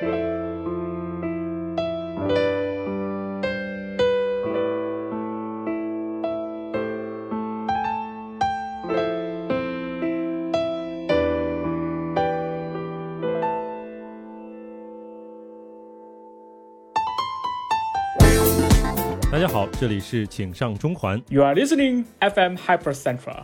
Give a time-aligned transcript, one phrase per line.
[0.00, 0.06] 大
[19.40, 23.42] 家好，这里是请上中环，You are listening FM Hyper Central。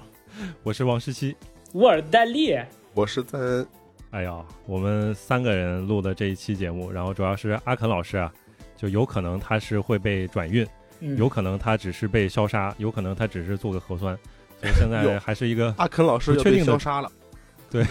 [0.63, 1.37] 我是王十七。
[1.73, 2.57] 沃尔代利，
[2.95, 3.67] 我是在
[4.15, 8.33] 哎呀，我们三个人录的这一期节目，然后主要是阿肯老师啊，
[8.77, 10.65] 就有可能他是会被转运，
[11.01, 14.17] 嗯有可能他只是被消杀，有可能他只是做个核酸，
[14.61, 17.11] 所以现在还是一个阿肯老师确定消杀了，
[17.69, 17.85] 对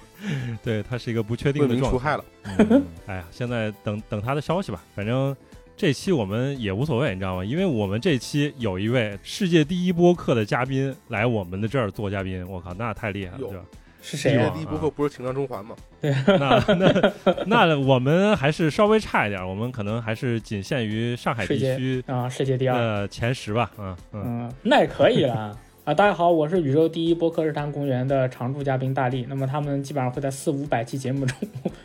[0.64, 1.82] 对他是一个不确定的状态。
[1.82, 2.24] 民除害了。
[2.58, 5.36] 嗯哎呀，现在等等他的消息吧，反正。
[5.80, 7.44] 这期我们也无所谓，你知道吗？
[7.44, 13.64] 因为我们这期有一位世界第一播客的嘉宾来我们的这儿做嘉宾，我靠，那太厉害了，哟对吧？
[14.00, 14.62] 是谁啊世界第？
[14.62, 15.74] 一播客不是情商中环吗？
[16.00, 22.78] 那那那我们还是稍微差一点，我们可能还是仅限于上海地区啊，世界第二。
[22.78, 23.70] 呃前十吧。
[23.78, 25.58] 嗯嗯，嗯，那也可以了
[25.88, 25.94] 啊！
[25.94, 29.24] 大家好，我是宇宙第一播客日坛公园的常驻嘉宾大力。
[29.26, 31.34] 那么他们基本上会在四五百期节目中，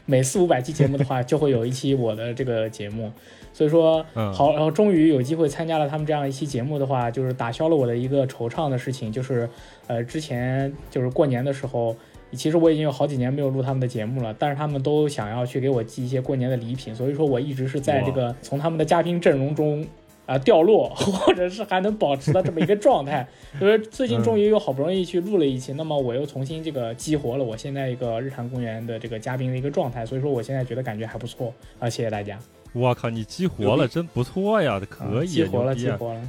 [0.05, 3.09] 每四五百期节目的话，就会有一期我的这个节目。
[3.53, 9.49] 所以说，嗯好，然后终于有机会参加了他们这样一期节目的话，就是打消了我的一个惆怅的事情，就是
[9.87, 11.95] 呃，之前就是过年的时候。
[12.33, 19.85] 其实我已经有好几年没有录他们的节目了，但是他们都想要去给我寄一些过年的礼品，所以说我一直是在这个从他们的嘉宾阵容中
[20.25, 23.27] 啊、掉落， 或者是还能保持的这么一个状态。
[23.59, 32.39] 就是最近终于又好不容易去录了一期，那么我又重新这个激活了我现在一个日坛公园的这个嘉宾的一个状态，所以说我现在觉得感觉还不错啊，谢谢大家。
[32.73, 36.21] 我靠，你激活了，真不错呀，可以，啊激活了，激活了。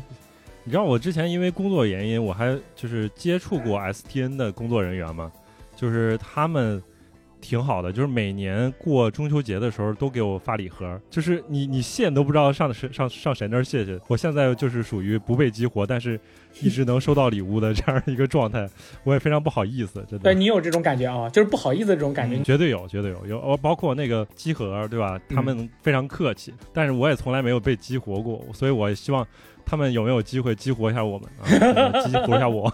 [0.64, 5.30] 你知道我之前因为工作原因，我还就是接触过 STN 的工作人员嘛，
[5.76, 6.82] 就是他们
[7.44, 14.00] 挺好的，就是每年过中秋节的时候都给我发礼盒，就是你你谢都不知道上谁上上谁那儿谢谢。
[14.08, 16.18] 我现在就是属于不被激活，但是
[16.62, 18.66] 一直能收到礼物的这样一个状态，
[19.04, 20.20] 我也非常不好意思，真的。
[20.20, 22.42] 对你有这种感觉啊，就是不好意思这种感觉。
[22.42, 25.20] 绝对有，绝对有，有哦，包括那个集合，对吧？
[25.28, 29.26] 他们非常客气，但是我也从来没有被激活过，所以我希望
[29.66, 32.68] 他们有没有机会激活一下我们啊， 激活一下我。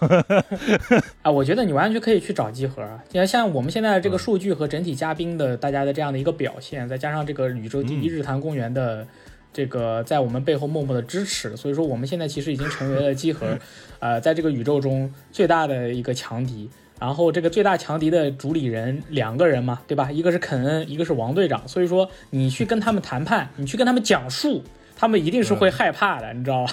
[1.23, 2.83] 啊，我觉得你完全可以去找集合。
[3.11, 9.05] 像像我们现在这个嗯数据和整体嘉宾的大家的这样的一个表现，再加上这个宇宙第一日坛公园的
[9.53, 13.57] 这个在我们背后默默的支持，所以说我们现在其实已经成为了集合，
[13.99, 16.69] 呃，在这个宇宙中最大的一个强敌。
[16.99, 20.11] 然后这个最大强敌的主理人两个人嘛，对吧？
[20.11, 21.67] 一个是肯恩，一个是王队长。
[21.67, 24.61] 所以说你去跟他们谈判，你去跟他们讲述，
[25.01, 26.69] 他们一定是会害怕的，你知道吗？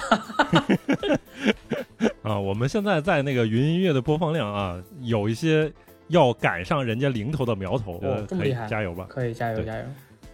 [2.21, 5.73] 啊，我们现在在那个云音乐的播放量啊，有一些
[6.09, 9.07] 要赶上人家零头的苗头，呃可以这么厉害加油吧。
[9.09, 9.83] 可以加油加油！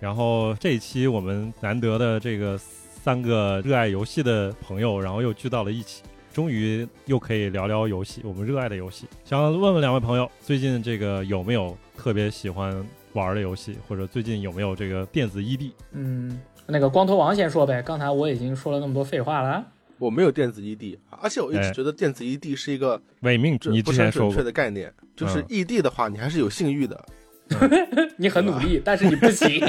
[0.01, 9.07] 然后这一期我们难得的这个三个热爱游戏的朋友，然后又聚到了一起，终于又可以聊聊游戏，我们热爱的游戏。
[9.25, 15.71] 想问问两位朋友，最近这个有没有特别喜欢玩的游戏，或者最近有没有这个电子 E ED？
[15.93, 17.83] 嗯，那个光头王先说呗。
[17.83, 19.65] 刚才我已经说了那么多废话了。
[19.99, 27.05] 我没有电子 ED，而且我一哎直觉得电子 ED 是一个伪命，你这不准确之前说过，的概念，就是嗯 ED 的话，你还是有性欲的。
[28.17, 29.61] 你很努力，但是你不行。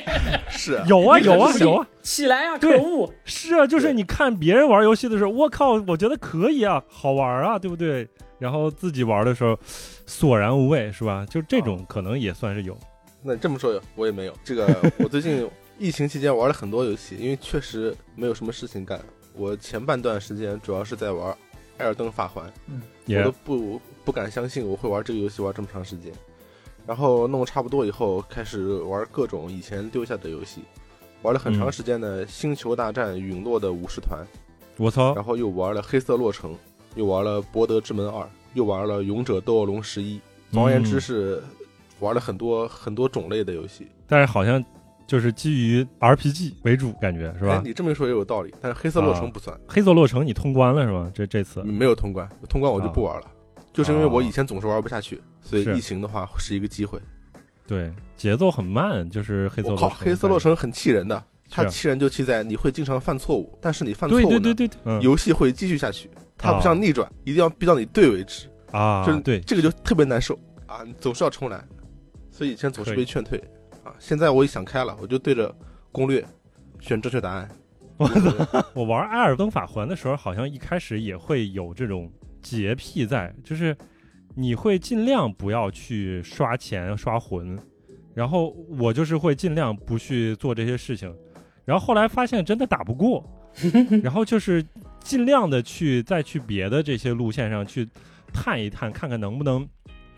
[0.50, 2.58] 是啊，有啊有啊有啊，起来啊！
[2.58, 3.12] 对可恶！
[3.24, 8.08] 是啊，就是你看别人玩游戏的时候，我靠，我觉得可以啊，好玩啊，对不对？
[8.38, 9.56] 然后自己玩的时候
[10.06, 11.24] 索然无味，是吧？
[11.30, 12.76] 就这种可能也算是有。
[13.22, 14.32] 那这么说，我也没有。
[14.42, 14.66] 这个
[14.98, 15.46] 我最近
[15.78, 19.00] 疫情期间玩了很多游戏，因为确实没有什么事情干。
[19.34, 21.32] 我前半段时间主要是在玩
[21.78, 22.44] 《艾尔登法环》，
[23.06, 26.12] 也我都不不敢相信我会玩这个游戏玩这么长时间。
[26.84, 30.62] 然后弄差不多以后，开始玩各种以前丢下的游戏，
[31.22, 34.24] 玩了很长时间的《星球大战：陨落的武士团》
[34.78, 36.52] 我操，然后又玩了《黑色洛城》，
[36.96, 38.22] 又玩了《博德之门二》，
[38.54, 40.16] 又玩了《勇者斗恶龙十一》。
[40.50, 41.42] 总而言之嗯是
[42.00, 44.64] 玩了很多很多种类的游戏，但是好像
[45.08, 47.54] 就是基于 RPG 为主，感觉是吧？
[47.54, 47.62] 哎？
[47.64, 49.30] 你这么一说也有道理，但是黑色洛城啊。
[49.32, 51.10] 不算，黑色洛城你通关了是吗？
[51.14, 51.62] 这这次。
[51.62, 53.26] 没有通关，通关我就不玩了，
[53.72, 55.74] 就是因为我以前总是玩不下去，所以是。
[55.74, 57.00] 疫情的话是一个机会。
[57.66, 59.98] 对节奏很慢，就是黑色我靠，洛城。
[59.98, 61.70] 黑色洛城很气人的，它是啊。
[61.70, 65.00] 气人就气在你会经常犯错误，但是你犯错对误呢，对对对对，嗯。
[65.00, 71.64] 游戏会继续下去，它不啊像逆转，一定要逼到你对为止，啊，就是对，这个就特别难受啊，你总是要重来，
[72.30, 73.38] 所以以前总是被劝退。
[73.38, 73.57] 啊，
[73.98, 75.54] 现在我也想开了，我就对着
[75.92, 76.24] 攻略
[76.80, 77.48] 选正确答案。
[78.74, 82.10] 我玩《艾尔登法环》的时候，好像一开始也会有这种
[82.40, 83.76] 洁癖在，就是
[84.36, 87.58] 你会尽量不要去刷钱、刷魂，
[88.14, 91.12] 然后我就是会尽量不去做这些事情，
[91.64, 93.28] 然后后来发现真的打不过，
[94.02, 94.64] 然后就是
[95.00, 97.88] 尽量的去再去别的这些路线上去
[98.32, 99.68] 探一探，看看能不能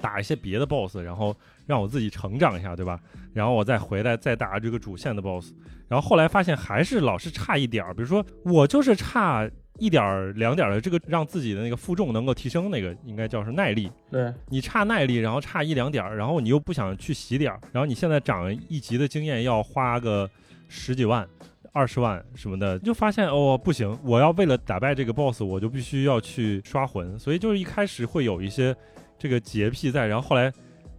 [0.01, 1.37] 打一些别的 BOSS，然后
[1.67, 3.01] 让我自己成长一下，对吧？
[3.33, 5.53] 然后我再回来再打这个主线的 BOSS，
[5.89, 9.49] 然后后来发现还是老是差一点儿，比如说我就是差。
[9.79, 13.91] 一点儿两点儿的这个让自己的那个负重能够提升，那个应该叫是耐力。
[14.11, 20.29] 对你差耐力，然后差一两点儿，然后你又不想去洗点儿，然后你现在涨一级的经验要花个
[20.69, 21.27] 十几万、
[21.73, 27.19] 二十万什么的，就发现哦不行，我要为了打败这个 boss，我就必须要去刷魂。
[27.19, 28.77] 所以就是一开始会有一些
[29.21, 30.51] 这个洁癖在，然后后来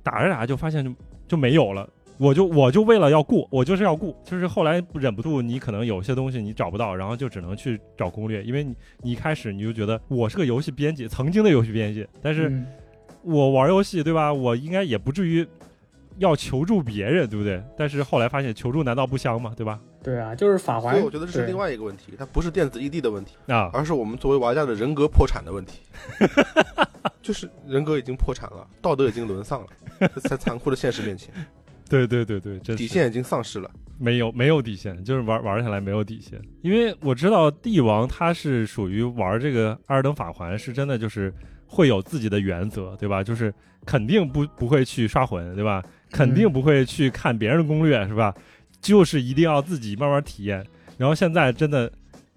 [0.01, 0.93] 打着打着就发现就
[1.27, 1.89] 就没有了。
[2.19, 12.63] 我就我就为了要过，我就是要过，就是后来忍不住，你可能有些东西你找不到，然后就只能去找攻略，因为你你一开始你就觉得我是个游戏编辑，曾经的游戏编辑，但是
[13.23, 14.31] 我玩游戏对吧？
[14.31, 15.43] 我应该也不至于
[16.21, 17.61] 要求助别人，对不对？
[17.75, 19.53] 但是后来发现求助难道不香吗？
[19.57, 19.79] 对吧？
[20.03, 20.93] 对啊，就是法环。
[20.93, 25.81] 所以我觉得这是另外一个问题，它不是电子异地的问题啊，而是我们作为玩家的人格破产的问题，
[27.21, 31.33] 就是人格已经破产了，道德已经沦丧了，在残酷的现实面前。
[31.89, 36.41] 对对对对，底线已经丧失了，没有没有底线，就是玩玩下来没有底线。
[36.61, 41.33] 因为我知道帝王他是属于玩这个二尔登法环，是真的就是
[41.67, 43.21] 会有自己的原则，对吧？
[43.21, 43.53] 就是
[43.85, 45.83] 肯定不不会去刷魂，对吧？
[46.11, 48.35] 肯定不会去看别人的攻略，是吧？
[48.81, 50.65] 就是一定要自己慢慢体验。
[50.97, 51.91] 然后现在真的，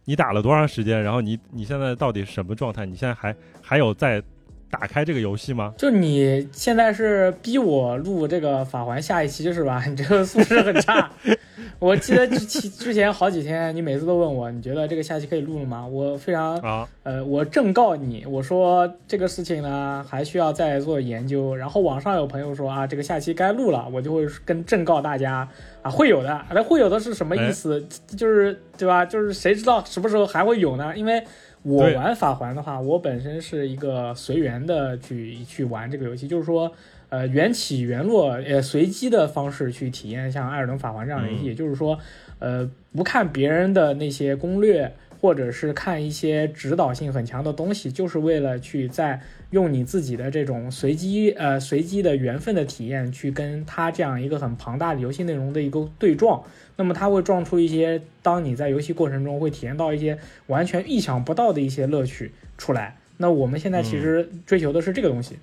[0.05, 1.03] 你打了多长时间？
[1.03, 2.87] 然后你你现在到底什么状态？
[2.87, 4.23] 你现在还还有在？
[4.71, 5.73] 打开这个游戏吗？
[5.79, 9.85] 就你现在是逼我录这个法环下一期是吧？
[9.87, 11.11] 你这个素质很差。
[11.79, 15.87] 我记得之之前好几天，你每次都问我，你觉得这个下期可以录了吗？
[15.87, 21.55] 我非常啊，呃，我正告你，我说这个事情呢还需要再做研究。
[21.55, 25.49] 然后网上有朋友说啊，这个下期该录了，我就会跟正告大家
[25.83, 26.41] 啊，会有的。
[26.53, 27.85] 那会有的是什么意思？
[28.17, 29.05] 就是对吧？
[29.05, 30.97] 就是谁知道什么时候还会有呢？
[30.97, 31.23] 因为。
[31.65, 36.71] 我玩法环的话，我本身是一个随缘的去去玩这个游戏，就是说，
[37.09, 41.99] 呃，缘起缘落，呃，随机的方式去体验像《艾尔登法环》这样的游戏，也就是说，
[42.39, 44.93] 呃，不看别人的那些攻略，
[45.25, 49.23] 或者是看一些指导性很强的东西，就是为了去在
[49.53, 56.44] 用你自己的这种随机，呃，随机的缘分的体验，去跟他这样一个很庞大的游戏内容的一个对撞。
[56.76, 60.19] 那么它会撞出一些，当你在游戏过程中会体验到一些
[60.49, 62.99] 完全意想不到的一些乐趣出来。
[63.17, 65.38] 那我们现在其实追求的是这个东西。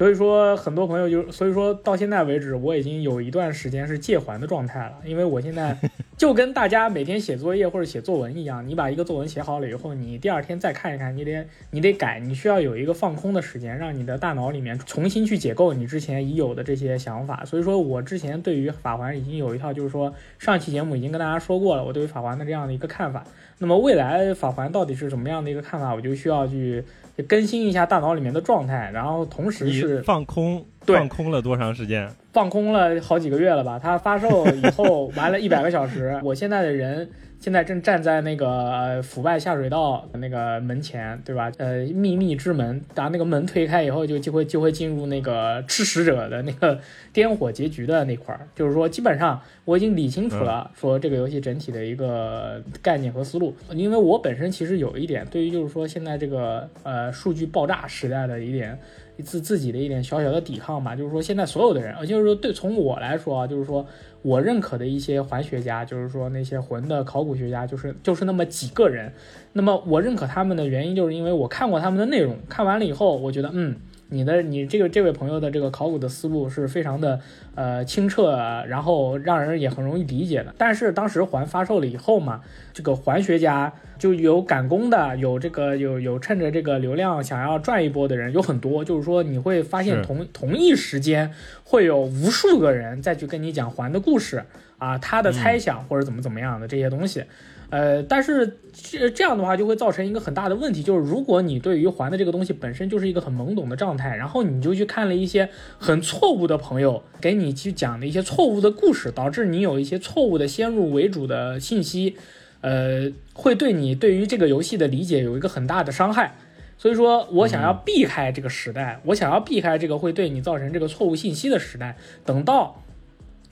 [0.00, 4.94] 所以说，很多朋友就，所以说到现在为止，我已经有一段时间是戒环的状态了。
[5.04, 5.76] 因为我现在
[6.16, 17.44] 就跟大家每天写作业或者写作文一样，你把一个作文写好了以后，你第二天再看一看，你得你得改，你需要有一个放空的时间，让你的大脑里面重新去解构你之前已有的这些想法。
[17.44, 23.22] 所以说我之前对于法环已经有一套，就是说上期节目已经跟大家说过了，我对于法环的这样的一个看法。
[23.58, 26.82] 那么未来法环到底是什么样的一个看法，我就需要去。
[27.22, 32.08] 更新一下大脑里面的状态，然后同时是放空，放空了多长时间？
[32.32, 33.78] 放空了好几个月了吧？
[33.78, 37.08] 它发售以后 玩了一百个小时，我现在的人。
[37.40, 41.50] 现在正站在那个腐败下水道那个门前，对吧？
[41.56, 46.78] 呃，秘密之门，把那个门推开以后，就就会就会进入那个吃食者的那个
[47.14, 48.46] 颠火结局的那块儿。
[48.54, 53.54] 就是说，基本上我已经理清楚了，说这个游戏整体的一个概念和思路。
[53.70, 58.78] 因为我本身其实有一点对于就是说现在这个呃数据爆炸时代的一点
[59.24, 60.94] 自自己的一点小小的抵抗吧。
[60.94, 63.86] 就是说，现在所有的人，就是说对从我来说啊，就是说。
[64.22, 69.12] 我认可的一些环学家，就是说那些魂的考古学家，就是就是那么几个人。
[69.52, 73.76] 那么我认可他们的原因，就是因为我看过他们的内容，看完了以后，我觉得，嗯。
[74.10, 77.20] 你的你这个这位朋友的这个考古的思路是非常的
[77.54, 78.32] 呃清澈，
[78.66, 80.54] 然后让人也很容易理解的。
[80.58, 88.84] 但是当时环发售了以后嘛，这个环学家就有赶工的，有这个有有趁着这个流量想要赚一波的人有很多。
[88.84, 91.32] 就是说你会发现同同一时间
[91.64, 94.44] 会有无数个人再去跟你讲环的故事
[94.78, 97.24] 啊，他的猜想或者怎么怎么样的这些东西。
[97.70, 105.48] 呃，但是这这样的话就会造成一个很大的问题，就是如果你对于还的这个东西本身就是一个很懵懂的状态，然后你就去看了一些
[105.78, 112.16] 很错误的朋友给你去讲的一些错误的故事，导致你有一些错误的先入为主的信息，
[112.60, 116.34] 呃，会对你对于这个游戏的理解有一个很大的伤害。
[116.76, 122.82] 所以说我想要避开这个时代，我想要避开这个会对你造成这个错误信息的时代，等到。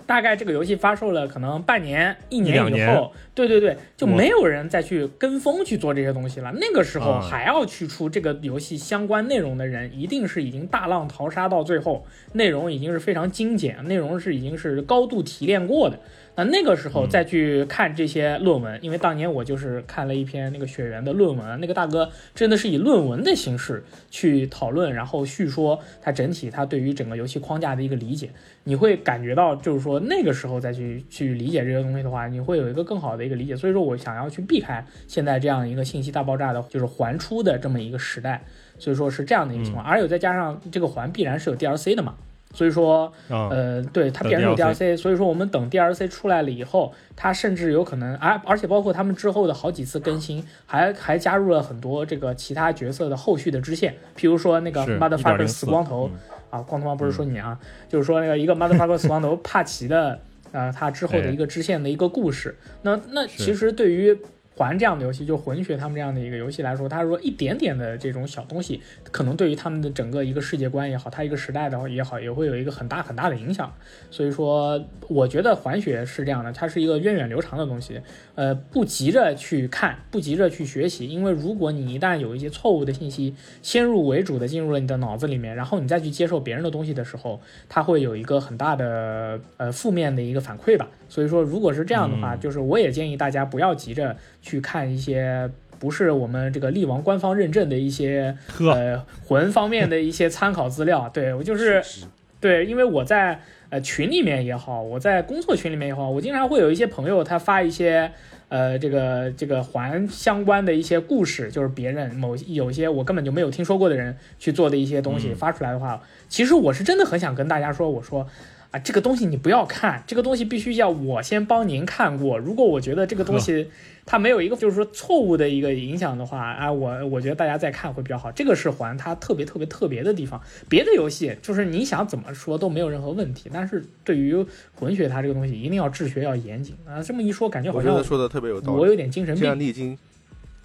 [0.08, 6.50] 大概这个游戏发售了可能半年、一年以后，对对对，就没有人再去跟风去做这些东西了。
[6.58, 16.00] 那个时候啊还要去出这个游戏相关内容的人，一定是已经大浪淘沙到最后，内容已经是非常精简，内容是已经是高度提炼过的。
[16.38, 28.30] 那那个时候嗯再去看这些论文，因为当年我就是看了一篇那个雪原的论文，那个大哥真的是以论文的形式去讨论，然后叙说他整体他对于整个游戏框架的一个理解，
[28.62, 33.56] 你会感觉到就是说那个时候再去去理解这些东西的话，你会有一个更好的一个理解。
[33.56, 38.44] 所以说我想要去避开现在这样一个信息大爆炸的，就是环出的这么一个时代，
[38.78, 42.14] 所以说是这样的一个情况，而且再加上这个环必然是有 DLC 的嘛。
[42.54, 56.18] 所以说，啊，呃，对，它等必然是有 DLC 所以说我们等 DLC 出来了以后，它甚至有可能，啊，而且包括他们之后的好几次更新，还还加入了很多这个其他角色的后续的支线，譬如说那个 Motherfucker 死光头、嗯。
[56.50, 57.58] 啊，光头王不是说你啊，
[57.90, 60.18] 就是说那个一个 Motherfucker 死光头帕奇的，
[60.50, 62.56] 呃，他之后的一个支线的一个故事。
[62.80, 64.18] 那那其实对于
[64.58, 73.72] 环这样的游戏，就混血他们这样的一个游戏来说，它说一点点的这种小东西，可能对于他们的整个一个世界观也好，它一个时代的也好，也会有一个很大很大的影响。
[74.10, 78.00] 所以说，我觉得环学是这样的，它是一个源远流长的东西，
[78.34, 90.88] 呃，不急着去看，不急着去学习，因为如果你一旦有一些错误的信息先入为主的进入了你的脑子里面，然后你再去接受别人的东西的时候，它会有一个很大的呃负面的一个反馈吧。
[91.08, 94.16] 所以说，如果是这样的话，嗯就是我也建议大家不要急着
[94.48, 95.50] 去看一些。
[95.80, 102.04] 不是我们这个力王官方认证的一些，呃魂方面的一些参考资料， 对我就是是
[102.40, 103.38] 对，因为我在
[103.70, 108.10] 呃群里面也好，我在工作群里面也好，我经常会有一些朋友他发一些
[108.48, 118.26] 呃这个这个环相关的一些故事，就是别人某有一些我根本就没有听说过的人去做的一些东西嗯发出来的话，其实我是真的很想跟大家说，我说。
[118.70, 122.36] 啊，这个东西你不要看，这个东西必须要我先帮您看过。
[122.38, 123.66] 如果我觉得这个东西
[124.04, 128.30] 它没有一个就是说错误的一个影响的话，啊，我我觉得大家再看会比较好。
[128.30, 130.38] 这个是还它特别特别特别的地方。
[130.68, 134.36] 别的游戏就是你想怎么说都没有任何问题，但是对于
[134.74, 137.02] 混血它这个东西一定要治学要严谨啊。
[137.02, 138.86] 这么一说，感觉好像我觉得说的特别有道理我。
[138.86, 139.64] 有点精神这样病。
[139.66, 139.96] 你已经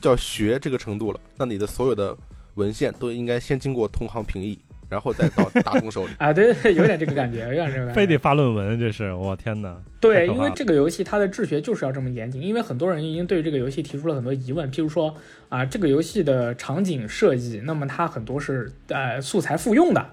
[0.02, 2.14] 叫学这个程度了，那你的所有的
[2.56, 4.60] 文献都应该先经过同行评议，
[4.94, 6.14] 然后再到大众手里。
[6.20, 7.94] 啊，对对对，有点这个感觉，有点这个感觉。
[7.94, 9.76] 非得发论文，这是我天哪！
[10.00, 15.16] 对，因为这个游戏它的治学就是要这么严谨，因为很多人已经对这个游戏提出了很多疑问，譬如说
[15.50, 20.06] 啊，这个游戏的场景设计，那么它很多是呃素材复用的。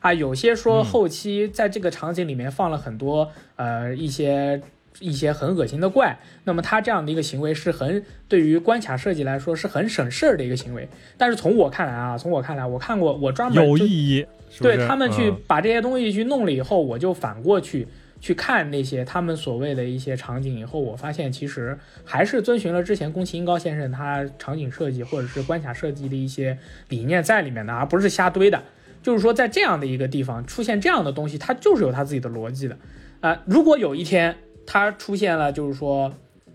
[0.00, 4.60] 啊，有些说嗯后期在这个场景里面放了很多、呃一些
[5.02, 10.88] 一些很恶心的怪，那么他这样的一个行为是很对于关卡设计来说是很省事儿的一个行为。
[11.18, 14.26] 但是从我看来啊，从我看来，我看过我专门有意义，
[14.60, 17.86] 对他们去嗯把这些东西去弄了以后，我就反过去
[18.20, 26.56] 去看那些他们所谓的一些场景以后，我发现其实还是遵循了之前宫崎英高先生他场景设计或者是关卡设计的一些
[26.88, 28.62] 理念在里面的，而不是瞎堆的。
[29.02, 32.78] 就是说，在这样的一个地方出现这样的东西，它就是有它自己的逻辑的。
[33.20, 36.12] 啊、如果有一天它出现了，就是说。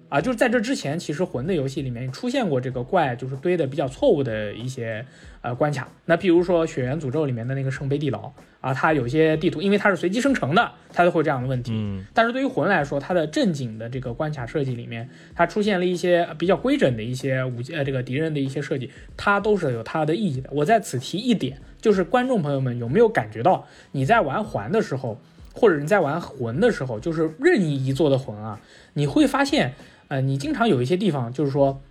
[0.10, 5.06] 啊，就是在这之前，其实魂的游戏里面出现过这个怪，就是堆的比较错误的一些
[5.42, 5.86] 呃关卡。
[6.06, 11.74] 那比如说《血缘诅咒》里面的那个圣杯地牢啊，它有些地图因为它是随机生成的，它就会这样的问题。
[11.74, 20.50] 嗯但是对于魂来说，它的正经的这个关卡设计里面，它出现了一些比较规整的一些武器呃这个敌人的一些设计，它都是有它的意义的。
[20.54, 25.20] 我在此提一点，就是观众朋友们有没有感觉到你在玩环的时候，
[25.58, 28.60] 或者你在玩魂的时候，就是任意一座的魂啊，
[28.94, 29.74] 你会发现，
[30.08, 31.82] 呃，你经常有一些地方就是说，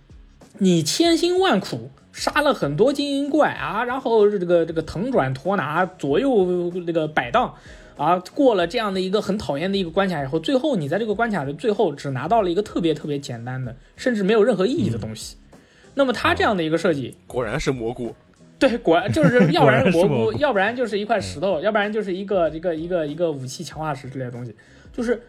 [0.57, 7.53] 你千辛万苦杀了很多精英怪啊，然后这个这个腾转陀拿，左右这个摆荡。
[7.97, 15.35] 啊，过了这样的一个很讨厌的一个关卡以后，最后你在这个关卡的最后只拿到了一个特别特别简单的，甚至没有任何意义的东西。
[15.95, 18.13] 那么它这样的一个设计，果然是蘑菇，
[18.59, 24.55] 对，果然就是 要不然蘑菇要不然就是一块石头，要不然就是一个一个一个一个武器强化石之类的东西，
[24.91, 25.21] 就是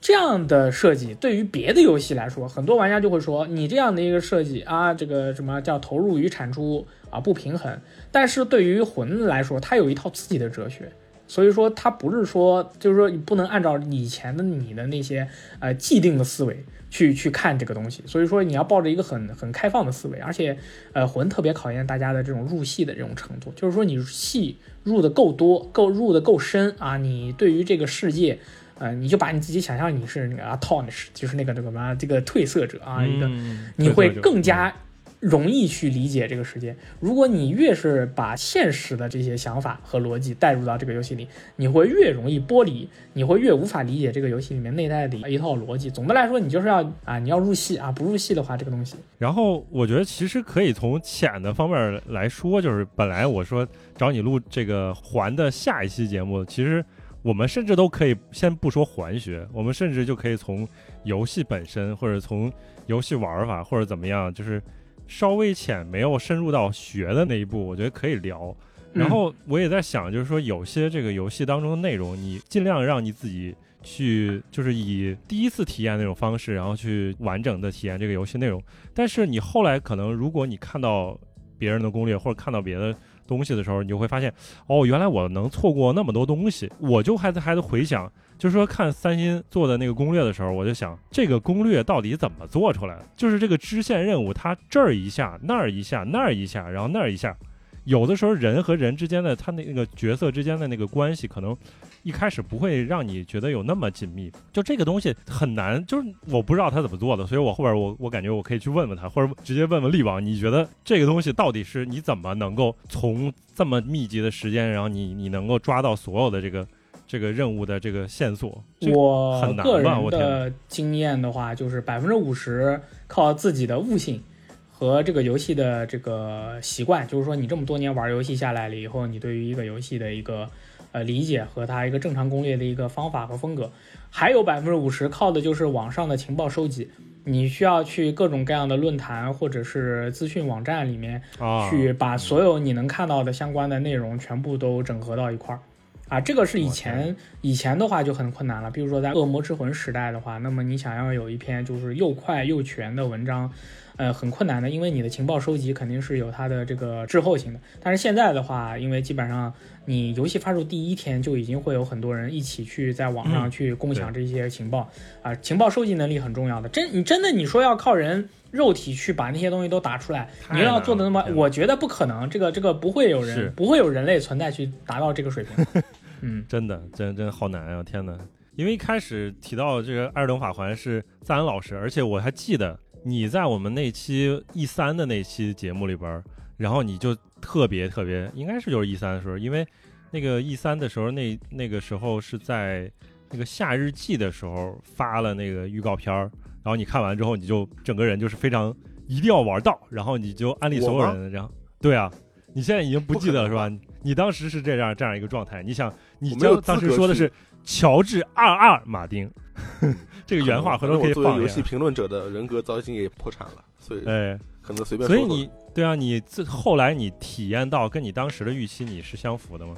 [0.00, 1.14] 这样的设计。
[1.14, 7.80] 对于别的游戏来说，很多玩家就会说，你这样的一个设计啊，这个什么叫投入与产出啊不平衡。
[8.12, 10.92] 但是对于魂来说，它有一套自己的哲学。
[11.28, 15.26] 所以说，它不是说，就是说，你不能按照以前的你的那些
[15.58, 16.64] 呃既定的思维
[16.96, 18.02] 去去看这个东西。
[18.06, 20.56] 所以说，你要抱着一个很很开放的思维，而且
[20.94, 28.38] 呃，魂特别考验大家的这种入戏的这种程度，就是说你戏入的够多，够入的够深啊，你对于这个世界，
[28.78, 34.74] 呃，你就把你自己想象你是那个阿 t o n 就是那个那个什么这个褪色者啊，一个嗯你会更加
[35.20, 36.76] 容易去理解这个世界。
[37.00, 45.90] 如果你越是把现实的这些想法和逻辑带入到这个游戏里，你会越容易剥离，你会越无法理解这个游戏里面内在的一套逻辑。
[45.90, 48.96] 总的来说，你就是要啊，你要入戏啊，不入戏的话，这个东西。
[49.18, 56.84] 然后我觉得其实可以从浅的方面来说，就是本来我说找你录这个环的下一期节目，其实
[57.22, 60.68] 我们甚至都可以先不说环学，我们甚至就可以从
[61.04, 62.52] 游戏本身或者从
[62.86, 64.62] 游戏玩法或者怎么样，就是
[65.06, 68.54] 稍微浅，没有深入到学的那一步，我觉得可以聊。
[68.92, 78.62] 然后我也在想，就是说有些这个游戏当中的内容，你尽量让你自己去，就是以第一次体验那种方式，然后去完整的体验这个游戏内容。
[78.94, 81.18] 但是你后来可能，如果你看到
[81.58, 82.94] 别人的攻略或者看到别的
[83.26, 84.32] 东西的时候，你就会发现，
[84.66, 86.70] 哦，原来我能错过那么多东西。
[86.78, 93.04] 我就还在还在回想，就是说看三星做的那个攻略的时候，我就想这个攻略到底怎么做出来的？
[93.16, 97.36] 就是这个支线任务，它这儿一下，那儿一下，那儿一下，然后那儿一下。
[97.84, 101.56] 有的时候人和人之间的他那那个角色之间的那个关系，可能
[102.02, 104.28] 一开始不会让你觉得有那么紧密。
[104.52, 116.66] 就这个东西很难，就是我不知道他怎么做的，所以我后边我我感觉我可以去问问他，或者直接问问力王，你觉得这个东西到底是你怎么能够从这么密集的时间，然后你你能够抓到所有的这个
[117.06, 118.62] 这个任务的这个线索？
[118.80, 124.22] 这个我很难个人吧我的经验的话，就是百分之五十靠自己的悟性
[124.70, 130.48] 和这个游戏的这个习惯，就是说你这么多年玩游戏下来了以后，你对于一个游戏的一个
[130.92, 133.70] 呃理解和它一个正常攻略的一个方法和风格，
[134.10, 136.90] 还有百分之五十靠的就是网上的情报收集。
[137.28, 145.60] 你需要去各种各样的论坛或者是资讯网站里面啊，去把所有你能看到的相关的内容全部都整合到一块儿。
[146.08, 148.70] 啊，这个是以前以前的话就很困难了。
[148.70, 153.50] 比如说在恶魔之魂时代的话，那么你想要有一篇就是又快又全的文章，
[153.96, 157.58] 呃，很困难的，因为你的情报收集肯定是有它的这个滞后性的。
[157.82, 159.52] 但是现在的话，因为基本上
[159.84, 164.88] 你游戏发售第一天就已经会有很多人一起去在网上嗯去共享这些情报
[165.22, 166.68] 啊、情报收集能力很重要的。
[166.68, 175.66] 真你真的你说要靠人肉体去把那些东西都打出来，你要做的那么我觉得不可能，这个这个不会有人不会有人类存在去达到这个水平。
[176.20, 177.82] 嗯，真的，真真好难啊！
[177.82, 178.16] 天哪！
[178.54, 186.24] 因为一开始提到这个《艾尔登法环》是赞恩老师，而且我还记得你在我们那期 E 三的那期节目里边儿，
[186.56, 189.66] 然后你就特别特别，应该是就是 E 三的时候，因为
[190.10, 192.90] 那个 E 三的时候，那那个时候是在
[193.30, 196.30] 那个夏日季的时候发了那个预告片儿，
[196.62, 198.74] 然后你看完之后，你就整个人就是非常
[199.06, 202.10] 一定要玩到，然后你就安利所有人，然后对啊，
[202.54, 203.70] 你现在已经不记得了是吧？
[204.06, 207.30] 你当时是这样这样一个状态，你想，你我没有当时说的是
[207.64, 209.28] 乔治二二马丁，
[210.24, 211.42] 这个原话回头可能我作为放一下。
[211.42, 219.74] 游戏评论者的人格早已经也破产了，所以哎，可能随便说说所以你对啊，你这后来你体验到跟你当时的预期你是相符的吗？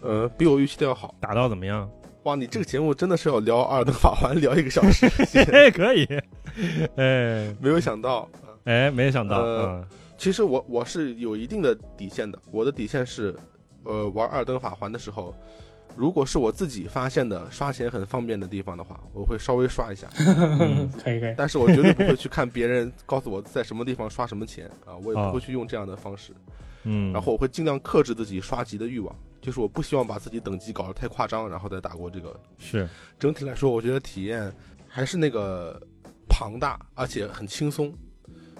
[0.00, 1.12] 呃比我预期的要好。
[1.18, 1.90] 打到怎么样？
[2.22, 5.06] 哇，你这个节目真的是要聊《阿尔登法环》聊一个小时，
[5.50, 6.06] 哎，可以，
[6.94, 8.28] 哎没有想到。
[8.64, 13.34] 呃哎，没想到，呃嗯其实我我是有一定的底线的，我的底线是，
[13.84, 15.34] 呃，玩《二登法环》的时候，
[15.96, 21.34] 如果是我自己发现的刷钱很方便的地方的话，我会稍微刷一下，嗯 可以可以。
[21.36, 26.32] 但是我绝对不会去看别人告诉我在什么地方刷什么钱啊，我也啊不会去用这样的方式，
[26.84, 32.34] 嗯，然后我会尽量克制自己刷级的欲望，就是我不希望把自己等级搞得太夸张，然后再打过这个。
[32.58, 34.50] 是整体来说，我觉得体验
[34.88, 35.80] 还是那个
[36.28, 37.92] 庞大，而且很轻松。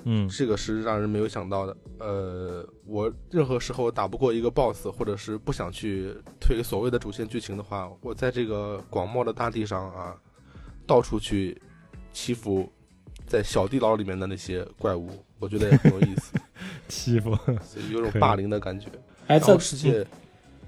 [0.04, 1.76] 嗯这个是让人没有想到的。
[1.98, 10.16] 呃，我任何时候打不过一个 BOSS，或者是不想去推所谓的主线剧情的话，我在这个广袤的大地上啊，
[10.86, 11.60] 到处去
[12.12, 12.70] 欺负
[13.26, 16.32] 在小地牢里面的那些怪物，我觉得也很有意思，
[16.88, 18.88] 欺负， 所以有种霸凌的感觉。
[19.28, 20.04] 哎，然这后世界，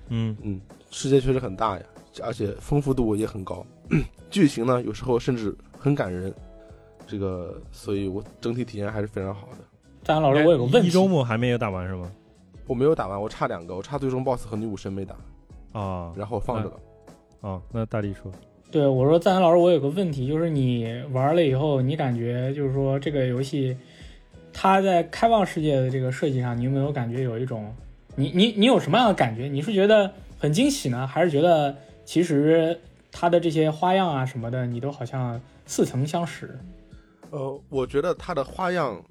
[0.09, 1.85] 嗯嗯，世界确实很大呀，
[2.23, 3.67] 而且丰富度也很高，
[4.31, 6.33] 剧情呢有时候甚至很感人。
[7.07, 9.59] 这个，所以我整体体验还是非常好的。
[10.03, 12.11] 张老师，我有个问题，一周目还没有打完是吗？
[12.67, 15.15] 我没有打完，我差两个，我差最终 BOSS 和女武神没打，
[15.79, 16.81] 啊然后放着了。
[17.41, 18.33] 啊，那大力说，
[18.71, 23.77] 对我说，赞恩老师，我有个问题，就是你玩了以后，你感觉就是说这个游戏，
[24.51, 27.71] 它在开放世界的这个设计上，你有没有感觉有一种，
[28.17, 29.45] 你你你有什么样的感觉？
[29.45, 32.81] 你是觉得很惊喜呢，还是觉得其实
[33.13, 36.59] 它的这些花样啊什么的，你都好像似曾相识？
[37.35, 39.03] 呃，我觉得它的花样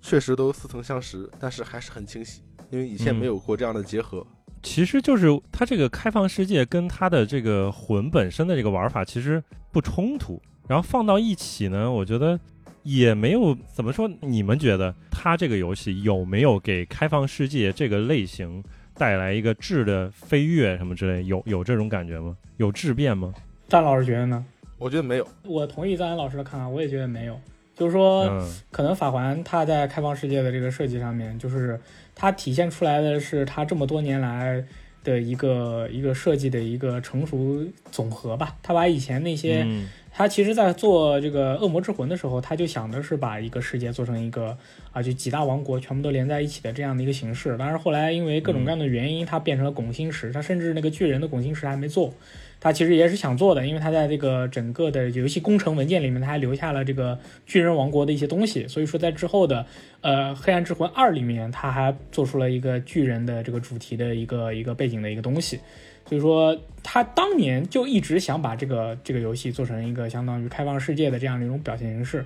[0.00, 4.24] 确实都似曾相识，但是还是很清晰，因为以前嗯没有过这样的结合。
[4.62, 12.38] 其实就是它这个开放世界跟它的这个魂本身的这个玩法其实不冲突，然后放到一起呢，我觉得
[12.84, 14.08] 也没有怎么说。
[14.20, 18.62] 你们觉得它这个游戏有没有给开放世界这个类型
[18.94, 21.24] 带来一个质的飞跃什么之类？
[21.24, 22.36] 有有这种感觉吗？
[22.58, 23.34] 有质变吗？
[23.68, 24.44] 张老师觉得呢？
[24.78, 25.26] 我觉得没有。
[25.42, 27.36] 我同意张岩老师的看法，我也觉得没有。
[27.76, 31.78] 就是说，嗯可能法环它在开放世界的这个设计上面，就是
[32.14, 34.64] 它体现出来的是它这么多年来
[35.04, 37.62] 的一个一个设计的一个成熟
[37.92, 38.56] 总和吧。
[38.62, 44.56] 它把以前那些，嗯它其实在做这个恶魔之魂的时候，他就想的是把一个世界做成一个
[44.90, 47.54] 啊，就几大王国全部都连在一起的这样的一个形式。
[47.58, 52.14] 但是后来因为各种各样的原因，它变成了拱心石，它甚至那个巨人的拱心石还没做。
[52.60, 59.66] 他其实也是想做的，因为他在这个整个的游戏工程文件里面，他还留下了这个巨人王国的一些东西，所以说在之后的
[60.00, 65.60] 呃《黑暗之魂二》里面，他还做出了一个巨人的这个主题的一个一个背景的一个东西，
[66.08, 72.24] 所以说他当年就一直想把这个这个游戏做成一个相当于开放世界的这样的一种表现形式。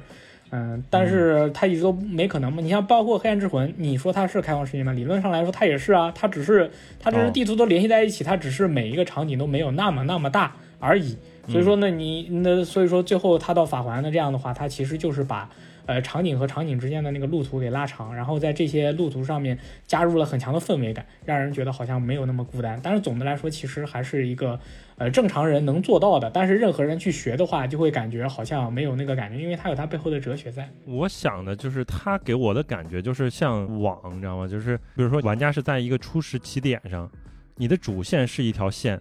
[0.51, 2.61] 嗯，但是它一直都没可能嘛。
[2.61, 4.93] 你像包括《黑暗之魂》，你说它是开放世界吗？
[4.93, 6.13] 理论上来说，它也是啊。
[6.15, 11.17] 它只是它这是地图都联系在一起，它只是每一个场景都没有那么那么大而已。
[11.49, 15.49] 所以说呢，你那所以说最后它到法环的这样的话，它其实就是把
[15.91, 22.79] 呃场景和场景之间的那个路途给拉长，然后在这些路途上面加入了很强的氛围感，让人觉得好像没有那么孤单。
[22.81, 24.59] 但是总的来说，其实还是一个
[24.99, 26.31] 呃正常人能做到的。
[26.31, 30.69] 但是任何人去学的话，就会感觉好像没有那个感觉，因为它有它背后的哲学在。
[30.87, 34.47] 我想的就是它给我的感觉就是像网，你知道吗？
[34.47, 37.11] 就是比如说玩家是在一个初始起点上，
[37.57, 39.01] 你的主线是一条线，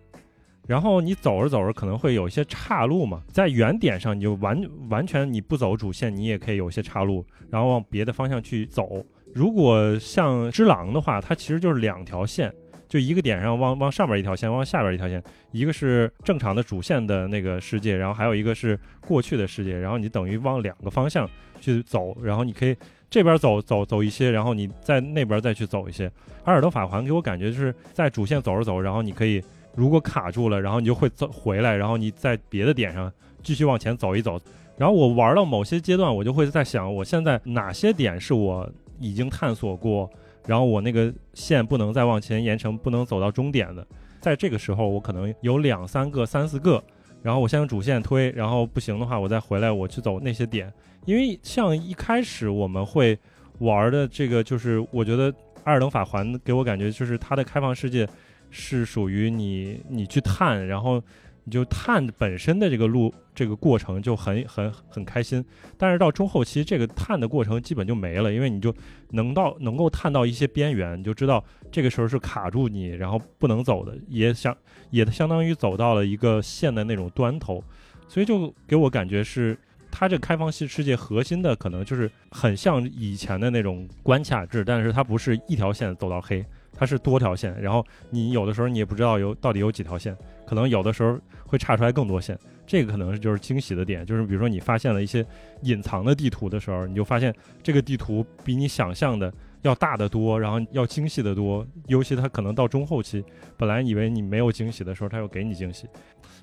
[0.69, 4.55] 然后你走着走着可能会有一些岔路嘛，在原点上你就完
[4.87, 9.03] 完全你不走主线，你也可以有一些岔路，然后往别的方向去走。
[9.33, 12.53] 如果像只狼的话，它其实就是两条线，
[12.87, 21.27] 就一个点上往往上边一条线，往下边一条线，一个是正常的主线的那个世界，然后还有一个是过去的世界，然后你等于往两个方向
[21.59, 22.75] 去走，然后你可以
[23.09, 26.11] 这边走走走一些，然后你在那边再去走一些。
[26.43, 29.43] 阿尔德法环给我感觉就是在主线走着走，然后你可以
[29.79, 33.09] 如果卡住了，然后你就会走回来，然后你在别的点上
[33.41, 34.37] 继续往前走一走。
[34.77, 40.09] 然后我玩到某些阶段，我就会在想，我现在哪些点是我已经探索过，
[40.45, 43.87] 然后我那个线不能再往前延伸，不能走到终点的。
[44.19, 46.83] 在这个时候，我可能有两三个、三四个，
[47.23, 50.69] 然后我先用主线推，然后不行的话，我再回来，我去走那些点。
[51.05, 53.17] 因为像一开始我们会
[53.59, 55.31] 玩的这个，就是我觉得
[55.63, 58.05] 《二等法环》给我感觉就是它的开放世界
[58.49, 61.01] 是属于你你去探，然后
[61.43, 65.43] 你就探本身的这个路这个过程就很很很开心。
[65.77, 68.73] 但是到中后期，这个探的过程基本就没了，因为你就
[69.11, 74.55] 能到能够探到一些边缘，你就知道这个时候是卡住你，然后不能走的，也相
[74.89, 77.63] 也相当于走到了一个线的那种端头，
[78.07, 79.57] 所以就给我感觉是。
[79.91, 86.45] 它这开放系世界核心的可能就是很像以前的那种关卡制，但是它不是一条线走到黑，
[86.79, 87.53] 它是多条线。
[87.61, 90.15] 然后你有的时候你也不知道有到底有几条线，
[90.47, 92.39] 可能有的时候会差出来更多线。
[92.65, 95.25] 这个可能就是惊喜的点，就是比如说你发现了一些
[95.63, 101.67] 隐藏的地图的时候，你就发现这个地图比你想象的要大得多，然后要精细得多。
[101.87, 103.21] 尤其它可能到中后期，
[103.57, 105.87] 本来以为你没有惊喜的时候，它又给你惊喜。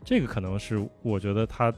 [0.04, 1.72] 这个可能是我觉得它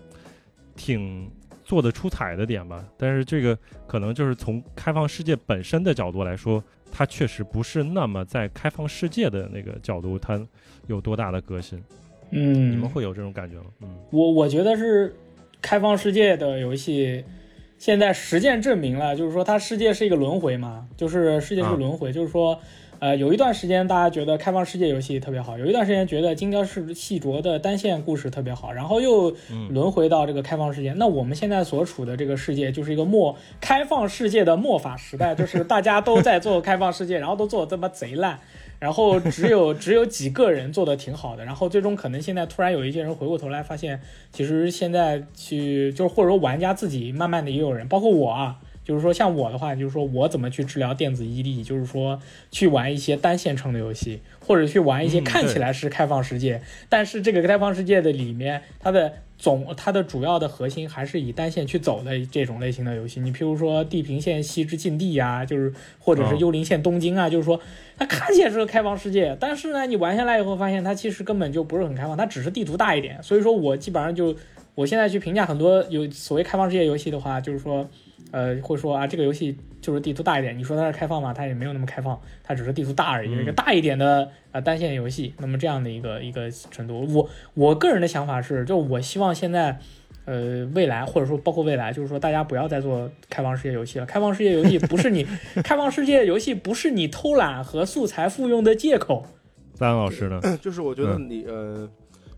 [0.75, 1.31] 挺。
[1.65, 3.55] 做的出彩的点吧，但是这个
[3.87, 10.41] 可能就是从开放世界本身的角度来说，它确实不是那么在开放世界的那个角度，它
[10.87, 11.83] 有多大的革新？
[12.31, 13.67] 嗯，你们会有这种感觉吗？
[13.83, 15.15] 嗯，我我觉得是
[15.63, 17.25] 开放世界的游戏，
[17.79, 22.61] 现在实践证明了，就是说它世界是一个轮回嘛，就是世界是轮回，就是说。
[23.01, 29.33] 呃，有一段时间大家觉得开放世界游戏特别好，有一段时间觉得精雕细细琢的单线故事特别好，然后又
[29.71, 30.93] 轮回到这个开放世界。
[30.95, 38.41] 那我们现在所处的这个世界就是一个末开放世界的末法时代，就是大家都在做开放世界， 然后都做的这么贼烂，
[38.81, 44.01] 然后只有只有几个人做的挺好的，然后最终可能现在突然有一些人回过头来发现，
[44.33, 48.59] 其实现在去就是或者说玩家自己慢慢的也有人，包括我啊。
[48.89, 52.19] 就是说，像我的话，就是说我怎么去治疗电子毅力，就是说
[52.51, 63.21] 去玩一些单线程的游戏，或者去玩一些看起来是开放世界，但是这个开放世界的里面，它的总它的主要的核心还是以单线去走的这种类型的游戏。
[63.21, 67.61] 你譬如说《地平线：西之禁地》呀，就是或者是《幽灵线：东京》啊，就是说
[67.99, 73.23] 它看起来是个开放世界，但是呢，你玩下来以后发现它其实根本就不是很开放，它只是地图大一点。
[73.23, 74.35] 所以说我基本上就
[74.75, 77.87] 我现在去评价很多有所谓开放世界游戏的话，就是说。
[78.31, 80.57] 呃，会说啊，这个游戏就是地图大一点。
[80.59, 81.33] 你说它是开放吗？
[81.33, 85.35] 它也没有那么开放，它只是地图大而已，一个大一点的呃单线游戏。
[85.39, 89.79] 那么这样的一个一个程度，我我个人的想法是，就我希望现在，
[90.25, 94.07] 呃，未来或者说包括未来，就是说大家不要再做开放世界游戏了。
[94.07, 95.27] 开放世界游戏不是你
[95.65, 99.25] 开放世界游戏不是你偷懒和素材复用的借口。
[99.75, 100.41] 赞老师呢？
[100.61, 101.89] 就是我觉得你呃，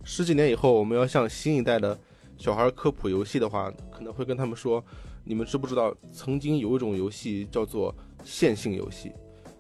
[0.05, 1.99] 十几年以后我们要向新一代的
[2.37, 4.85] 小孩科普游戏的话，可能会跟他们说，
[5.25, 9.13] 你们知不知道曾经有一种游戏叫做线性游戏？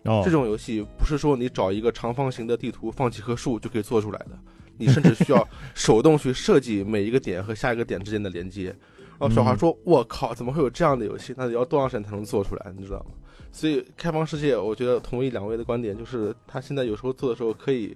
[0.04, 4.38] 哦，这种游戏不是说你找一个长方形的地图放几棵树就可以做出来的。
[4.78, 8.74] 你甚至需要手动去设计每一个点和下一个点之间的连接。
[9.18, 11.34] 然后小孩说：“我靠，怎么会有这样的游戏？
[11.36, 12.72] 那得要多长时间才能做出来？
[12.74, 13.10] 你知道吗？”
[13.52, 17.94] 所以开放世界，我觉得同意两位的观点，就是他现在有时候做的时候可以，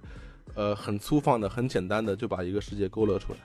[0.55, 3.39] 呃，很粗放的、很简单的就把一个世界勾勒出来。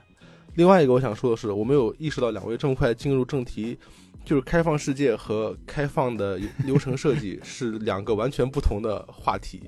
[0.56, 3.78] 另外一个我想说的是，我没有意识到两位这么快进入正题，
[4.26, 9.62] 就是开放世界和开放的流程设计是两个完全不同的话题。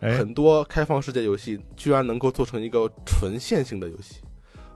[0.00, 4.20] 很多开放世界游戏居然能够做成一个纯线性的游戏，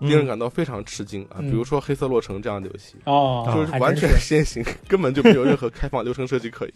[0.01, 1.39] 令人感到非常吃惊啊！
[1.39, 6.75] 比如说《黑色洛城》这样的游戏，哦，就是完全线性， 根本就没有任何开放流程设计可言。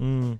[0.00, 0.36] 嗯，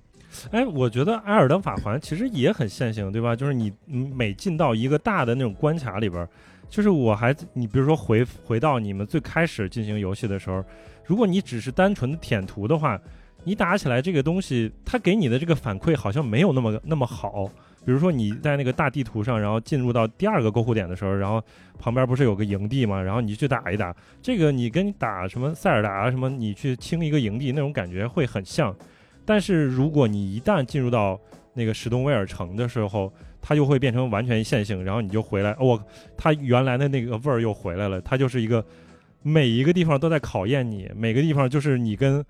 [0.51, 3.33] 哎，我觉得《艾尔登法环》其实也很线性，对吧？
[3.33, 6.27] 就是你每进到一个大的那种关卡里边，
[6.69, 10.63] 就是我还你比如说回回到你们最开始进行游戏的时候，
[11.05, 12.99] 如果你只是单纯的舔图的话。
[13.45, 17.45] 你打起来这个东西，它给你的这个反馈好像没有那么那么好。
[17.85, 21.41] 比如说你在那个大地图上，然后进入到第二个篝火点的时候，然后
[21.79, 23.01] 旁边不是有个营地吗？
[23.01, 28.75] 然后你去打一打，这个你跟打什么塞尔达什么，你去清一个营地那种感觉会很像。
[29.23, 31.17] 但是如果你一旦进入到
[31.53, 35.81] 那个史东威尔城的时候，它就会变成完全线性，然后你就回来，哦，
[36.17, 38.01] 它原来的那个味儿又回来了。
[38.01, 38.63] 它就是一个
[39.21, 42.25] 每一个地方都在考验你，每个地方就是你跟。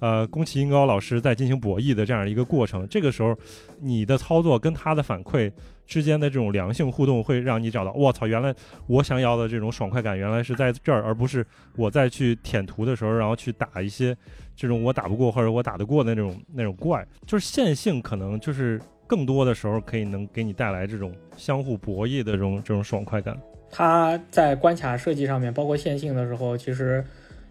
[0.00, 3.34] 呃，宫崎英高老师在进行博弈的这样一个过程，这个时候，
[3.80, 5.50] 你的操作跟他的反馈
[5.86, 8.54] 之间的这种良性互动，会让你找到，我操，原来
[8.86, 11.46] 我想要的这种爽快感，原来是在这儿，而不是
[11.76, 14.14] 我在去舔图的时候，然后去打一些
[14.54, 23.36] 这种我打不过或者我打得过的那种那种怪，就是线性可能就是更多的时候可以能给你带来这种相互博弈的这种这种爽快感。
[23.70, 27.04] 它在关卡设计上面，包括线性的时候，其实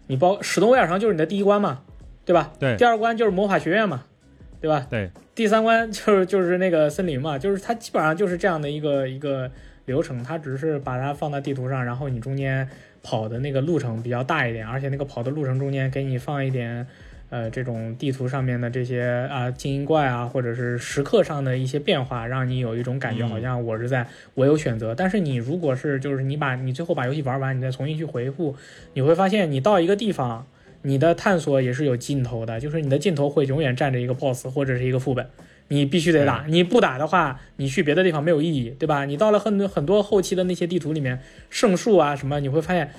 [0.06, 1.80] 你包史东威尔城就是你的第一关嘛。
[2.26, 2.50] 对吧？
[2.58, 4.02] 对，第二关就是魔法学院嘛，
[4.58, 4.86] 对吧？
[4.88, 9.50] 对，第三关就是就是那个森林嘛，就是它基本上就是这样的一个一个
[9.84, 12.66] 流程，它只是把它放在地图上，然后你中间
[13.02, 16.86] 跑的那个路程比较大一点，而且那个跑的路程中间给你放一点，
[17.30, 24.94] 呃，这种地图上面的这些啊精英怪啊，或者是时刻上的一些变化，让你有一种感觉，好像我是在我有选择。
[24.94, 28.54] 但是你如果是就是你把你最后把游戏玩完，你再重新去回复，
[28.92, 30.46] 你会发现你到一个地方。
[30.86, 35.26] 你的探索也是有尽头的，就是你的尽头会永远站着一个 boss 或者是一个副本，
[35.68, 39.06] 你必须得打，你不打的话，你去别的地方没有意义，对吧？
[39.06, 42.90] 你到了很多很多后期的那些地图里面，圣树啊什么，你会发现，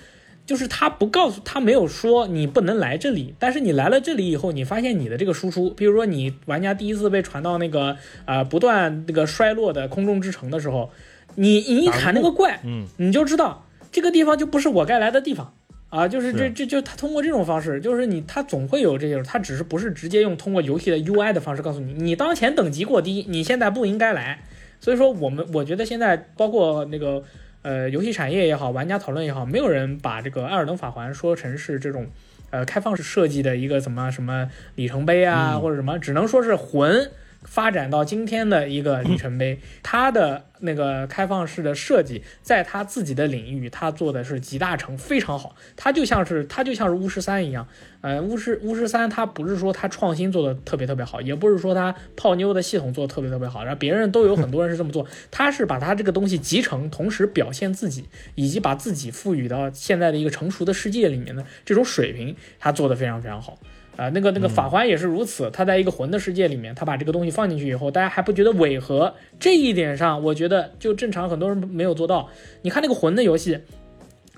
[0.45, 10.89] 就是他不告诉他没有说你不能来这里，但是你来了这里以后，你发现你的这个输出，比如说你玩家第一次被传到那个啊不断那个衰落的空中之城的时候，
[11.35, 15.53] 你你一砍那个怪，嗯，你就知道这个地方就不是我该来的地方。
[15.89, 24.43] 啊，就是这这就他通过这种方式，就是你他总会有这些，他只是不是直接用通过游戏的 UI 的方式告诉你，你当前等级过低，你现在不应该来。
[24.81, 27.23] 所以说，我们我觉得现在包括那个
[27.65, 32.05] 呃游戏产业也好，玩家讨论也好，没有人把这个《艾尔登法环》说成是这种
[32.51, 37.09] 呃开放式设计的一个怎么什么里程碑啊，或者什么，只能说是魂
[37.45, 40.45] 发展到今天的一个里程碑，它的。
[40.59, 45.53] 那个开放式的设计，在它自己的领域，它做的是集大成，非常好。
[45.75, 47.67] 它就像是它就像是巫师三一样，
[47.99, 58.05] 呃，巫师巫师三，它不是说它创新做的特别特别好，也不是说它泡妞的系统做的特别特别好，然后别人都有很多人是这么做， 它是把它这个东西集成，同时表现自己，
[58.35, 63.59] 以及把自己赋予到现在的一个成熟的世界里面的这种水平，它做的非常非常好。
[63.97, 69.13] 啊，那个那个法环也是如此，他在一个魂的世界里面，他把这个东西放进去以后，大家还不觉得违和。
[69.39, 72.29] 这一点上，我觉得就正常，很多人没有做到。
[72.61, 73.59] 你看那个魂的游戏，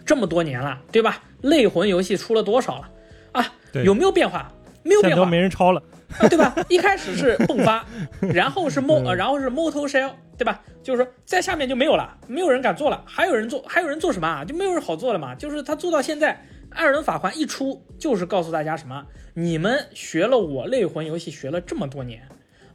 [0.06, 1.24] 这么多年了，对吧？
[1.42, 2.90] 类魂游戏出了多少了
[3.32, 3.54] 啊？
[3.84, 4.52] 有没有变化？
[4.84, 5.82] 没有变化，没人抄了
[6.20, 6.56] 啊，对吧？
[6.70, 7.86] 一开始是迸发，
[8.34, 10.62] 然后是 mo，然后是 mortal shell，对吧？
[10.82, 13.04] 就是说在下面就没有了，没有人敢做了。
[13.06, 14.46] 还有人做，还有人做什么啊？
[14.46, 15.34] 就没有人好做了嘛？
[15.36, 16.40] 就是他做到现在。
[16.70, 19.08] 艾尔登法环一出，就是告诉大家什么？
[19.34, 22.24] 你们学了我类魂游戏学了这么多年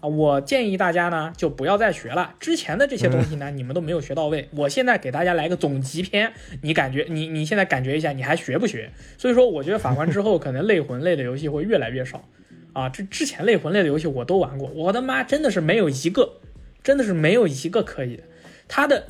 [0.00, 2.34] 啊，我建议大家呢就不要再学了。
[2.40, 4.48] 之前的这些东西呢，你们都没有学到位。
[4.56, 8.90] 我现在给大家来个总集篇，你感觉你你现在感觉一下，你还学不学？
[9.18, 12.28] 所以说，我觉得法环之后可能类魂类的游戏会越来越少
[12.72, 12.88] 啊。
[12.88, 16.40] 这之前类魂类的游戏我都玩过，我的妈，真的是没有一个，
[16.82, 18.22] 真的是没有一个可以的。
[18.66, 19.04] 它的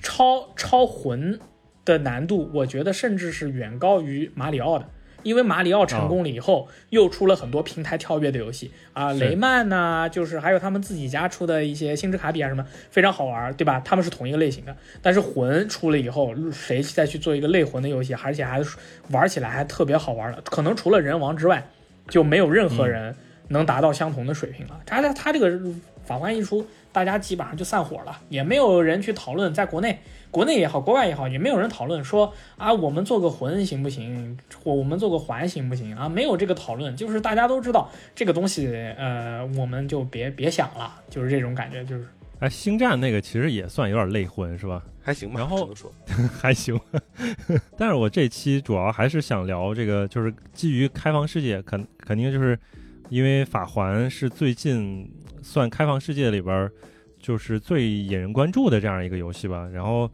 [0.00, 1.40] 超超魂。
[1.86, 4.86] 的难度，我觉得甚至是远高于马里奥的。
[5.22, 13.82] 因为马里奥成功了以后，又出了很多平台跳跃的游戏啊，雷曼呐，就是还有他们自己家出的一些星之卡比啊什么，非常好玩，对吧？
[13.84, 14.76] 他们是同一个类型的。
[15.02, 18.62] 但是魂出了以后，谁再去做一个类魂的游戏，而且还
[19.10, 21.66] 玩起来还特别好玩的，可能除了人王之外，
[22.08, 23.16] 就没有任何人
[23.48, 24.80] 能达到相同的水平了。
[24.86, 25.58] 他他他这个
[26.04, 29.98] 法官一出，大家基本上就散伙了，也没有人去讨论，在国内。
[30.30, 34.36] 国内也好，国外也好，也没有人讨论说啊，我们做个魂行不行？
[34.62, 36.08] 或我们做个环行不行啊？
[36.08, 38.66] 没有这个讨论，就是大家都知道这个东西，
[38.98, 42.06] 呃，我们就别别想了，就是这种感觉，就是。
[42.40, 44.82] 哎，星战那个其实也算有点类魂是吧？
[45.02, 45.40] 还行吧。
[45.40, 45.70] 然后
[46.38, 46.78] 还行，
[47.78, 52.58] 但是我这期主要还是想聊这个，就是基于开放世界，肯肯定就是
[53.08, 55.10] 因为法环是最近
[55.42, 56.70] 算开放世界里边。
[57.26, 60.08] 就是最引人关注的这样一个游戏吧，然后，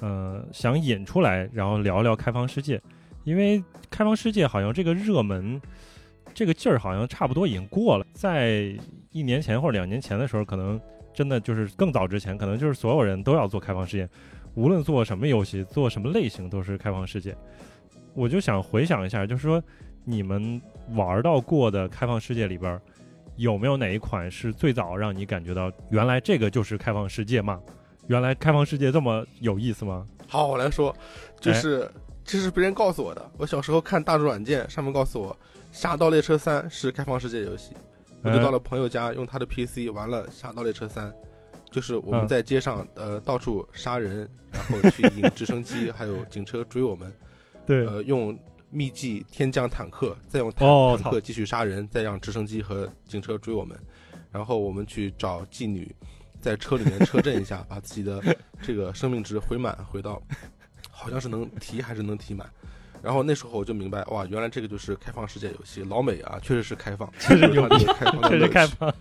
[0.00, 2.80] 呃，想引出来，然后聊聊开放世界，
[3.24, 5.60] 因为开放世界好像这个热门，
[6.32, 8.06] 这个劲儿好像差不多已经过了。
[8.12, 8.72] 在
[9.10, 10.80] 一年前或者两年前的时候，可能
[11.12, 14.08] 真的就是更早之前，可能就是所有人都要做开放世界，
[14.54, 17.36] 无论做什么游戏，做什么类型都是开放世界。
[18.14, 19.60] 我就想回想一下，就是说
[20.04, 22.80] 你们玩到过的开放世界里边。
[23.36, 27.60] 有没有哪一款是最早让你感觉到原来这个就是开放世界吗？
[28.08, 30.06] 原来开放世界这么有意思吗？
[30.26, 30.94] 好，我来说，
[31.40, 31.90] 就是
[32.24, 33.30] 这是别人告诉我的。
[33.38, 35.32] 我小时候看大众软件上面告诉我，
[35.70, 37.74] 《侠盗猎车三》是开放世界游戏，
[38.22, 41.10] 我就到了朋友家用他的 PC 玩了《侠盗猎车三》，
[41.70, 47.12] 就是我们在街上呃到处杀人，然后去 引直升机还有警车追我们，
[47.66, 48.36] 对，呃用。
[48.72, 53.78] 秘技天降坦克，再用坦坦克继续杀人，再让直升机和警车追我们，
[54.30, 55.94] 然后我们去找妓女，
[56.40, 58.20] 在车里面车震一下，把自己的
[58.62, 60.20] 这个生命值回满，回到
[60.90, 62.50] 好像是能提还是能提满。
[63.02, 65.82] 然后那时候我就明白，哇，原来这个就是开放世界游戏。
[65.82, 68.94] 老美啊，确实是开放， 确实有开放，确实开放，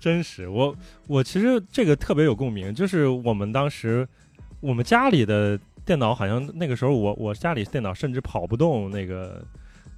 [0.00, 0.48] 真实。
[0.48, 0.74] 我
[1.06, 4.08] 我其实这个特别有共鸣，就是我们当时
[4.60, 5.60] 我们家里的。
[5.84, 9.42] 电脑好像那个时候，我我家里电脑甚至跑不动那个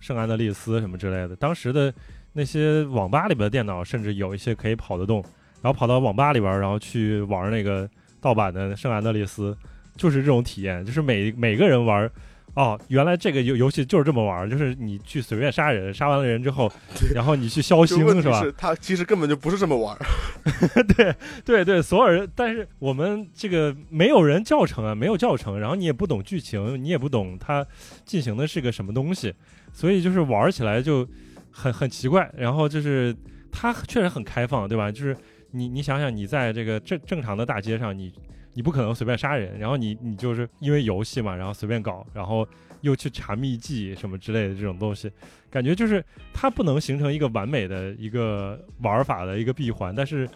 [0.00, 1.36] 圣安德利斯什么之类的。
[1.36, 1.92] 当时的
[2.32, 5.22] 那些网吧里边的电脑，甚至有一些可以跑得动，
[5.62, 7.88] 然后跑到网吧里边，然后去玩那个
[8.20, 9.56] 盗版的圣安德利斯，
[9.96, 12.10] 就是这种体验，就是每每个人玩。
[12.54, 16.70] 哦，原来这个游游戏就是这么玩，就是你去随便杀人，杀完了人之后，
[17.12, 18.44] 然后你去消星是吧？
[18.56, 19.96] 他其实根本就不是这么玩。
[20.96, 21.14] 对
[21.44, 27.66] 对对，所有人，但是我们这个没有人教程啊，没有教程，然后你也不懂剧情，你也不懂它
[28.04, 29.34] 进行的是个什么东西，
[29.72, 31.04] 所以就是玩起来就
[31.50, 32.30] 很很奇怪。
[32.36, 33.12] 然后就是
[33.50, 34.92] 它确实很开放，对吧？
[34.92, 35.16] 就是
[35.50, 38.12] 你你想想，你在这个正正常的大街上，你。
[38.54, 42.46] 你不可能随便杀人，然后你你就是因为游戏嘛，然后随便搞，然后
[42.80, 45.10] 又去查秘籍什么之类的这种东西，
[45.50, 50.28] 感觉就是它不能形成一个完美的一个玩法的一个闭环，但是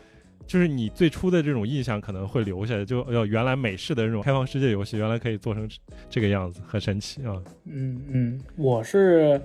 [0.46, 5.68] 就是你最初的这种印象可能会留下，就要原来美式的这种开放世界游戏原来可以做成
[6.08, 7.40] 这个样子，很神奇啊！
[7.66, 9.40] 嗯嗯，我是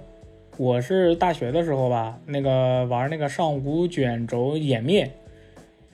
[0.57, 5.11] 我是大学的时候吧，那个玩那个上古卷轴湮灭。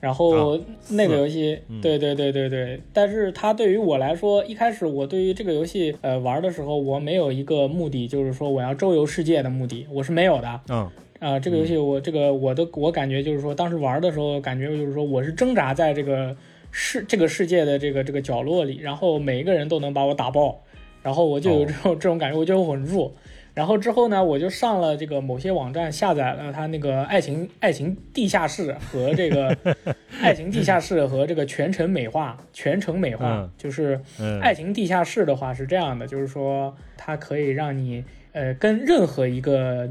[0.00, 0.58] 然后
[0.88, 10.60] 那个游戏，对对对对对，但是它对于我来说，一开始我对于这个游戏，呃，玩的时候我没有一个目的，就是说我要周游世界的目的，我是没有的。
[10.70, 16.34] 嗯，啊，这个游戏我这个我的我感觉就是说，当时玩的时候感觉就是说，我是挣扎在这个
[16.70, 20.62] 世这个世界的这个这个角落里，然后每一个人都能把我打爆，
[21.02, 23.12] 然后我就有这种这种感觉，我觉得我很弱。
[23.52, 29.54] 然后之后呢，我就上了这个某些网站，下载了他那个《爱情爱情地下室》和这个
[30.22, 34.00] 《爱情地下室》 和这个全程美化，全程美化就是
[34.40, 39.88] 《爱情地下室》的话是这样的，就是说它可以让你呃跟任何一个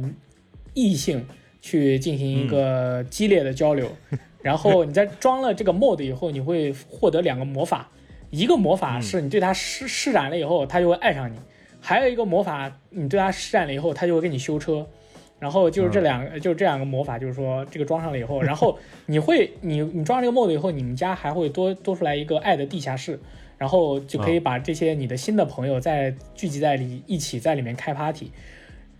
[0.74, 1.26] 异性
[1.62, 3.92] 去进行一个激烈的交流，
[4.42, 7.90] 然后你在装了这个 mod 以后，你会获得两个魔法，
[8.30, 11.36] 一个魔法是你对他施施展了以后，他就会爱上你。
[11.80, 14.86] 还有一个魔法，你对它施展了以后，它就会给你修车。
[15.40, 23.18] 然后就是这两个，就是这两个魔法，就是说这个装上了以后，然后 你会，你你装上这个 mod 以后，你们家还会多多出来一个爱的地下室，
[23.58, 28.30] 然后就可以把这些你的新的朋友再聚集在里一起在里面开 party。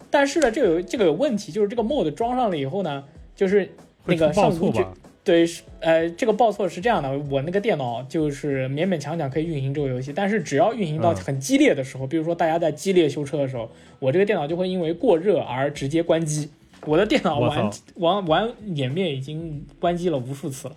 [0.10, 3.04] 但是呢，这个有这个有问题，就是这个 mod 装上了以后呢，
[3.36, 3.70] 就是
[4.06, 4.88] 那个上古卷。
[5.30, 13.70] 对，是呃，这个报错是这样的，我那个电脑就是勉勉强强可以运行这个游戏，但是只要运行到很激烈的时候，比如说大家在激烈修车的时候，
[14.00, 16.50] 我这个电脑就会因为过热而直接关机。
[16.88, 20.76] 我的电脑玩玩玩演灭已经关机了无数次了。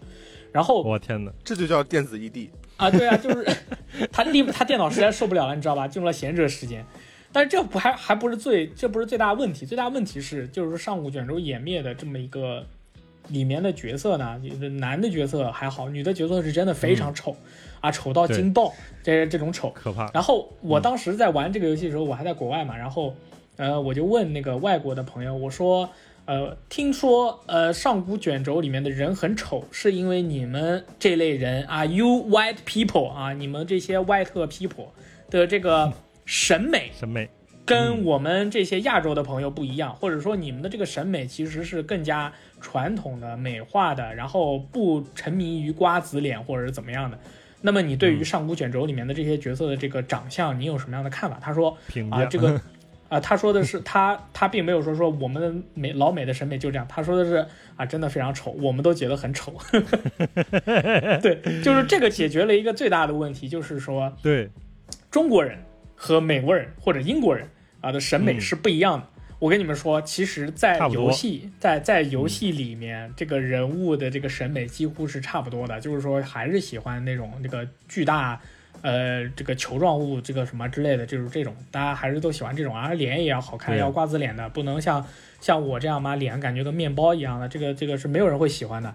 [0.52, 2.50] 然后我天哪，这就叫电子异地。
[2.76, 3.46] 啊，对啊，就是
[4.12, 5.88] 他立他电脑实在受不了了，你知道吧？
[5.88, 6.84] 进入了闲着时间。
[7.32, 12.66] 但是这不还还不是最，这不是最大问题，最大问题是就是说上古卷轴湮灭的这么一个
[13.28, 14.40] 里面的角色呢，
[14.78, 17.36] 男的角色还好，女的角色是真的非常丑、
[17.80, 19.70] 啊，丑到惊爆，这这种丑。
[19.70, 20.10] 可怕。
[20.12, 23.14] 然后我当时在玩这个游戏的时候，我还在国外嘛，然后
[23.56, 25.88] 呃我就问那个外国的朋友，我说
[26.24, 34.86] 呃听说呃上古卷轴里面的人很丑，是因为你们这类人啊，you white people 啊，你们这些 white people
[35.30, 35.92] 的这个。
[36.24, 37.28] 审美审美
[37.72, 47.18] 跟我们这些亚洲的朋友不一样，或者说你们的这个审美其实是更加传统的、美化的，然后不沉迷于瓜子脸或者是怎么样的。
[47.62, 51.38] 那么你对于上古卷轴里面的这些角色的这个长相，你有什么样的看法？
[51.40, 51.74] 他说
[52.10, 52.60] 啊，这个
[53.08, 57.46] 啊，他说的是他他并没有说说我们的美老美的审美就这样，他说的是
[57.76, 59.54] 啊，真的非常丑，我们都觉得很丑。
[61.22, 64.50] 对，就是这个解决了一个最大的问题，就是说对
[65.10, 65.58] 中国人。
[65.94, 67.46] 和美国人或者英国人
[67.82, 69.06] 啊的审美是不一样的。
[69.38, 78.40] 我跟你们说，其实，在游戏在在游戏里面，这个人物的这个审美几乎是差不多的，就是说还是喜欢那种那个巨大，
[78.82, 85.04] 呃，这个球状物，这个什么之类的，就是这种，大家还是都喜欢这种啊，脸也要好看，要瓜子脸的，不能像
[85.40, 88.94] 像我这样嘛，脸感觉跟面包一样的，这个这个是没有人会喜欢的。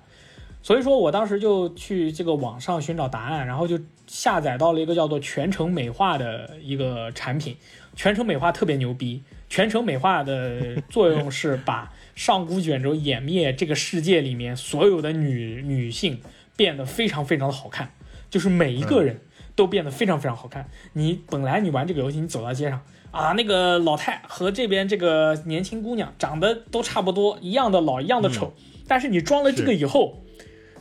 [0.67, 7.55] 所以说我当时就去这个网上寻找答案，然后就下载到了一个叫做全程美化的一个产品。
[7.95, 16.19] 全程美化特别牛逼，全程美化的作用是把上古卷轴湮灭这个世界里面所有的女女性
[16.57, 17.93] 变得非常非常的好看，
[18.29, 19.21] 就是每一个人
[19.55, 20.69] 都变得非常非常好看。
[20.91, 28.51] 你本来你玩这个游戏，你走到街上啊，那个老太和这边这个年轻姑娘长得都差不多，一样的老，一样的丑，
[28.85, 30.23] 但是你装了这个以后。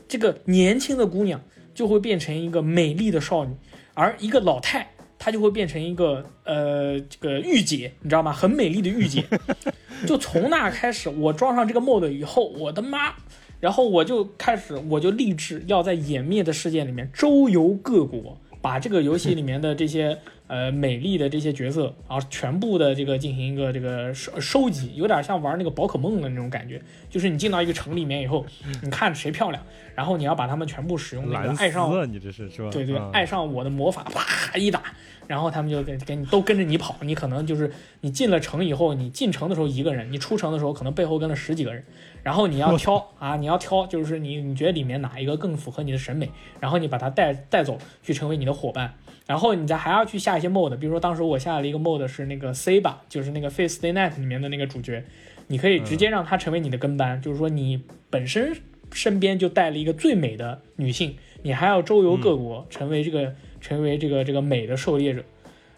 [0.09, 1.41] 这个年轻的姑娘
[1.75, 3.55] 就会变成一个美丽的少女，
[3.95, 4.89] 而一个老太
[5.19, 8.33] 她就会变成一个呃这个御姐，你知道吗？
[8.33, 9.25] 很美丽的御姐。
[10.07, 13.15] 就从那开始，我装上这个 mod 以后，我的妈！
[13.59, 20.19] 然后我就开始，我就立志要在湮灭的世界里面周游各国，把这个游戏里面的这些。
[20.49, 26.81] 呃，美丽的这些角色，然后全部的这个进行一个这个收收集，有点像玩那个宝可梦的那种感觉。
[27.11, 28.47] 就是你进到一个城里面以后，
[28.83, 29.61] 你看谁漂亮，
[29.95, 32.71] 然后你要把他们全部使用那个爱上，你这是是吧？
[32.71, 34.83] 对对，爱上我的魔法，啪一打，
[35.27, 36.95] 然后他们就给给你都跟着你跑。
[37.01, 37.73] 你可能就是
[38.03, 41.83] 你进了城以后，你进城的时候一个人，你出城的时候可能背后跟了十几个人。
[42.23, 46.31] 然后你要挑啊，你要挑，就是你你觉得里面哪一个更符合你的审美，
[46.61, 48.95] 然后你把它带带走去成为你的伙伴。
[49.27, 55.05] 然后你再还要去下一些 mod，比如说当时我下了一个 mod 是那个 C 吧，就是那个 Face Day Night 里面的那个主角，
[55.49, 58.57] 你可以直接让他成为你的跟班，就是说你本身
[58.93, 65.24] 身边就带了一个最美的女性，你还要周游各国，成为这个成为这个这个美的狩猎者，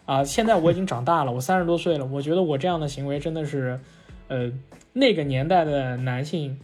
[0.05, 3.79] 啊，现在我已经长大了，我三十多岁了，我觉得我这样的行为真的是，
[4.27, 4.51] 呃，
[4.93, 6.59] 那个年代的男性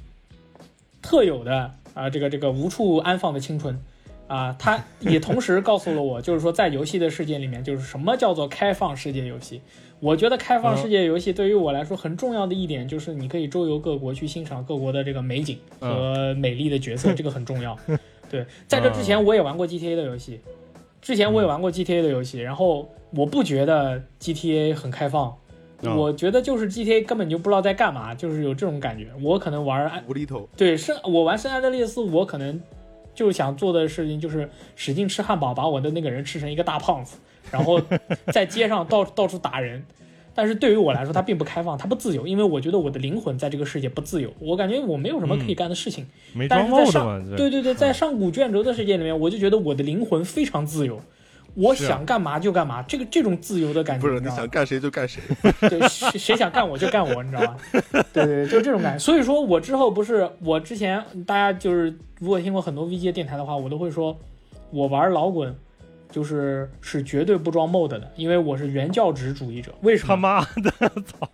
[1.02, 3.82] 特有的啊，这个这个无处安放的青春。
[4.28, 9.62] 啊，他也同时告诉了我，就是说在游戏的世界里面，就是什么叫做开放世界游戏。
[10.00, 17.78] 我觉得开放世界游戏对于我来说很重要的一点，就是你可以周游各国去欣赏各国的这个美景和美丽的角色，这个很重要。
[18.30, 20.42] 对，在这之前我也玩过 GTA 的游戏，
[21.02, 25.34] 之前我也玩过 GTA 的游戏，然后我不觉得 GTA 很开放，
[25.82, 29.08] 我觉得就是 GTA 根本就不知道在干嘛，就是有这种感觉。
[29.22, 32.62] 我可能玩无厘头，对，圣我玩圣安德烈斯，我可能。
[33.16, 37.18] 就是想做的事情就是使劲吃汉堡，把我的那个人吃成一个大胖子，
[37.50, 37.82] 然后
[38.34, 39.84] 在街上到到处打人。
[40.38, 44.34] 但是对于我来说，它并不开放，它不自由，因为我觉得我的灵魂在这个世界不自由。
[44.40, 46.06] 我感觉我没有什么可以干的事情。
[46.34, 47.24] 没装帽子嘛？
[47.38, 51.02] 对对对，在上古卷轴的世界里面，我就觉得我的灵魂非常自由。
[51.56, 55.22] 我想干嘛就干嘛，这个这种自由的感觉，不是你想干谁就干谁，
[55.70, 57.58] 对，谁谁想干我就干我，你知道吗？
[58.12, 59.00] 对对，就这种感觉。
[59.00, 64.20] 所以说我之后不是我之前大家就是如果听过很多 VG 电台的话，我都会说，
[64.70, 65.56] 我玩老滚
[66.12, 69.74] 就是是绝对不装 mod 的，因为我是原教旨主义者。
[69.82, 70.10] 为什么？
[70.10, 71.30] 他妈的，操！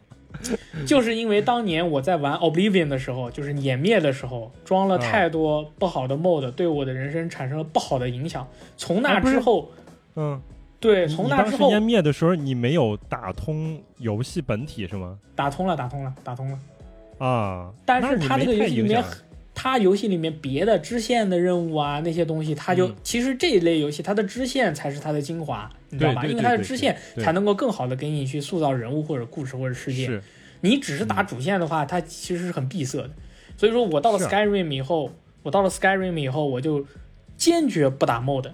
[0.85, 8.47] 就是因为当年我在玩 Oblivion 的时候，就是湮灭的时候，装了太多不好的 mod，对我的人生产生了不好的影响。
[8.77, 9.71] 从那之后。
[10.15, 10.41] 嗯，
[10.79, 15.17] 对，从那之后湮灭的时候，你没有打通游戏本体是吗？
[15.35, 16.59] 打通了，打通了，打通了。
[17.17, 19.03] 啊，但是它这个游戏里面，
[19.53, 26.25] 它游戏里面别的支线的任务啊，那些东西，它就其实这一类游戏，它的支线才是它的精华，你知道吧？
[26.25, 30.21] 因为它的支线才能够更好的给你去塑造人物或者故事或者世界。
[30.61, 33.09] 你只是打主线的话，它其实是很闭塞的。
[33.55, 35.11] 所以说我到了 Skyrim 以后，
[35.43, 36.85] 我到了 Skyrim 以后，我就
[37.37, 38.51] 坚决不打 mod。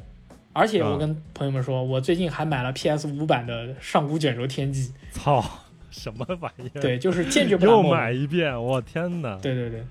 [0.58, 5.44] 而且我啊跟朋友们说，我最近还买了 PS 五版的上古卷轴天际，操，
[5.92, 6.82] 什么玩意儿？
[6.82, 9.38] 对，就是坚决不打又买一遍，我天哪！
[9.42, 9.84] 对对对，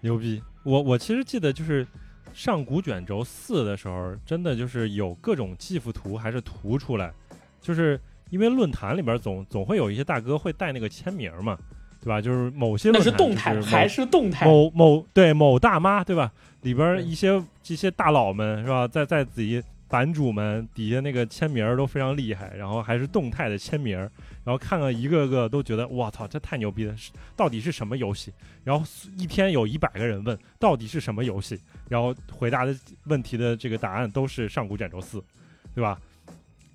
[0.00, 0.42] 牛逼！
[0.64, 1.86] 我我其实记得就是
[2.32, 7.12] 上古卷轴四的时候，真的就是有各种 GIF 图还是图出来，
[7.60, 11.56] 就是因为论坛里边总总会有一些大哥会带那个签名嘛，
[12.00, 12.20] 对吧？
[12.20, 14.44] 就是某些那论坛是动态还是动态？
[14.46, 16.32] 某某对某大妈对吧？
[16.62, 19.62] 里边一些这些大佬们是吧，在在自己
[19.94, 26.92] 版主们底下那个签名都非常厉害，然后还是动态的签名，然后看了一个个都觉得我操，这太牛逼了！
[27.36, 28.32] 到底是什么游戏？
[28.64, 28.84] 然后
[29.16, 35.22] 一天有一百个人问到底是什么游戏，然后回答的问题的这个答案都是上古卷轴四，
[35.72, 35.96] 对吧？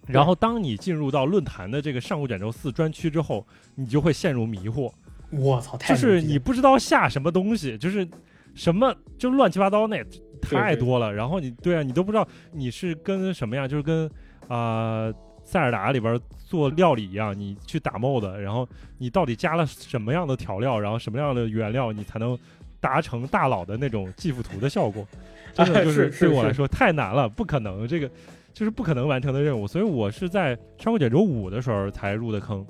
[0.07, 3.45] 然后当你进入到论坛的这个上古卷轴四专区之后，
[3.75, 4.89] 你就会陷入迷惑，
[5.29, 8.07] 我操，太就是你不知道下什么东西，就是
[8.55, 10.01] 什么就乱七八糟那
[10.41, 11.13] 太多了。
[11.13, 14.05] 然后你对啊，你都不知道你是跟什么样，就是跟
[14.47, 15.13] 啊、呃
[15.43, 18.67] 塞尔达里边做料理一样，你去打 mod，然后
[18.99, 22.37] 你到底加了什么样的调料，然后什么样的原料，你才能
[22.79, 25.07] 达成大佬的那种 GIF 图的效果？
[25.53, 28.07] 真的就是对我来说太难了，不可能，这个
[28.53, 29.65] 就是不可能完成的任务。
[29.65, 32.63] 所以我是在上古卷轴五的时候才入的坑。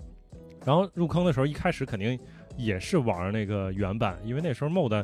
[0.65, 2.17] 然后入坑的时候，一开始肯定
[2.55, 5.03] 也是玩那个原版，因为那时候 mod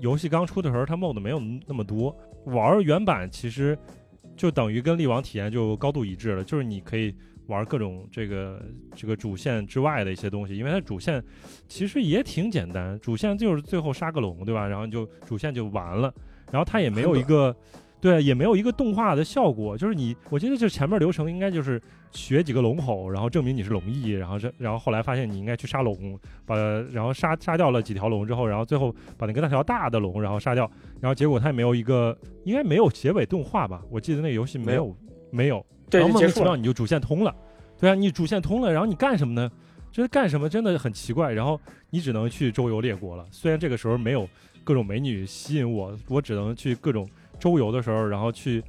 [0.00, 2.16] 游戏刚出的时候，它 mod 没有那么多。
[2.46, 3.78] 玩原版其实
[4.36, 7.14] 就等于跟力王体验就高度一致了，就是你可以
[7.46, 8.62] 玩各种这个
[8.94, 11.22] 这个主线之外的一些东西，因为它主线
[11.68, 14.66] 其实也挺简单，主线就是最后杀个龙，对吧？
[14.66, 16.12] 然后你就主线就完了，
[16.50, 17.56] 然后它也没有一个。
[18.00, 21.80] 对，也没有一个动画的效果，就是你，我记得就前面流程应该就是
[22.14, 26.56] 学几个龙吼，然后证明你是龙裔，然后这，然后后来发现你应该去杀龙，把
[26.92, 33.82] 然后杀杀掉了几条龙之后，然后最后把那个那条大的龙然后杀掉，然后结果它也没有一个，应该没有结尾动画吧？
[33.90, 34.96] 我记得那个游戏没有
[35.30, 36.22] 没有，对，然后莫。
[36.22, 37.34] 名其妙你就主线通了，
[37.78, 39.50] 对啊，你主线通了，然后你干什么呢？
[39.90, 41.60] 就是干什么真的很奇怪，然后
[41.90, 43.24] 你只能去周游列国了。
[43.30, 44.28] 虽然这个时候没有
[44.64, 47.08] 各种美女吸引我，我只能去各种
[47.38, 48.60] 周游的时候，然后去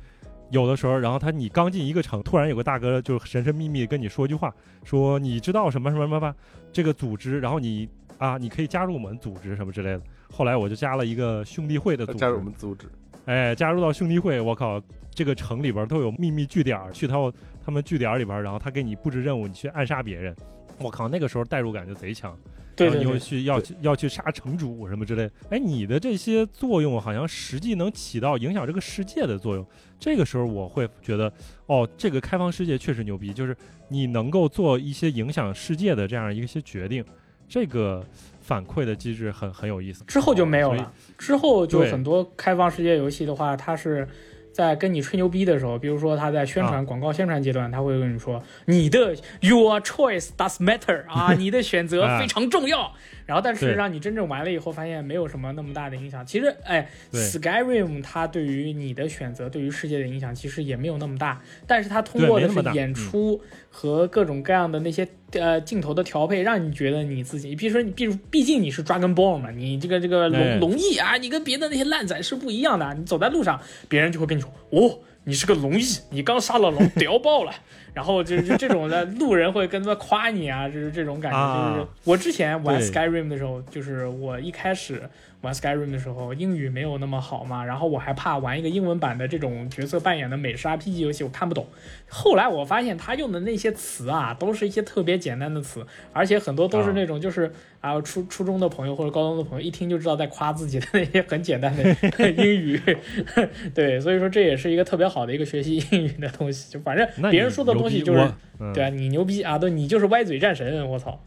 [0.55, 4.53] 有的时候，然后他你刚进一个城，突然有个大哥就神神秘秘跟你说一句话，
[4.85, 6.33] 说你知道什么什么什么吧，
[6.71, 7.87] 这个组织，然后你
[8.17, 10.01] 啊你可以加入我们组织什么之类的。
[10.31, 12.87] 后来我就加了一个兄弟会的组织，加入我们组织，
[13.25, 14.81] 哎，加入到兄弟会，我靠，
[15.13, 17.29] 这个城里边都有秘密据点儿，去到
[17.65, 20.33] 他们据点里边，然后他给你布置任务，你去暗杀别人。
[20.79, 22.33] 我靠，那个时候代入感就贼强，
[22.77, 25.31] 然后你又去要去要去杀城主什么之类的。
[25.49, 29.65] 哎，你的这些作用好像实际能起到影响这个世界的作用。
[29.99, 31.31] 这个时候我会觉得，
[31.67, 33.55] 哦，这个开放世界确实牛逼，就是
[33.87, 37.03] 你能够做一些影响世界的这样一些决定，
[37.47, 38.05] 这个
[38.41, 40.03] 反馈的机制很很有意思。
[40.05, 40.91] 之后就没有了。
[41.17, 44.07] 之后就很多开放世界游戏的话，它是
[44.55, 52.93] 在跟你吹牛逼的时候，比如说他在宣传、啊广告宣传阶段，他会跟你说你的 your choice does matter 啊， 你的选择啊非常重要。
[53.25, 56.25] 然后，但是对让你真正玩了以后，发现没有什么那么大的影响。
[56.25, 72.93] 其实，哎，Skyrim 它对于你的选择、对于世界的影响其实也没有那么大，但是它通过的那么演出和各种各样的那些呃镜头的调配，让你觉得你自己，比如说你，比如毕竟你是 Dragon Ball 嘛，你这个这个哎龙龙翼啊，你跟别的那些烂仔是不一样的。
[72.93, 73.59] 你走在路上，
[73.89, 77.51] 别人就会跟你说，哦，你是个龙翼，你刚杀了龙，屌爆了。
[77.95, 81.37] 然后就是这种的 路人会跟他夸你啊，就是这种感觉。
[81.37, 85.01] 啊就是我之前玩 Skyrim 的时候，就是我一开始
[85.41, 91.67] 玩 Skyrim 的时候，英语没有那么好嘛，然后我还怕玩一个英文版的这种角色扮演的美式 RPG 游戏，我看不懂。
[92.09, 101.83] 后来我发现他用的那些词啊，都是一些特别简单的词，而且很多都是那种就是啊初初中的朋友或者高中的朋友一听就知道在夸自己的那些很简单的
[102.31, 102.81] 英语。
[103.75, 106.71] 对，所以说这也是一个特别好的一个学习英语的东西。
[106.71, 108.31] 就反正别人说的东西就是
[108.73, 111.21] 对啊，你牛逼啊，对你就是歪嘴战神，我操！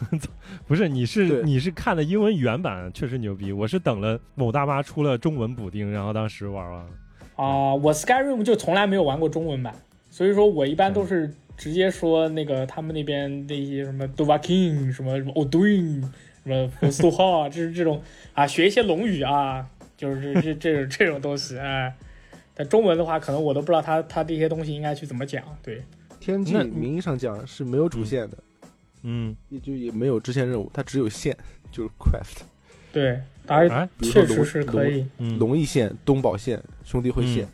[0.66, 3.52] 不是，你是你是看的英文原版，确实牛逼。
[3.52, 6.90] 我是等了某大妈出了中文补丁，然后当时玩完了。
[7.36, 9.74] 啊、我 Skyrim 就从来没有玩过中文版，
[10.10, 16.02] 所以说我一般都是直接说那个他们那边那些什么 Dovahkiin 什么什么 Oduin
[16.44, 18.02] 什么 f o s t h a 就是这种
[18.34, 19.66] 啊，学一些龙语啊，
[19.96, 21.94] 就是这这这种这种东西哎。
[22.54, 25.42] 但中文的话，可能我都不知道他他这些东西应该去怎么讲。
[25.62, 25.82] 对，
[26.20, 28.44] 天际名义上讲是没有主线的，嗯，
[29.48, 31.36] 也就也没有支线任务，它只有线，
[31.70, 32.42] 就是 quest
[32.92, 35.06] 对，而哎，比如说龙确实是可以。
[35.18, 37.48] 嗯，龙翼线、东宝线、兄弟会线，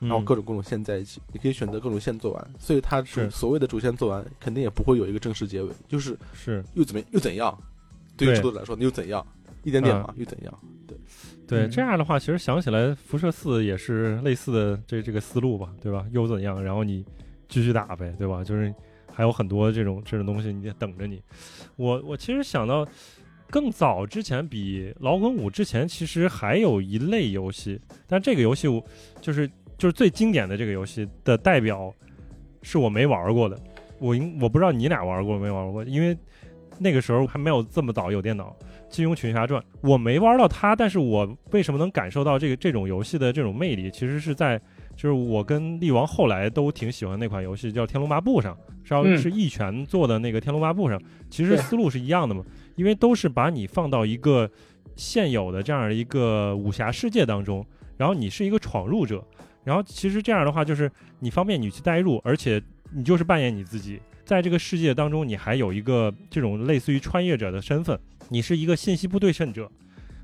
[0.00, 3.30] 嗯，然后各种各种线在一起，你可以选择各种线做完，所以它主是。
[3.30, 6.64] 所谓的主线做完，肯定也不会有一个正式结尾，就是是。
[6.74, 7.56] 又怎么又怎样，
[8.16, 9.24] 对于对制作者来说，你又怎样，
[9.62, 10.96] 一点点嘛，又怎样，对，
[11.46, 16.06] 对，嗯这样的话，其实想起来，辐射四也是类似的这这个思路吧，对吧？
[16.12, 16.62] 又怎样？
[16.64, 17.04] 然后你
[17.46, 18.42] 继续打呗，对吧？
[18.42, 18.74] 就是
[19.18, 21.20] 还有很多这种这种东西你得等着你。
[21.74, 22.86] 我我其实想到
[23.50, 28.80] 更早之前，比老滚五之前，其实还有一类游戏，但这个游戏我
[29.20, 31.92] 就是就是最经典的这个游戏的代表，
[32.62, 33.60] 是我没玩过的。
[33.98, 36.16] 我应我不知道你俩玩过没玩过，因为
[36.78, 38.56] 那个时候还没有这么早有电脑。
[38.88, 43.90] 《金庸群侠传》，我没玩到它，但是我为什么能感受到这个这种游戏的这种魅力？
[43.90, 44.60] 其实是在
[44.98, 49.16] 就是我跟力王后来都挺喜欢那款游戏，叫《天龙八部》上，是要嗯。
[49.16, 52.44] 是一拳做的那个《天龙八部》上，其实思路是一样的嘛，
[52.74, 54.50] 因为都是把你放到一个
[54.96, 57.64] 现有的这样的一个武侠世界当中，
[57.96, 59.24] 然后你是一个闯入者，
[59.62, 60.90] 然后其实这样的话就是
[61.20, 62.60] 你方便你去代入，而且
[62.92, 67.96] 你就是扮演你自己，在这个世界当中，你还有一个这种类似于穿越者的身份，
[68.30, 69.70] 你是一个信息不对称者，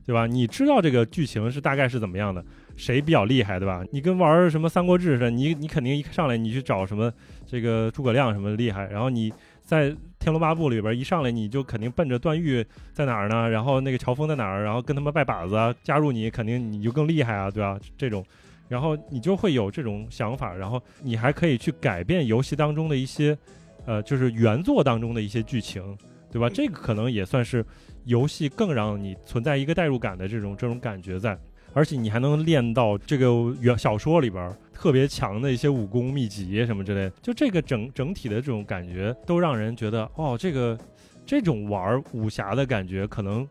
[0.05, 0.27] 对吧？
[0.27, 2.45] 你知道这个剧情是大概是怎么样的，
[2.77, 3.85] 谁比较厉害，对吧？
[3.93, 7.13] 你跟玩什么《三国志》似的，你你肯定一上来你去找什么
[7.47, 17.79] 这个诸葛亮什么厉害，然后你在《天龙八部》里边一上来你就肯定奔着段誉在哪儿呢，然后那个乔峰在哪儿，然后跟他们拜把子啊，加入你肯定你就更厉害啊，对吧？
[17.97, 18.25] 这种。
[18.67, 23.37] 然后你就会有这种想法，然后你还可以去改变游戏当中的一些，
[23.85, 25.97] 呃，就是原作当中的一些剧情，
[26.33, 26.49] 对吧？
[26.49, 27.65] 这个可能也算是
[28.05, 31.39] 游戏更让你存在一个代入感的这种这种感觉在，
[31.75, 40.79] 而且你还能练到这个原小说里边特别强的一些武功秘籍什么之类的，就这个整整体的这种感觉，都让人觉得哦，这个
[41.27, 43.47] 这种玩武侠的感觉，可能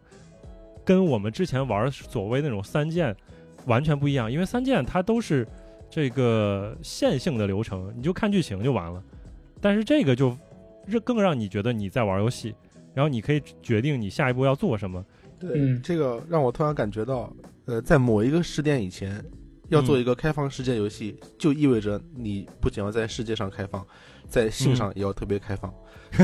[0.84, 3.16] 跟我们之前玩所谓那种三剑
[3.66, 5.48] 完全不一样，因为三剑它都是
[5.90, 9.04] 这个线性的流程，你就看剧情就完了，
[9.62, 10.36] 但是这个就
[11.04, 12.56] 更让你觉得你在玩游戏。
[12.96, 15.04] 然后你可以决定你下一步要做什么。
[15.40, 17.34] 对，嗯这个让我突然感觉到，
[17.66, 19.24] 呃，在某一个时点以前，
[19.70, 23.86] 要做一个开放世界游戏，就意味着你不仅要在世界上开放，
[24.28, 25.74] 在性上也要特别开放。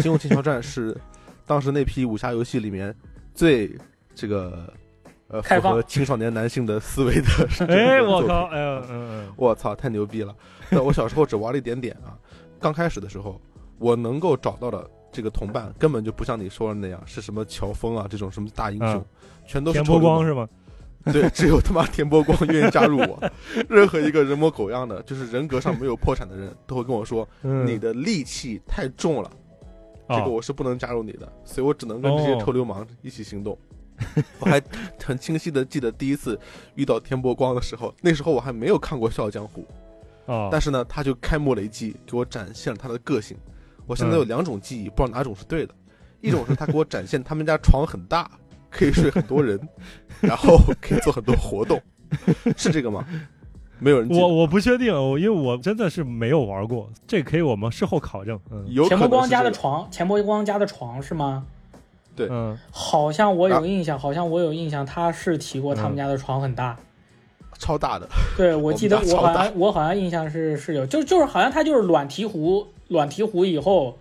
[0.02, 0.96] 金庸群侠传》是
[1.48, 2.94] 当时那批武侠游戏里面
[3.34, 3.76] 最
[4.14, 4.72] 这个
[5.30, 7.28] 呃符合青少年男性的思维的。
[7.68, 10.36] 哎，我靠，哎呀，嗯嗯我操，太牛逼了！
[10.70, 12.20] 那我小时候只玩了一点点啊，
[12.60, 13.42] 刚开始的时候，
[13.78, 19.06] 我能够找到的这个同伴根本就不像你说的那样，是什么乔峰啊这种什么大英雄，嗯
[19.48, 20.48] 全都是臭流氓光是吗？
[21.12, 23.32] 对，只有他妈田伯光愿意加入我。
[23.70, 29.32] 任何一个人模狗样的，就是人格上没有破产的人，都会跟我说：“嗯，你的戾气太重了，
[30.10, 33.58] 这个哦我是不能加入你的。”所以我只能跟这些哦臭流氓一起行动。
[34.40, 34.62] 我还
[35.04, 36.40] 很清晰的记得第一次
[36.76, 39.62] 遇到田伯光的时候，那时候我还没有看过《笑傲江湖》，
[40.32, 43.38] 哦，但是呢，他就开幕雷击，给我展现了他的个性。
[43.86, 45.74] 我现在嗯有两种记忆，不知道哪种是对的。
[46.22, 48.30] 一种是他给我展现他们家床很大，
[48.70, 49.60] 可以睡很多人，
[50.22, 51.82] 然后可以做很多活动，
[52.58, 53.06] 是这个吗？
[53.82, 58.38] 没有人我我不确定，我因为我真的是没有玩过，这可以我们事后考证。
[58.52, 58.66] 嗯。
[58.68, 61.46] 有钱伯光家的床，钱伯光家的床是吗？
[62.16, 62.28] 对。
[62.30, 66.78] 嗯，好像我有啊印象，好像我有印象，他是提过他们家的床很大。
[67.58, 68.08] 超大的，
[68.38, 73.98] 对，我记得我好像我好像印象是是有，就就是好像他就是软提壶，软提壶以后，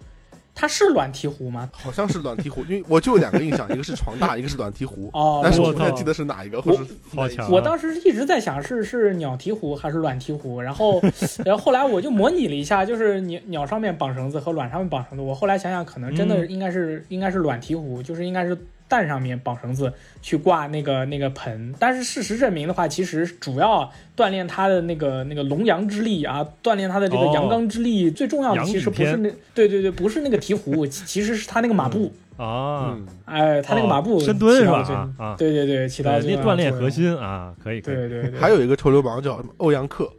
[0.60, 1.70] 他是软提壶吗？
[1.72, 6.84] 好像是软提壶，因为我就有两个印象，一个是床大， 一个是软提壶，哦，但是我不太记得是哪一个，或是
[7.14, 7.48] 好强啊。
[7.48, 11.00] 我当时一直在想是是鸟提壶还是卵提壶，然后
[11.44, 16.48] 然后后来我就模拟了一下，就是鸟鸟上面绑绳子和卵上面绑绳子，我后来想想可能真的嗯。
[16.50, 34.18] 应该是、应该是卵提壶，就是应该是蛋上面绑绳子去挂那个那个盆，但是事实证明的话，其实主要锻炼他的那个那个龙阳之力啊，锻炼他的这个哦阳刚之力，最重要的其实不是那对对对，不是那个鹈鹕，其 其实是他那个马步，啊，嗯，哎，它那个马步。
[34.18, 34.20] 哦。
[34.20, 34.78] 深蹲是吧？
[34.88, 36.88] 啊啊，对对对，起到练锻炼核。
[36.88, 40.10] 心啊，可以可以，对对对，还有一个臭流氓叫欧阳克，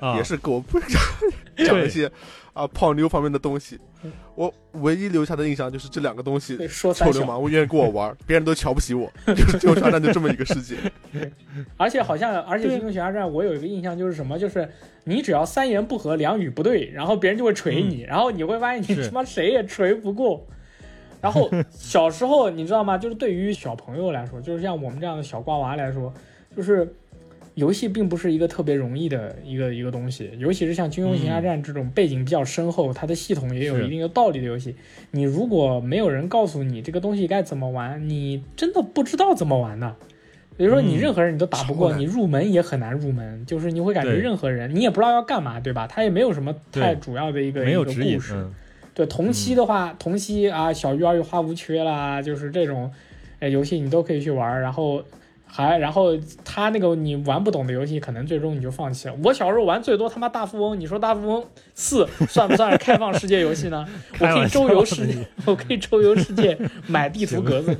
[0.00, 0.62] 啊 也是给我
[1.56, 2.10] 讲一些
[2.52, 3.78] 啊泡妞方面的东西。
[4.34, 10.76] 我唯一留下的印象就是这两个东西臭流氓，我愿意跟我玩， 别人都瞧不起我，就是《金庸群侠传》就这么一个世界。
[11.76, 14.68] 而且好像，而且《对金庸群侠传》我有一个印象就是什么，就是
[15.04, 20.46] 你只要三言不合两语不对，然后别人就会锤你，然后你会发现你他妈谁也锤不过。
[21.20, 22.96] 然后小时候你知道吗？
[22.96, 26.10] 就是对于小朋友来说，就是像我们这样的小瓜娃来说，
[26.56, 26.90] 就是
[27.54, 34.74] 游戏并不是一个特别容易的一个一个东西，尤其是像《金庸群侠战》这种背景比较深厚，它的系统也有一定的道理的游戏，
[35.10, 39.96] 你如果没有人告诉你这个东西该怎么玩，你真的不知道怎么玩的。
[40.56, 45.86] 比如说你嗯任何人你都打不过，你入门也很难入门，就是你会感觉任何人你也不知道要干嘛，对吧？
[45.86, 48.34] 他也没有什么太主要的一个故，事。
[48.34, 48.52] 嗯，
[48.92, 52.92] 对同期的话，同期啊，小鱼儿与花无缺啦，就是这种，
[53.38, 54.60] 哎，游戏你都可以去玩儿。
[54.60, 55.02] 然后
[55.52, 59.14] 还然后他那个你玩不懂的游戏，可能最终你就放弃了。
[59.24, 61.44] 我小时候玩最多他妈大富翁，你说大富翁
[61.74, 63.84] 四算不算是开放世界游戏呢？
[64.20, 67.76] 我可以周游世界，我可以周游世界，买地图格子。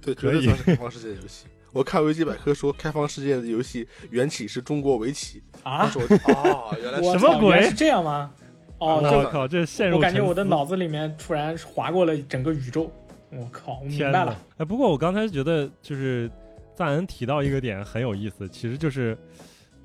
[0.00, 1.46] 对，绝对算是开放世界游戏。
[1.72, 5.90] 我看维基百科说，开放世界的游戏缘起是中国围棋啊！
[6.26, 8.30] 哦，原来 我什么鬼是这样吗？
[8.78, 12.92] 哦，我靠，这陷入我感觉我的脑子里面突然划过了整个宇宙。
[13.30, 14.36] 我靠，我明白了。
[14.58, 16.30] 哎，不过我刚才觉得就是
[16.74, 19.16] 赞恩提到一个点很有意思，其实就是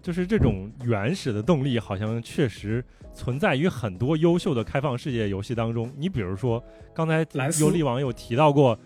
[0.02, 2.84] 就是这种原始的动力好像确实
[3.14, 5.92] 存在于很多优秀的开放世界游戏当中。
[5.98, 6.64] 你比如说
[6.94, 7.26] 刚才
[7.60, 8.78] 尤利王有提到过。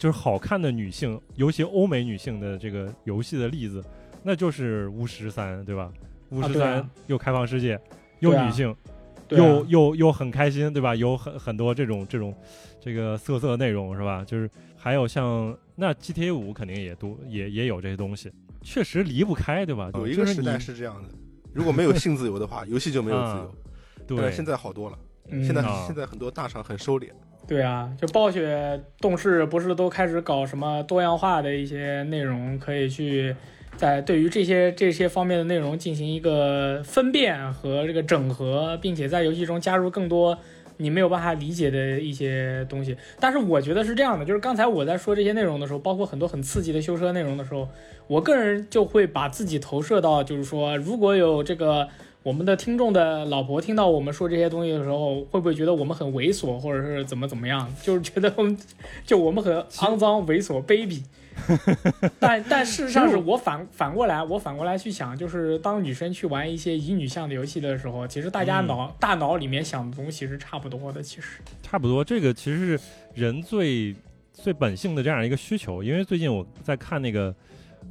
[0.00, 3.84] 就是好看的女性，尤其欧美女性的这个游戏的例子，
[4.22, 5.92] 那就是巫师三，对吧？
[6.30, 7.78] 巫师三又开放世界，
[8.20, 8.74] 又女性，
[9.28, 10.96] 又又又很开心，对吧？
[10.96, 12.34] 有很很多这种这种
[12.80, 14.24] 这个色色内容，是吧？
[14.26, 19.90] 就是还有像那 GTA 五肯定也多也也有这些东西，确实离不开，对吧？
[19.94, 21.08] 有一个时代是这样的，
[21.52, 23.54] 如果没有性自由的话， 游戏就没有自由。
[24.16, 27.08] 对，现在好多了，现在现在很多大厂很收敛。
[27.46, 33.34] 对啊，就暴雪、动视不是都开始搞什么多样化的一些内容，可以去
[33.76, 40.38] 在对于这些这些方面的内容进行一个分辨和这个整合，并且在游戏中加入更多
[40.80, 42.96] 你没有办法理解的一些东西。
[43.20, 47.68] 但是我觉得是这样的，就是刚才我在说这些内容的时候，包括很多很刺激的修车内容的时候，
[48.06, 51.88] 我个人就会把自己投射到，就是说如果有这个。
[52.22, 57.66] 我们的听众的老婆听到我们说这些东西的时候，会不会觉得我们很猥琐，或者是怎么怎么样？
[57.82, 58.54] 就是觉得我们
[59.06, 61.00] 就我们很肮脏、猥琐、卑鄙。
[62.20, 71.02] 但但事实上是我反反过来，我反过来去想，就是当女生去玩一些乙女向的游戏的时候，其实大家脑大脑里面想的东西是差不多的。
[71.02, 72.80] 其实差不多，这个其实是
[73.14, 73.94] 人最
[74.32, 75.82] 最本性的这样一个需求。
[75.82, 77.34] 因为最近我在看那个。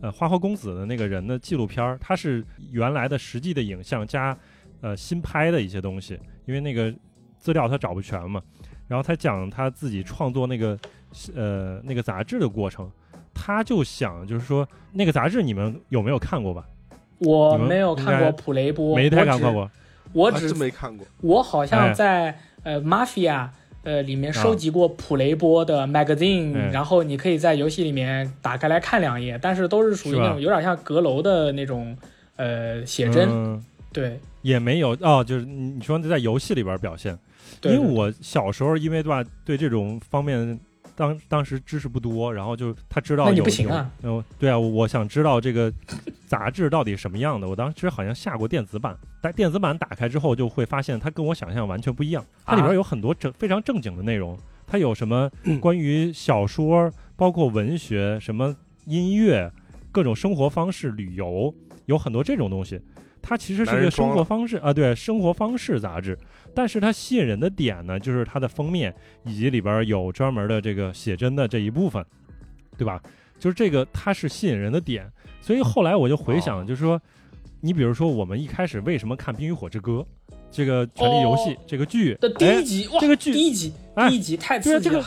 [0.01, 4.37] 呃，花花公子的那个人的纪录片儿，他是原来的实际的影像加，
[4.81, 6.93] 呃，新拍的一些东西，因为那个
[7.37, 8.41] 资料他找不全嘛。
[8.87, 10.79] 然后他讲他自己创作那个，
[11.35, 12.89] 呃，那个杂志的过程，
[13.41, 16.65] 他就想就是说，那个杂志你们有没有看过吧？
[17.19, 19.71] 我没有看过普雷波，没太看过，
[20.11, 21.05] 我只没看过。
[21.21, 23.47] 我好像在呃，Mafia。
[23.81, 31.97] 呃，里面收集过普雷波的 magazine，然后你可以在游戏里面打开来看两页，但是都是属于那种有点像阁楼的那种
[32.35, 33.63] 呃写真，
[33.93, 37.17] 对，也没有哦，就是你说在游戏里边表现，
[37.63, 40.59] 因为我小时候因为对吧，对这种方面。
[40.99, 45.71] 当当时知识不多，然后就他知道有有，嗯，对啊，我想知道这个
[46.27, 47.47] 杂志到底什么样的。
[47.47, 52.21] 我当时好像下过电子版，但电子版打开之后就会发现它跟我想象完全不一样。
[52.45, 54.37] 它里边有很多正非常正经的内容，
[54.67, 55.31] 它有什么
[55.61, 59.49] 关于小说，包括文学，什么音乐，
[59.93, 62.81] 各种生活方式、旅游，有很多这种东西。
[63.21, 66.17] 它其实是一个生活方式啊，对，生活方式杂志。
[66.53, 68.93] 但是它吸引人的点呢，就是它的封面
[69.23, 72.03] 以及里边有专门的这个写真的这一部分，
[72.77, 73.01] 对吧？
[73.39, 75.09] 就是这个它是吸引人的点。
[75.41, 76.99] 所以后来我就回想，就是说，
[77.61, 80.05] 你比如说我们一开始为什么看《冰与火之歌》
[80.51, 82.89] 这个《权力游戏》这个剧的第一集？
[82.99, 85.03] 这个剧第一集，第一集太刺激了。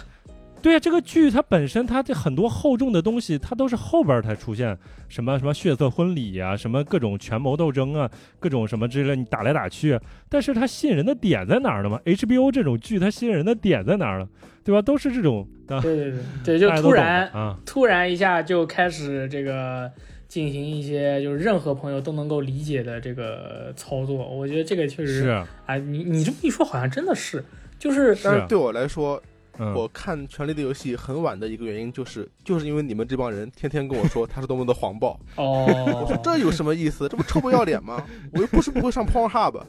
[0.62, 8.08] 对啊，这个剧它本身它这很多厚重的东西，它都是后边才出现，什么什么血色婚礼啊，什么各种权谋斗争啊，
[8.38, 9.98] 各种什么之类，你打来打去。
[10.28, 14.28] 但是它吸引人的点在哪儿呢嘛？HBO 这种剧它吸引人的点在哪儿了？
[14.62, 14.80] 对吧？
[14.80, 15.46] 都是这种。
[15.66, 19.90] 对对对对，就突然啊，突然一下就开始这个
[20.28, 24.16] 进行一些就是任何朋友都能够理解的这个操作。
[24.16, 25.28] 我觉得这个确实是。
[25.66, 27.44] 啊，你你这么一说，好像真的是，
[27.78, 29.20] 就是，但是对我来说。
[29.59, 35.18] 我看《权力的游戏》很晚的一个原因，就是就是因为你们这帮人天天跟我说 他是多么的黄暴。
[35.36, 35.66] 哦，
[36.03, 37.09] 我说这有什么意思？
[37.09, 38.05] 这不臭不要脸吗？
[38.32, 39.62] 我又不是不会上 Pornhub，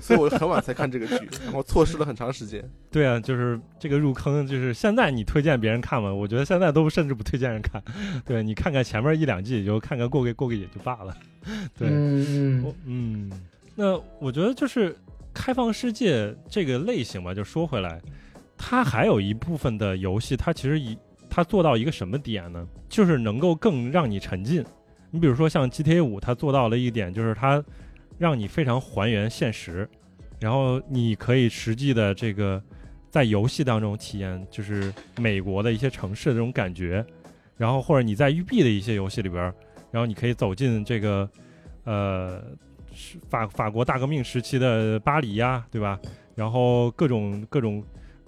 [0.00, 2.62] 所以我很晚才看这个剧，然后错失了很长时间。
[2.90, 6.12] 对啊，就是这个入坑，就是现在你推荐别人看嘛？
[6.12, 7.82] 我觉得现在都甚至不推荐人看。
[8.24, 11.16] 对你看看前面一两季，就看看过个过个瘾就罢了。
[11.78, 13.30] 对，嗯嗯，
[13.74, 14.96] 那我觉得就是
[15.32, 18.00] 开放世界这个类型吧，就说回来。
[18.58, 20.96] 它还有一部分的游戏，它其实以
[21.28, 22.66] 它做到一个什么点呢？
[22.88, 24.64] 就是能够更让你沉浸。
[25.10, 27.62] 你比如说像 GTA 五，它做到了一点，就是它
[28.18, 29.88] 让你非常还原现实，
[30.40, 32.62] 然后你可以实际的这个
[33.10, 37.04] 在游戏当中体验，就是美国的一些城市的这种感觉。
[37.56, 39.42] 然后或者你在育碧的一些游戏里边，
[39.90, 41.28] 然后你可以走进这个
[41.84, 42.42] 呃
[43.28, 46.00] 法法国大革命时期的巴黎呀，对吧？
[46.34, 47.84] 然后各种各种。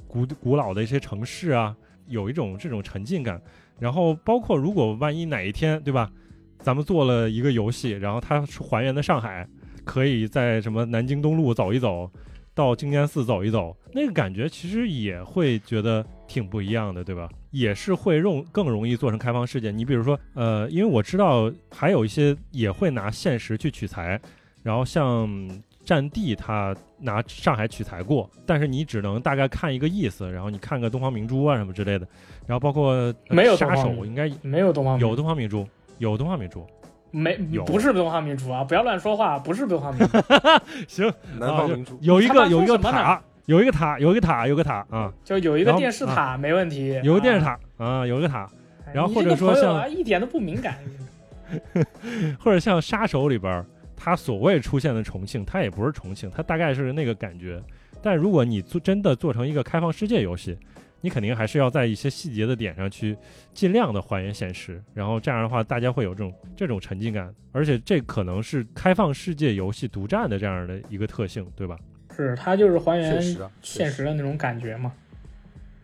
[0.09, 3.41] 古古老的一些城市啊，有一种这种沉浸感。
[3.79, 6.11] 然后包括如果万一哪一天，对吧？
[6.59, 9.47] 咱们做了一个游戏，然后它是还原的上海，
[9.85, 12.11] 可以在什么南京东路走一走，
[12.53, 17.29] 到静安寺走一走，那个感觉其实也会觉得挺不一样的，对吧？
[17.53, 19.71] 也是会容更容易做成开放世界。
[19.71, 24.21] 你比如说，呃，因为我知道还有一些也会拿现实去取材，
[24.65, 25.31] 然后像
[25.85, 32.07] 战地，它拿上海取材过，但是你只能大概看一个意思，然后你看个东方明珠啊什么之类的，
[32.47, 35.67] 然后包括呃没有杀手，应该没有东方明有东方明珠，
[35.99, 36.67] 有东方明珠。
[37.11, 37.35] 没
[37.65, 38.63] 不是东方明珠啊！
[38.63, 40.19] 不要乱说话，不是东方明珠。
[40.87, 47.01] 行，南方明珠，有一个有一个塔，有一个塔，有一个塔，有个塔啊，就有一个电视塔，没问题。
[47.03, 48.47] 有个电视啊，塔啊，有一个塔，
[48.85, 50.77] 哎然后或者说啊，一点都不敏感。
[52.39, 53.65] 或者像杀手里边儿，
[54.01, 57.61] 它所谓出现的重庆，它也不是重庆，它大概是那个感觉。
[58.01, 60.57] 但如果你做真的做成一个开放世界游戏，
[61.01, 63.17] 你肯定还是要在一些细节的点上去
[63.53, 71.77] 尽量的还原现实，然后这样的话大家会有这种这种沉浸感，而且这可能是开放世界游戏独占的这样的一个特性，对吧？
[72.17, 74.93] 是，它就是还原现实实的那种感觉嘛。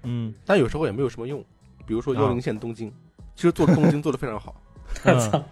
[0.04, 1.44] 嗯，但有时候也没有什么用。
[1.86, 2.92] 比如说啊幽灵线东京，
[3.34, 4.60] 其实做东京做的非常好，
[5.04, 5.30] 嗯操！
[5.32, 5.44] 但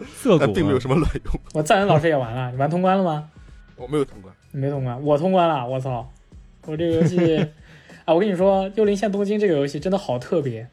[0.14, 1.34] 涩谷啊并没有什么卵用。
[1.52, 3.28] 我赞恩老师也玩了，你玩通关了吗？
[3.76, 5.66] 我没有通关，你没通关，我通关了。
[5.68, 6.10] 我操！
[6.66, 7.36] 我这个游戏
[8.04, 10.62] 啊，我跟你说，《幽灵线：东京》这个游戏真的好特别，《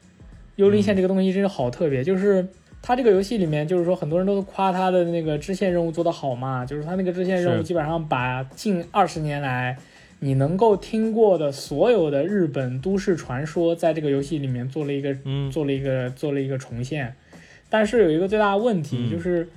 [0.56, 2.46] 幽灵线》这个东西真是好特别，就是。
[2.84, 9.78] 它这个游戏里面，就是说很多人都夸它的那个支线任务做得好嘛，就是它那个支线任务基本上把近二十年来
[10.18, 17.14] 你能够听过的所有的日本都市传说，在这个游戏里面做了一个嗯做了一个做了一个重现，
[17.72, 19.10] 但是有一个最大的问题、嗯。
[19.10, 19.48] 就是，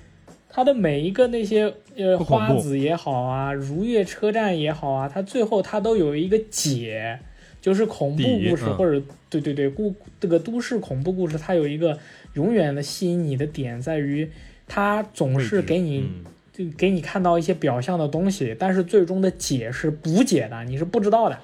[0.47, 7.19] 它的每一个那些呃花子也好啊，如月车站也好啊，它最后它都有一个解，
[7.59, 8.77] 就是恐怖故事、嗯。
[8.77, 11.99] 或者对对对故这个都市恐怖故事，它有一个
[12.35, 14.31] 永远的吸引你的点在于，
[14.65, 16.25] 它总是给你、嗯。
[16.55, 21.37] 就给你看到一些表象的东西，但是最终的解是不解的，你是不知道的。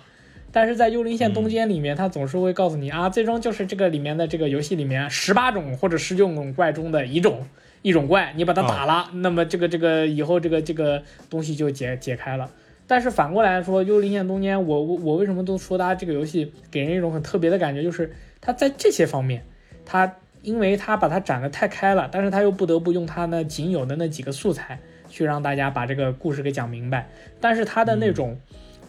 [0.52, 7.46] 但是在《幽灵线：东间》里面，它总是会告诉你啊，最终就是这个里面的这个游戏里面十八种或者十九种怪中的一种
[7.82, 12.50] 一种怪，你把它打了，那么这个这个以后这个这个东西就解解开了。
[12.86, 19.46] 但是反过来说，《幽灵线：东间》，我我我为什么都说它这个游戏给人一种很特别的感觉，就是它在这些方面，
[19.86, 24.78] 它因为它把它展得太开了，但是它又不得不用它那仅有的那几个素材
[25.08, 27.08] 去让大家把这个故事给讲明白，
[27.40, 28.38] 但是它的那种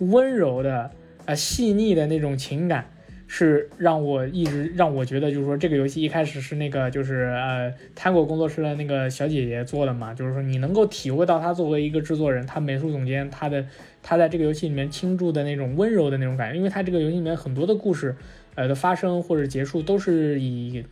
[0.00, 0.90] 温柔的、
[1.26, 2.90] 呃细腻的那种情感，
[3.26, 13.64] 是让我一直让我觉得，就是说这个游戏一开始是那个就是呃泰国工作室的那个小姐姐做的嘛，就是说你能够体会到她作为一个制作人，她美术总监，她的
[14.02, 18.14] 她在这个游戏里面倾注的那种温柔的那种感觉，因为她这个游戏里面很多的故事，
[18.54, 20.84] 呃的发生或者结束都是以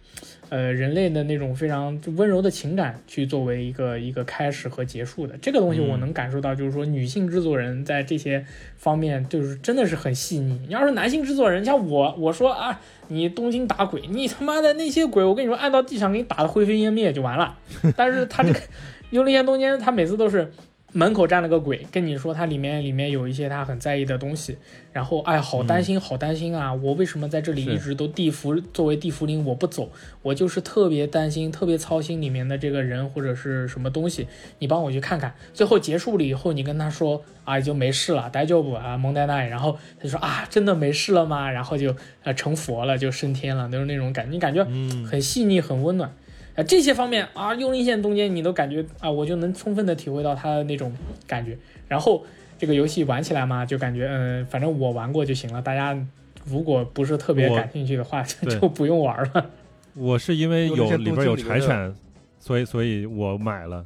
[0.50, 5.34] 呃人类的那种非常温柔的情感去作为一个一个开始和结束的。
[5.40, 8.44] 这个东西我嗯能感受到，就是说女性制作人在这些
[8.76, 10.60] 方面就是真的是很细腻。
[10.66, 12.78] 你要是男性制作人，像我，我说啊，
[13.08, 17.56] 你东京打鬼，你他妈的那些鬼，我跟你说按到地上给你打的灰飞烟灭就完了。
[17.96, 18.58] 但是他这个
[19.10, 20.52] 《幽灵线：东间》，他每次都是。
[20.92, 24.56] 门口站了个鬼，跟你说他里面里面有一些他很在意的东西，
[24.92, 26.74] 然后哎，好担心，好担心啊！
[26.74, 29.90] 我为什么在这里一直都地府作为地茯苓我不走？
[30.22, 34.26] 我就是特别担心，特别操心里面的这个人或者是什么东西，
[34.58, 35.32] 你帮我去看看。
[35.54, 39.46] 最后结束了以后，你跟他说啊，就没事了，呆就不啊，蒙代奈。
[39.46, 41.50] 然后他就说啊，真的没事了吗？
[41.50, 46.12] 然后就呃成佛了，就升天了，就是那种感觉，你感觉嗯，很细腻，很温暖。
[46.60, 50.92] 啊，这些方面啊，幽灵线中间你都感觉啊，我就能充分的体会到它的那种
[51.26, 51.56] 感觉。
[51.88, 52.24] 然后
[52.58, 55.62] 这个游戏玩起来嘛，就感觉嗯，反正我玩过就行了。
[55.62, 55.98] 大家
[56.44, 59.50] 如果不是特别感兴趣的话，就就不用玩了。
[59.96, 61.94] 我是因为有里边有柴犬，
[62.38, 63.84] 所以所以我买了，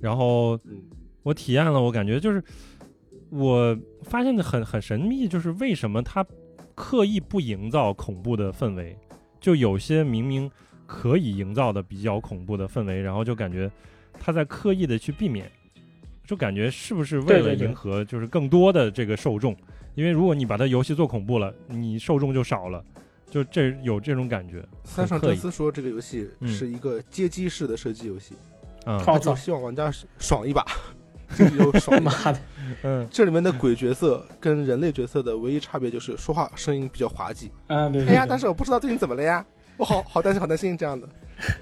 [0.00, 0.80] 然后嗯，
[1.22, 2.42] 我体验了，我感觉就是
[3.30, 6.24] 我发现的很很神秘，就是为什么他
[6.74, 8.96] 刻意不营造恐怖的氛围，
[9.40, 10.50] 就有些明明
[10.92, 13.70] 可以营造的比较恐怖的氛围，然后就感觉
[14.20, 15.50] 他在刻意的去避免，
[16.26, 19.56] 就感觉是不是为了迎合就是更多的这个受众？
[19.94, 22.84] 因为如果你把它游戏做恐怖了，你受众就少了，
[23.30, 24.62] 就这有这种感觉。
[24.84, 28.34] 三上刻意真司说这个游戏嗯是一个街机式的射击游戏，
[29.04, 30.62] 他就希望玩家爽一把，
[31.36, 32.02] 就有爽。
[32.02, 32.38] 妈的，
[32.82, 37.50] 嗯，这里面的鬼角色跟人类角色的唯一差别就是说话声音比较滑稽。
[37.68, 39.44] 嗯，对哎呀，但是我不知道最近怎么了呀，
[39.76, 41.08] 我好好担心，好担心这样的，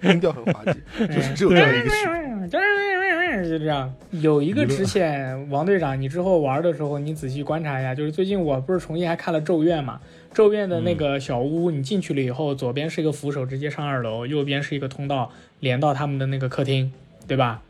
[0.02, 2.06] 音调很滑稽， 就是嗯只有这样一个事。
[3.48, 3.94] 就这样。
[4.10, 7.94] 有一个支线，王队长，你之后玩的时候，你仔细观察一下。
[7.94, 10.00] 就是最近我不是重新还看了《咒怨》嘛，
[10.36, 15.30] 《咒怨》的那个小屋，你进去了以后，左边是一个扶手，直接上二楼；右边是一个通道，
[15.60, 16.92] 连到他们的那个客厅。
[17.28, 17.62] 对吧？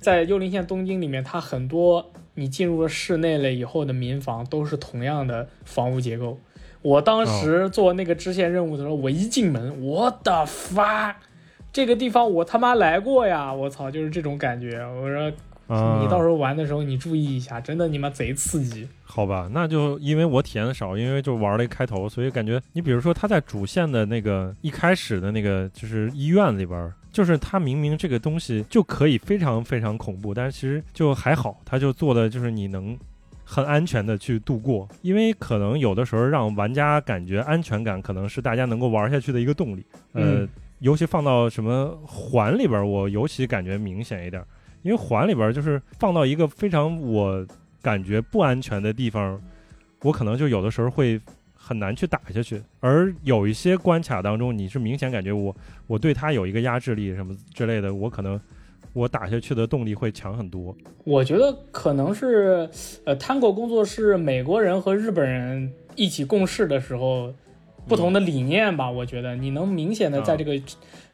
[0.00, 6.40] 在幽灵线东京里面，它很多你进入了室内了以后的民房都是同样的房屋结构。
[6.86, 11.16] 我当时做那个支线任务的时候，我一进门，我的发，
[11.72, 13.52] 这个地方我他妈来过呀！
[13.52, 14.78] 我操，就是这种感觉。
[15.02, 15.32] 我说
[15.66, 18.86] 啊，你到时候玩的时候你注意一下，真的你妈贼刺激。
[19.02, 32.96] 好吧，那就因为我体验的少，因为就玩了一开头，所以感觉你比如说他在主线的那个一开始的那个就是医院里边，就是他明明这个东西就可以非常非常恐怖，但是其实就还好，他就做的就是你能
[33.48, 39.86] 很安全的去度过，因为可能有的时候让玩家感觉安全感，可能是大家能够玩下去的一个动力。
[40.12, 40.48] 呃，嗯
[40.80, 44.46] 尤其放到什么环里边儿，我尤其感觉明显一点儿，
[44.82, 47.46] 因为环里边儿就是放到一个非常我
[47.80, 49.40] 感觉不安全的地方，
[50.02, 51.18] 我可能就有的时候会
[51.54, 52.60] 很难去打下去。
[52.80, 58.38] 而有一些关卡当中，你是明显感觉我我对它有一个压制力什么之类的，我可能
[58.96, 60.74] 我打下去的动力会强很多。
[61.04, 62.66] 我觉得可能是，
[63.04, 67.34] 呃，Tango 工作室美国人和日本人一起共事的时候，
[67.86, 68.90] 不同的理念吧。
[68.90, 70.58] 我觉得你能明显的在这个，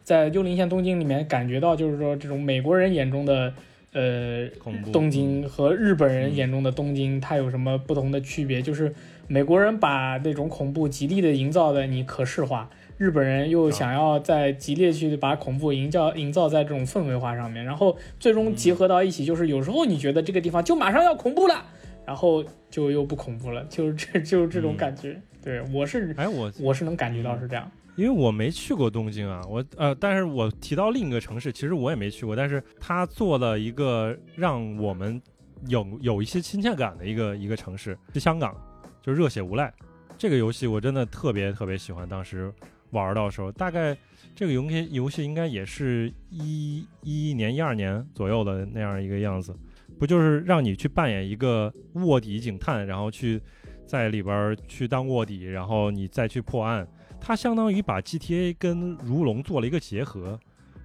[0.04, 3.52] 在《幽灵线：东京》里面感觉到，就是说这种美国人眼中的，
[3.92, 4.48] 呃，
[4.92, 8.62] 东京和日本人眼中的东京，它有什么不同的区别？
[8.62, 8.94] 就是
[9.26, 12.70] 美国人把那种恐怖极力的营造的你可视化，
[13.02, 21.64] 日本人又想要在极力去把恐怖营造营造在这种氛围化上面，然后最终结合到一起，就是有时候你觉得这个地方就马上要恐怖了，
[22.06, 25.20] 然后就又不恐怖了，就是这 就是这种感觉。
[25.42, 27.68] 对我是哎，我我是能感觉到是这样。
[27.96, 35.20] 因为我没去过东京啊，我呃，但是我提到另一个城市，其实我也没去过，但是他做了一个让我们
[35.66, 38.54] 有有一些亲切感的一个一个城市，是香港，
[39.02, 39.74] 就是热血无赖
[40.16, 42.52] 这个游戏，我真的特别特别喜欢，当时
[42.92, 43.94] 玩到的时候，大概
[44.34, 49.54] 这个游戏游戏应该也是一一一年、一二年左右的那样一个样子，
[49.98, 53.40] 不就是让你去扮演一个卧底警探，然后去
[53.86, 56.86] 在里边儿去当卧底，然后你再去破案。
[57.20, 60.38] 它相当于把 GTA 跟如龙做了一个结合，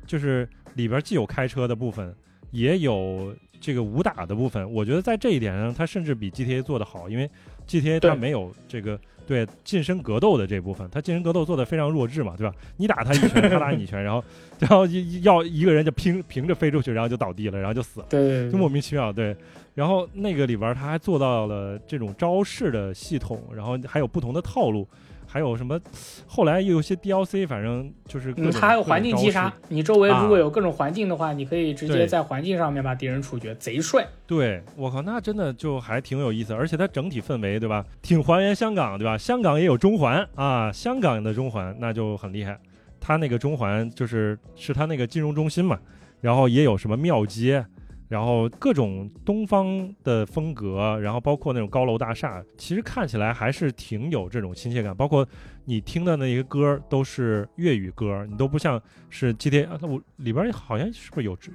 [0.06, 2.16] 就是里边既有开车的部分，
[2.52, 4.72] 也有这个武打的部分。
[4.72, 7.28] 我觉得在这一点上，它甚至比 GTA 做得好，因为
[7.68, 12.56] GTA 对它没有这个对近身格斗的这部分，它近身格斗做的非常弱智嘛，对吧？
[12.78, 14.24] 你打他一拳，他打你一拳，然后
[14.60, 18.06] 然后一要一个人就平平着飞出去，然后就倒地了，然后就死了。
[18.52, 19.36] 就莫名其妙，对。
[19.76, 24.88] 然后那个里边他还做到了这种招式的系统，然后还有不同的套路，
[25.28, 25.80] 还有什么？
[26.26, 29.30] 后来又有些 DLC，反正就是它还有环境击。
[29.30, 34.08] 杀你周围如果啊有各种环境的话，你可以直接在环境上面把敌人处决，贼帅。
[34.26, 37.86] 对我靠，那真的就还挺有意思，而且它整体氛围，对吧？
[38.02, 39.18] 挺还原香港，对吧？
[39.18, 42.58] 香港也有中环啊，香港的中环那就很厉害。
[43.00, 45.78] 它那个中环就是是它那个金融中心嘛，
[46.22, 47.66] 然后也有什么庙街，
[48.08, 54.96] 然后各种东方的风格，然后包括那种高楼大厦，其实看起来还是挺有这种亲切感。
[54.96, 55.28] 包括
[55.66, 61.52] 你听的那些歌都是粤语歌，你都不像是 GTA 啊，我里边好像是不是有只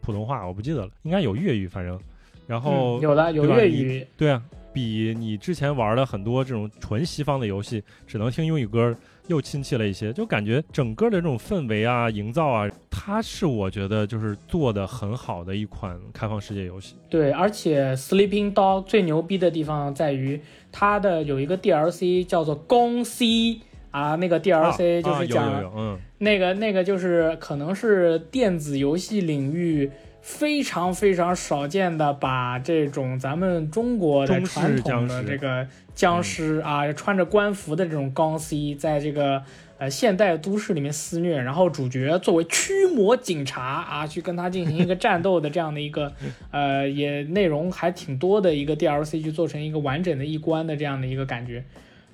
[0.00, 0.46] 普通话？
[0.46, 1.98] 我不记得了，应该有粤语，反正。
[2.46, 8.92] 然后、嗯、有的有粤语，对啊，比你之前玩的很多这种纯西方的游戏，只能听英语歌，
[9.30, 16.96] 又亲切了一些，就感觉整个的这种氛围啊、营造啊，它是我觉得就是做的很好的一款开放世界游戏。
[17.08, 20.40] 对，而且 Sleeping Dog 最牛逼的地方在于
[20.72, 23.60] 它的有一个 DLC 叫做公 C
[23.92, 29.88] 啊，那个 DLC 就啊是讲、嗯，那个那个就是可能是电子游戏领域
[30.20, 39.42] 非常非常少见的，把这种咱们中国的传统的这个僵尸啊，穿着官服的这种钢 C，在这个
[39.78, 46.12] 呃现代都市里面肆虐，然后主角作为驱魔警察啊，去跟他进行一个战斗的这样的一个
[46.52, 51.64] 呃也内容还挺多的一个 DLC，去做成一个完整的一关的这样的一个感觉，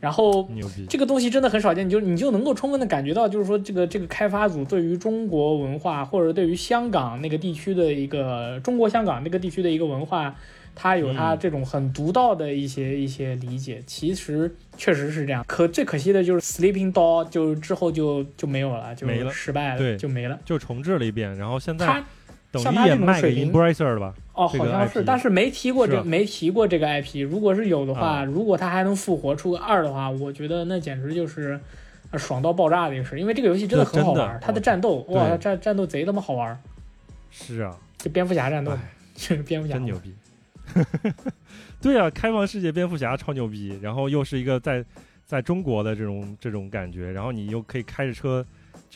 [0.01, 0.49] 然后。
[0.89, 10.35] 这个东西真的很少见，你就你就能够充分的感觉到，就是说这个这个开发组对于中国文化或者对于香港那个地区的一个中国香港那个地区的一个文化，
[10.75, 13.83] 它有它嗯这种很独到的一些、一些理解。
[13.87, 20.39] 其实确实是这样，可最可惜的就是 Sleeping Dog 就之后就就没有了，就没了失败了，对就没了。
[20.45, 22.05] 就重置了一遍，然后现在它
[22.63, 24.15] 等于像他这种也卖给水平 Embracer 了吧？
[24.35, 27.25] 哦，好像是，但是没提过这没提过这个 IP。
[27.25, 31.59] 如果是有的话，啊如果他还能复活出个二的话，我觉得那简直就是
[32.11, 33.19] 呃爽到爆炸的一个事。
[33.19, 36.59] 因为这个游戏真的很好玩，它的战斗哇，战战斗贼他妈好玩，
[37.31, 38.79] 是啊，这蝙蝠侠战斗哎，
[39.15, 40.15] 就是蝙蝠侠真牛逼。
[41.81, 44.85] 对啊，开放世界蝙蝠侠超牛逼，然后又是一个在
[45.25, 48.45] 在中国的这种这种感觉，然后你又可以开着车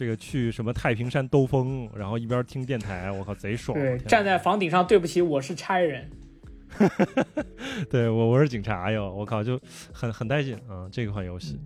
[0.01, 3.79] 这个去什么太平山兜风，然后一边听电台，我靠，贼爽！
[3.79, 6.09] 对，站在房顶上，对不起，我是差人。
[7.91, 9.61] 对我我是警察哟，我靠，就
[9.93, 11.61] 很很带劲啊、这款游戏。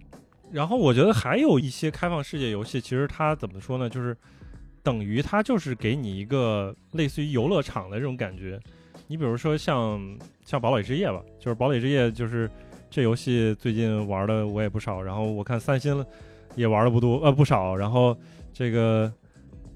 [0.51, 4.17] 然后我觉得还有一些开放世界游戏，其实它怎么说呢，就是
[4.83, 8.59] 等于它就是给你一个类似于游乐场的这种感觉。
[9.07, 12.51] 你比如说像像堡垒之夜吧，就是堡垒之夜，就是
[12.91, 16.05] 这游戏最近玩的我也不少，然后我看三星
[16.57, 18.17] 也玩的不多呃不少，然后
[18.53, 19.13] 这个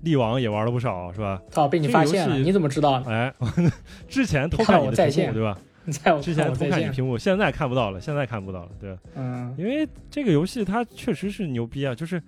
[0.02, 1.40] 力王也玩了不少，是吧？
[1.50, 3.06] 操，被你发现了，你怎么知道呢？
[3.10, 3.34] 哎，
[4.08, 5.58] 之前偷看我在线屏幕对吧？
[5.84, 9.00] 你 在我之前偷看你屏幕，现在看不到了，现在看不到了，对吧？
[9.16, 12.22] 嗯，因为这个游戏它确实是牛逼啊，就是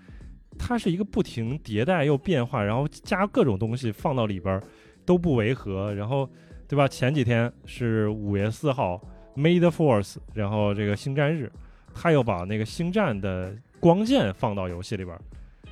[0.58, 4.60] 它是一个不停迭代又变化，然后加各种东西放到里边
[5.04, 6.28] 都不违和，然后
[6.66, 6.88] 对吧？
[6.88, 9.00] 前几天是五月四号
[9.36, 11.52] ，May the Force，然后这个星战日，
[11.94, 15.20] 他又把那个星战的光剑放到游戏里边儿，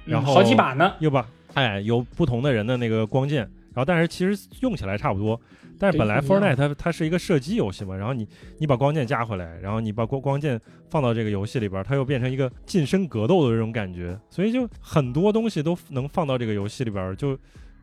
[0.05, 3.43] 然后嗯好几把呢，又把哎有不同的人的那个光剑，
[3.75, 5.41] 然后但是其实用起来差不多。
[5.81, 8.27] 但是本来 Fortnite 它它是一个射击游戏嘛，然后你
[8.59, 17.39] 你把光剑加回来，然后你把光光剑放到这个游戏里边，它又变成一个近身格斗的这种感觉，所以就很多东西都能放到这个游戏里边儿，就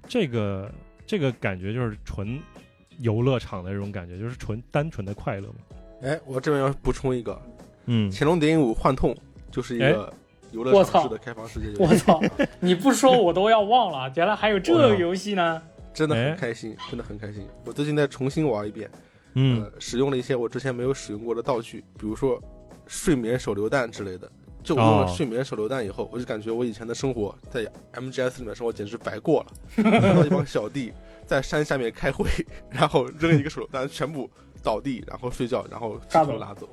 [0.09, 0.69] 这个
[1.05, 2.37] 这个感觉就是纯
[2.99, 5.55] 游乐场的这种感觉，就是纯单纯的快乐嘛。
[6.01, 7.41] 哎，我这边要补充一个，
[7.85, 9.13] 嗯《潜龙谍影五：幻痛》
[9.55, 10.11] 就是一个
[10.51, 12.21] 游乐场式的开放世界游戏，我操，
[12.59, 15.61] 你不说我都要忘了，原来还有这个游戏呢。
[15.93, 17.47] 真的哎很开心，真的很开心。
[17.63, 18.91] 我最近在重新玩一遍，
[19.35, 22.37] 嗯呃，使用了一些我之前没有使用过的道具，比如说
[22.85, 24.29] 睡眠手榴弹之类的。
[24.61, 29.47] 就我用了哦睡眠手榴弹以后，我就感觉我以前的生活在 MGS 里面生活简直白过了。
[29.89, 30.91] 看到一帮小弟
[31.25, 32.27] 在山下面开会，
[32.69, 34.29] 然后扔一个手榴弹，全部
[34.61, 36.67] 倒地，然后睡觉，然后抓走拉走。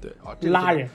[0.00, 0.90] 对啊，这个拉人，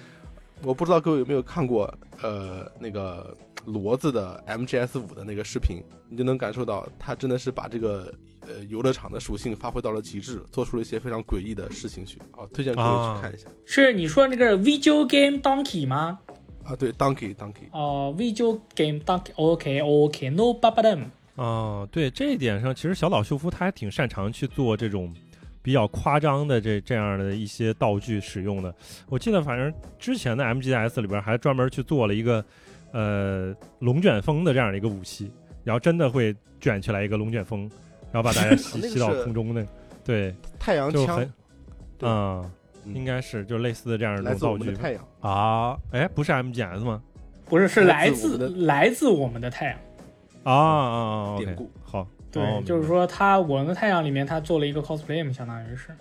[0.63, 3.35] 我不知道各位有没有看过，呃，那个
[3.65, 16.19] 骡子的 MGS 五的那个视频，你就能感受到他真的是把这个呃游乐场的属性发挥到了极致，做出了一些非常诡异的事情去啊，推荐各位啊去看一下是你说那个 Video Game Donkey 吗？
[16.63, 21.03] 啊对，Donkey Donkey，哦、v i d e o Game Donkey，OK OK，No b a b a them。
[21.35, 25.13] 哦，对这一点上，其实小岛秀夫他还挺擅长去做这种
[25.63, 28.71] 比较夸张的这这样的一些道具使用的。
[29.09, 32.45] 我记得反正之前的 MGS 里边还专门去做了一个
[32.91, 35.31] 呃龙卷风的这样的一个武器，
[35.63, 37.61] 然后真的会卷起来一个龙卷风，
[38.11, 39.65] 然后把大家 吸吸到空中的，
[40.03, 41.33] 对，太阳枪就很
[42.01, 42.51] 嗯。
[42.85, 44.71] 应该是就类似的这样的来自我这种道具。
[44.71, 47.01] 们的太阳，啊，哎，不是 MGS 吗？
[47.45, 49.79] 不是，是来自来自我们的太阳。
[50.43, 51.71] 啊啊典故。
[51.81, 51.82] 好，
[52.33, 55.95] 对，哦就是说他我们的太阳里面他做了一个 cosplay 嘛，相当于是。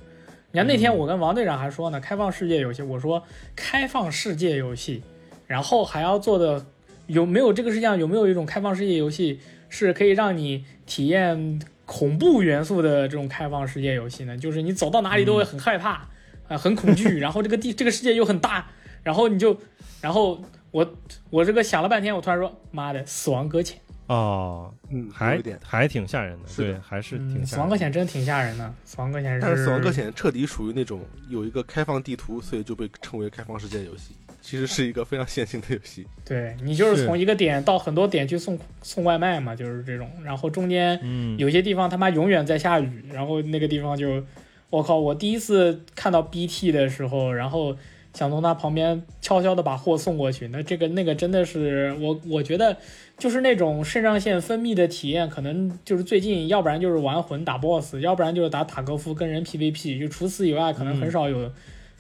[0.50, 3.22] 你看那天我跟王队长还说呢，开放世界游戏，我说
[3.54, 5.02] 开放世界游戏，
[5.46, 6.66] 然后还要做的
[7.06, 14.36] 有没有这个世界上有没有一种开放世界游戏是可以让你体验恐怖元素的这种开放世界游戏呢？
[14.36, 16.08] 就是你走到哪里都会很害怕，
[16.48, 18.66] 啊、很恐惧， 然后这个地这个世界又很大，
[19.02, 19.56] 然后你就，
[20.00, 20.86] 然后我
[21.30, 23.78] 我这个想了半天，我突然说，妈的，死亡搁浅。
[24.06, 25.58] 哦，嗯，还有点。
[25.62, 27.58] 还挺吓人的，是的对，还是挺吓人的。
[27.58, 29.40] 亡搁浅真的挺吓人的，死亡搁浅是。
[29.40, 34.14] 但是《死亡搁浅》彻底属于那种有一个开放地图，所以就被称为开放世界游戏。
[34.40, 36.04] 其实是一个非常线性的游戏。
[36.24, 40.10] 对你就是是从一个点到很多点去送送外卖嘛，就是这种。
[40.24, 44.20] 然后中间嗯，有些地方他妈永远在下雨，然后那个地方就，
[44.68, 44.98] 我靠！
[44.98, 47.76] 我第一次看到 BT 的时候，然后
[48.14, 52.76] 想从他旁边悄悄的把货送过去，那这个那个真的是我我觉得
[53.22, 61.48] 就是那种肾上腺分泌的体验，可能就是最近要不然就是玩魂打 BOSS，要不然就是打塔科夫跟人 PVP，就除此以外，可能很少有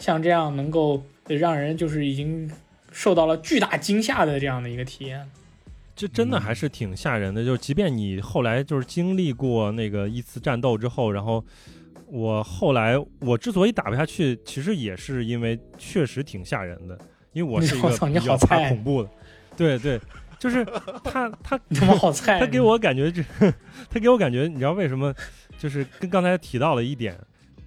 [0.00, 2.50] 像这样能够让人就是已经
[2.90, 5.24] 受到了巨大惊吓的这样的一个体验。
[5.94, 7.44] 这真的还是挺吓人的。
[7.44, 11.44] 就是即便你后来就是经历过那个一次战斗之后，然后
[12.08, 16.98] 我后来我之所以打不下去，其实也是因为确实挺吓人的，
[17.32, 19.08] 因为我 是一我操你个比较怕恐怖的。
[19.54, 20.00] 对对，
[20.42, 20.64] 就是
[21.04, 22.40] 他他你他妈好菜！
[22.40, 23.22] 他给我感觉这，
[23.88, 25.14] 他给我感觉，你知道为什么？
[25.56, 27.16] 就是跟刚才提到了一点，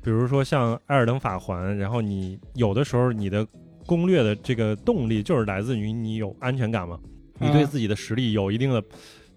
[0.03, 3.47] 比如说像《艾尔登法环》，然后你有的时候你的
[3.85, 6.99] 攻略的这个动力就是来自于你有安全感嘛，
[7.39, 8.83] 你对嗯自己的实力有一定的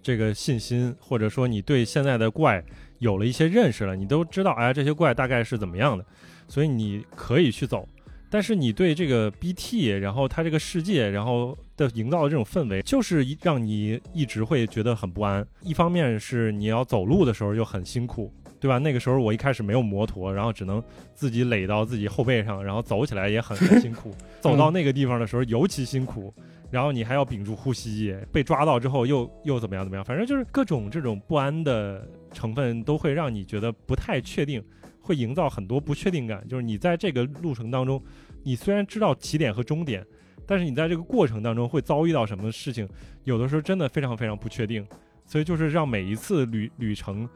[0.02, 2.60] 这个信心，或者说你对现在的怪
[2.98, 6.04] 有了一些认识了，你都知道哎这些怪大概是怎么样的，
[6.48, 7.88] 所以你可以去走。
[8.28, 15.46] 但是你对这个 BT，然后它这个世界，然后的营造的这种氛围，就是一让你一直会觉得很不安。
[15.62, 18.30] 一方面是你要走路的时候就很辛苦，
[18.60, 18.78] 对吧？
[18.78, 20.82] 那个时候我一开始没有摩托，然后只能
[21.14, 24.12] 自己垒到自己后背上，然后走起来也很很辛苦。
[24.42, 26.34] 走到那个地方的时候尤其辛苦，
[26.70, 34.60] 然后你还要屏住呼吸，被抓到之后又又怎么样怎么样，反正就是各种这种不安的成分都会让你觉得不太确定，
[35.00, 36.46] 会营造很多不确定感。
[36.48, 38.02] 就是你在这个路程当中，
[38.42, 40.04] 你虽然知道起点和终点，
[40.48, 42.88] 但是你在这个过程当中会遭遇到什么事情，
[43.24, 44.84] 有的时候真的非常非常不确定。
[45.26, 47.28] 所以就是让每一次旅旅程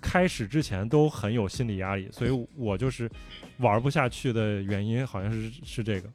[0.00, 3.10] 开始之前都很有心理压力，所以我就是
[3.58, 6.08] 玩不下去的原因好像是是这个。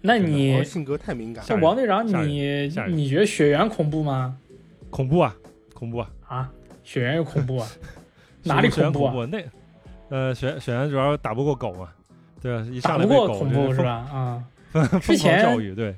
[0.00, 4.38] 那你性格太敏感，像王队长，你你觉得雪原恐怖吗？
[4.90, 5.34] 恐怖啊，
[5.74, 6.10] 恐怖啊！
[6.26, 6.52] 啊，
[6.84, 7.68] 雪原又恐怖啊？
[8.44, 9.12] 哪里雪原恐怖啊？
[9.12, 9.36] 恐怖？
[9.36, 9.44] 那
[10.16, 11.88] 呃，雪雪原主要打不过狗嘛，
[12.40, 12.66] 对吧？
[12.70, 13.90] 一打上来被狗不过恐怖就是吧？
[14.12, 14.44] 啊，
[15.00, 15.94] 之前教育，对。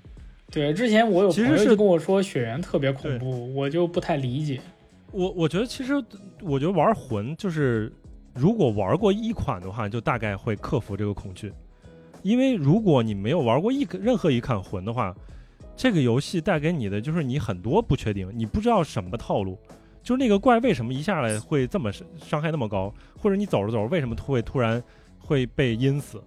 [0.50, 4.60] 对，之前我有其实是朋友就跟我说雪原特别恐怖，我就不太理解。
[5.10, 5.94] 我我觉得其实，
[6.42, 7.90] 我觉得玩魂就是，
[8.34, 11.50] 如果玩过一款的话，就大概会克服这个恐惧。
[12.22, 15.14] 因为如果你没有玩过一个任何一款魂的话，
[15.74, 19.58] 这个游戏带给你的就是你很多不确定，你不知道什么套路，
[20.02, 24.82] 就是那个怪为什么一下来会这么伤伤害那么高，或者你走着走着为什么会突然
[25.18, 26.22] 会被阴死，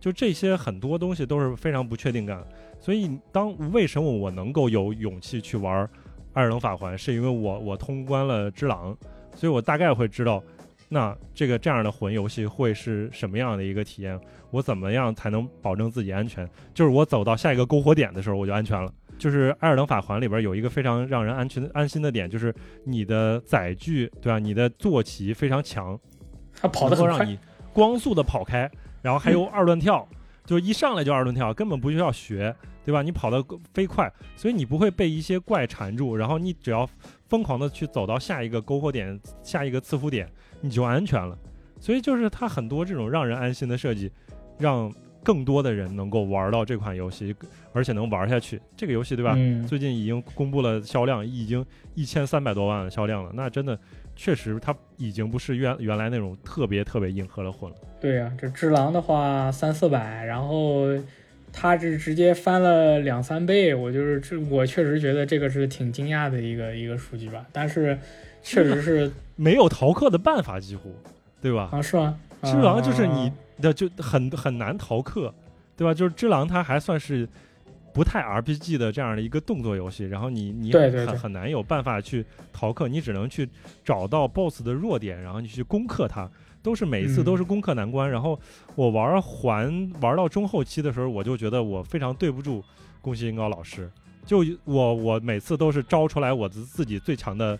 [0.00, 2.44] 就这些很多东西都是非常不确定感。
[2.80, 5.84] 所以当为什么我能够有勇气去玩
[6.32, 8.94] 《艾尔登法环》，是因为我我通关了《只狼》，
[9.36, 10.42] 所以我大概会知道，
[10.88, 14.18] 那这个这样的魂游戏会是什么样的一个体验，
[14.50, 16.48] 我怎么样才能保证自己安全？
[16.72, 18.92] 就是我走到下一个篝火点的时候，我就安全了。
[19.18, 22.54] 就是《艾尔登法环》里边有一个非常让人安全安心的点，就是
[22.84, 24.38] 你的载具，对吧？
[24.38, 25.98] 你的坐骑非常强，
[26.54, 27.36] 它跑得很快，让你
[27.72, 28.70] 光速的跑开，
[29.08, 30.06] 然后还有二段跳，
[30.44, 32.54] 就一上来就二段跳，根本不需要学，
[32.84, 33.00] 对吧？
[33.00, 36.86] 你跑得飞快，所以你不会被一些怪缠住，然后你只要
[37.26, 40.30] 疯狂的去走到下一个篝火点、下一个赐福点，
[40.60, 41.38] 你就安全了。
[41.80, 44.12] 所以就是它很多这种让人安心的设计，
[44.58, 44.92] 让
[45.24, 47.34] 更多的人能够玩到这款游戏，
[47.72, 48.60] 而且能玩下去。
[48.76, 49.32] 这个游戏对吧？
[49.38, 51.64] 嗯，最近已经公布了销量，已经
[51.94, 53.30] 一千三百多万的销量了。
[53.32, 53.78] 那真的
[54.20, 57.76] 确实，它已经不是原原来那种特别特别硬核的混了。
[58.00, 60.86] 对呀、这只狼的话三四百，然后
[61.52, 67.46] 它这直接翻了两三倍，我就是这我确实觉得这个是挺惊讶的一个一个数据吧。
[67.52, 67.96] 但是
[68.42, 70.92] 确实是 没有逃课的办法，几乎，
[71.40, 71.68] 对吧？
[71.70, 72.18] 啊，是吗？
[72.42, 73.32] 只狼就是啊你
[73.62, 75.32] 的就很很难逃课，
[75.76, 75.94] 对吧？
[75.94, 77.28] 就是只狼它还算是
[77.92, 83.48] 不太 RPG 的这样的一个动作游戏，然后你你很很难有办法去逃课，你只能去
[83.84, 86.30] 找到 BOSS 的弱点，然后你去攻克它。
[86.60, 88.38] 都是每一次嗯都是攻克难关，然后
[88.74, 92.62] 我玩环玩到中后期的时候，我就觉得我非常对不住
[93.00, 93.88] 宫崎英高老师，
[94.26, 97.56] 就我我每次都是招出来我自自己最强的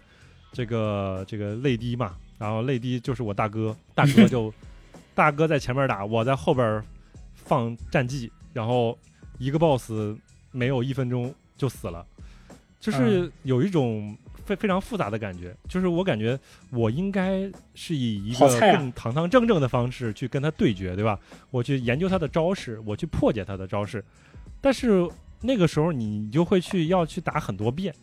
[0.52, 4.52] 这个这个泪滴嘛，然后泪滴就是我大哥，大哥就
[5.14, 6.82] 大哥在前面打，我在后边
[7.36, 8.98] 放战绩，然后
[9.38, 9.90] 一个 boss
[10.50, 12.04] 没有一分钟就死了，
[12.80, 16.38] 就是有一种非非常复杂的感觉，就是我感觉
[16.70, 21.18] 我应该是以一个更堂堂正正的方式去跟他对决，对吧？
[21.50, 24.04] 我去研究他的招式，我去破解他的招式，
[24.60, 25.08] 但是
[25.40, 27.94] 那个时候你就会去要去打很多遍。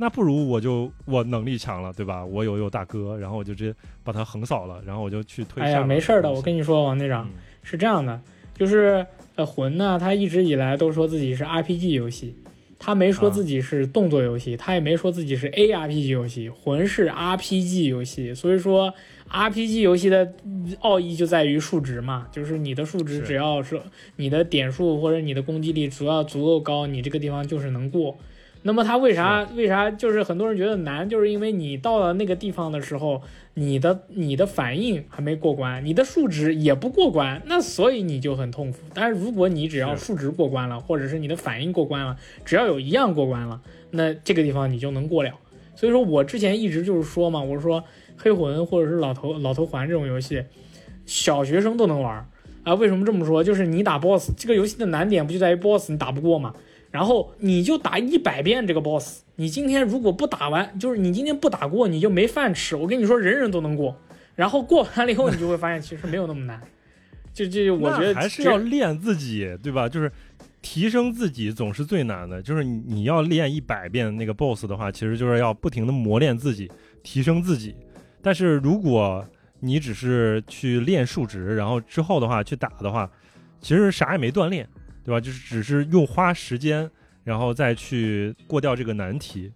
[0.00, 2.24] 那不如我就我能力强了，对吧？
[2.24, 3.74] 我有有大哥，然后我就直接
[4.04, 7.32] 把他横扫了，然后我就去推哎呀，下没事儿的，我跟你说，王队长嗯
[7.64, 8.20] 是这样的，
[8.54, 9.04] 就是
[9.38, 12.34] 呃魂呢，他一直以来都说自己是 RPG 游戏，
[12.76, 13.32] 他没说啊。
[13.32, 18.92] 自己是动作游戏，他也没说自己是 ARPG 游戏，魂是 RPG 游戏，所以说
[19.30, 23.80] RPG 游戏的嗯奥义就在于数值嘛，就是你的数值只要是
[24.16, 28.18] 你的点数或者你的攻击力只要足够高，你这个地方就是能过。
[28.62, 33.22] 那么它为啥为啥就是很多人觉得难，就是因为你到了那个地方的时候，
[33.54, 38.78] 你的你的反应还没过关，你的数值也不过关，那所以你就很痛苦。
[38.92, 43.60] 但是如果你只要数值过关了，或者是你的反应过关了，只要有一样过关了，
[43.92, 45.30] 那这个地方你就能过了。
[45.76, 47.84] 所以说我之前一直就是说嘛，我说
[48.16, 50.42] 黑魂或者是老头老头环这种游戏，
[51.06, 52.28] 小学生都能玩
[52.64, 52.74] 啊。
[52.74, 53.44] 为什么这么说？
[53.44, 56.52] 就是你打 BOSS 这个游戏的难点不就在于 BOSS 你打不过嘛？
[56.90, 62.74] 然后你就打一百遍这个 BOSS，你今天如果不打完，就是你今天不打过，你就没饭吃。
[62.74, 63.96] 我跟你说，人人都能过。
[64.34, 66.60] 然后过完了以后，你就会发现其实没有那么难。
[67.34, 69.88] 就就我觉得还是要练自己，对吧？
[69.88, 70.10] 就是
[70.60, 76.70] 提升自己总是最难的，就是你你要练一百遍那个 BOSS 的话，其实就是要不停的磨练自己，
[77.02, 77.76] 提升自己。
[78.20, 79.24] 但是如果
[79.60, 83.08] 你只是去练数值，然后之后的话去打的话，
[83.60, 84.68] 其实啥也没锻炼，
[85.08, 85.18] 对吧？
[85.18, 86.90] 就是只是用花时间，
[87.24, 89.50] 然后再去过掉这个难题。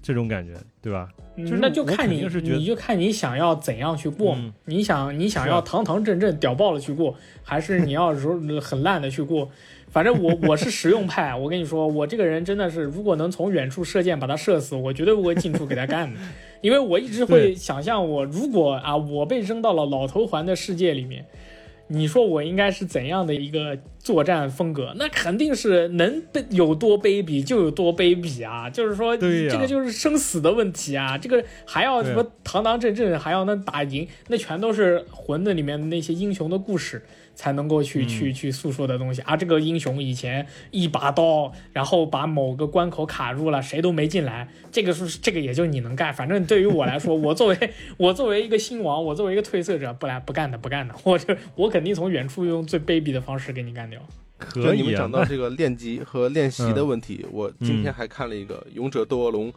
[0.00, 1.08] 这种感觉，对吧？
[1.36, 4.34] 就是嗯那就看你是你就看你想要怎样去过。
[4.36, 9.50] 嗯你想你想要堂堂正正屌爆了去过，还是你要说很烂的去过？
[9.90, 16.20] 反正我我是实用派，我跟你说，我这个人真的是，如果能从远处射箭把他射死，我绝对不会近处给他干的，
[16.60, 21.26] 因为我一直会想象我如果啊我被扔到了老头环的世界里面，
[21.88, 24.92] 你说我应该是怎样的一个作战风格？
[24.96, 28.68] 那肯定是能被有多卑鄙就有多卑鄙啊！
[28.68, 31.16] 就是说，这个就是生死的问题啊！
[31.16, 37.02] 这个还要什么堂堂正正，还要能打赢，那全都是魂的里面的那些英雄的故事
[37.38, 38.08] 才能够去、嗯。
[38.08, 39.22] 去去诉说的东西。
[39.22, 39.36] 啊！
[39.36, 46.12] 这个英雄以前一把刀，然后把某个关口卡住了，谁都没进来，这个是这个也就你能干。
[46.12, 54.00] 反正对于我来说，我作为 我作为一个新王，我作为一个褪色者，不来不干的不干的，我就我肯定从远处用最卑鄙的方式给你干掉。
[54.38, 57.94] 可就你们讲，到这个练级和练习的问题，我今天嗯。
[57.94, 59.52] 还看了一个《勇者斗恶龙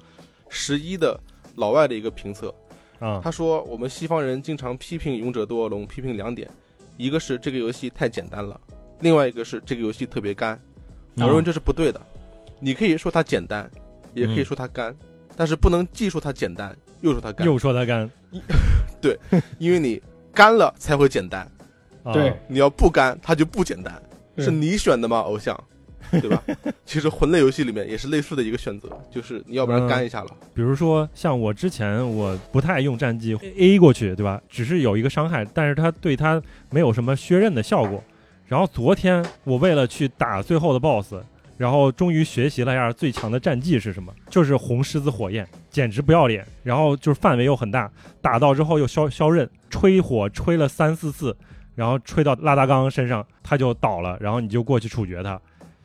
[0.49, 1.19] 十一》的
[1.55, 2.53] 老外的一个评测，
[2.99, 6.49] 那啊，他说我们西方人经常批评《勇者斗恶龙》，批评两点，
[7.01, 8.61] 一个是这个游戏太简单了，
[8.99, 10.59] 另外一个是这个游戏特别干。
[11.15, 11.99] 我认为这是不对的。
[12.59, 13.67] 你可以说它简单，
[14.13, 14.95] 也可以说它干，
[15.35, 18.07] 但是不能既说它简单又说它干，又说它干，
[19.01, 19.17] 对
[19.57, 19.99] 因为你
[20.31, 21.41] 干了才会简单，
[22.03, 23.99] 啊对你要不干它就不简单。
[24.37, 25.59] 是你选的吗，偶像？
[26.11, 26.43] 对吧？
[26.85, 34.41] 其实魂类游戏里面也是类似的一个选择，就是你要不然嗯干一下了，比如说像我之前我不太用战技 A 过去，对吧？
[34.49, 38.03] 只是有一个伤害，但是它对它没有什么削刃的效果。
[38.47, 41.15] 然后昨天我为了去打最后的 BOSS，
[41.57, 46.45] 然后终于学习了一下最强的战绩是什么，就是红狮子火焰，简直不要脸。
[46.63, 51.33] 然后就是范围又很大，打到之后又削削刃，吹火吹了三四次，
[51.75, 55.39] 然后吹到拉达冈身上，他就倒了，然后你就过去处决他。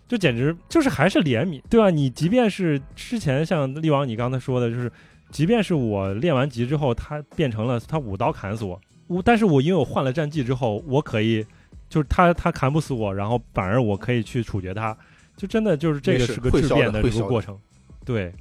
[0.09, 1.91] 就简直就是还是怜悯，对吧？
[1.91, 4.91] 你即便是之前像力王你刚才说的，就是
[5.31, 11.45] 即便是我练完级之后，他变成了他五刀砍死我，我但是我因为我换了战绩之后，我可以
[11.89, 14.97] 就是他他砍不死我，然后反而我可以去处决他，
[15.37, 17.59] 就真的就是这个是个质变的会消的这个过程，
[18.05, 18.33] 对，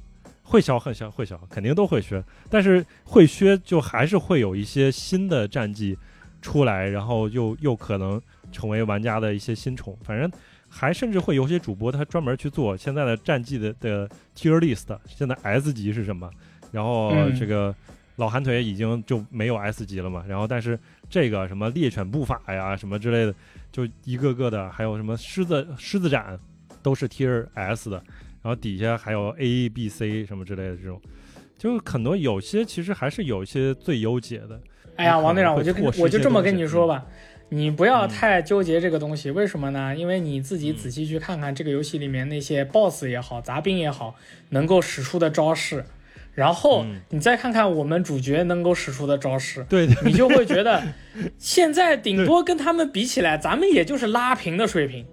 [0.44, 5.98] 会削很削会削，肯定都会削，但是会削就还是会有一些新的战绩
[6.40, 8.22] 出来，然后又又可能
[8.52, 10.30] 成为玩家的一些新宠，反正。
[10.78, 16.30] 还甚至会有些主播他专门去做现在的战绩的的 tier list，现在 S 级是什么？
[16.70, 17.74] 然后嗯这个
[18.16, 20.78] 老寒腿已经就没有 S 级了嘛，然后但是
[21.08, 23.34] 这个什么猎犬步法呀什么之类的，
[23.72, 26.38] 就一个个的，还有什么狮子狮子斩
[26.82, 27.96] 都是 tier S 的，
[28.42, 31.00] 然后底下还有 A、B、C 什么之类的这种，
[31.56, 34.60] 就很多有些其实还是有一些最优解的。
[34.96, 37.06] 哎呀，王队长，我就我就这么跟你说吧，
[37.48, 38.08] 你不要嗯。
[38.08, 39.94] 太纠结这个东西，为什么呢？
[39.96, 40.76] 因为你自己嗯。
[40.76, 44.14] 仔细去看看这个游戏里面那些 BOSS 也好，杂兵也好，
[44.50, 45.84] 能够使出的招式，
[46.34, 47.00] 然后嗯。
[47.10, 49.64] 你再看看我们主角能够使出的招式，
[50.04, 50.82] 你就会觉得，
[51.38, 55.06] 现在顶多跟他们比起来，咱们也就是拉平的水平。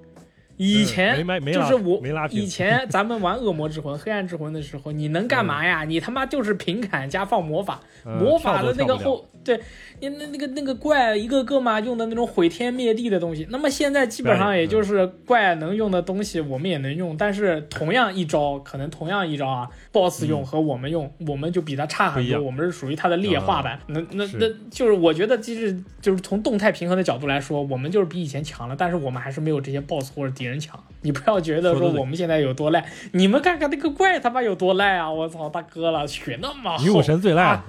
[0.56, 2.00] 以前就是我
[2.30, 5.84] 以前咱们玩恶魔之魂、黑暗之魂的时候，你能干嘛呀？
[5.84, 9.60] 你他妈就是平砍加放魔法，嗯魔法的那个后，对，
[10.00, 23.80] 你那那个那个怪一个个嘛用的那种毁天灭地的东西，那么现在基本上也就是怪能用的东西我们也能用，但是同样一招，可能同样一招啊，BOSS 用和我们用，我们就比他差很多，我们是属于他的劣化版。
[23.88, 30.82] 那那那就是我觉得，其实就是从动态平衡的角度来说，我们就是比以前强了，但是我们还是没有这些 BOSS 或者敌人强。
[31.02, 35.12] 你不要觉得说我们现在有多赖，你们看看那个怪他妈有多赖啊！
[35.12, 36.84] 我操，大哥了，血那么厚。
[36.84, 37.66] 女武神最赖啊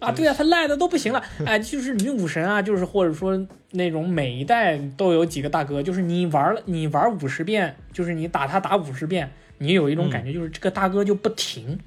[0.00, 11.78] 啊，对啊，他赖的都不行了， 哎，就是女武神啊，就是或者说那种每一代都有几个大哥，就是你玩了，你玩五十遍，就是你打他打五十遍，你有一种感觉，就是这个大哥就不停，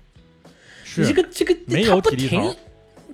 [0.95, 2.55] 你这个这个没他不停，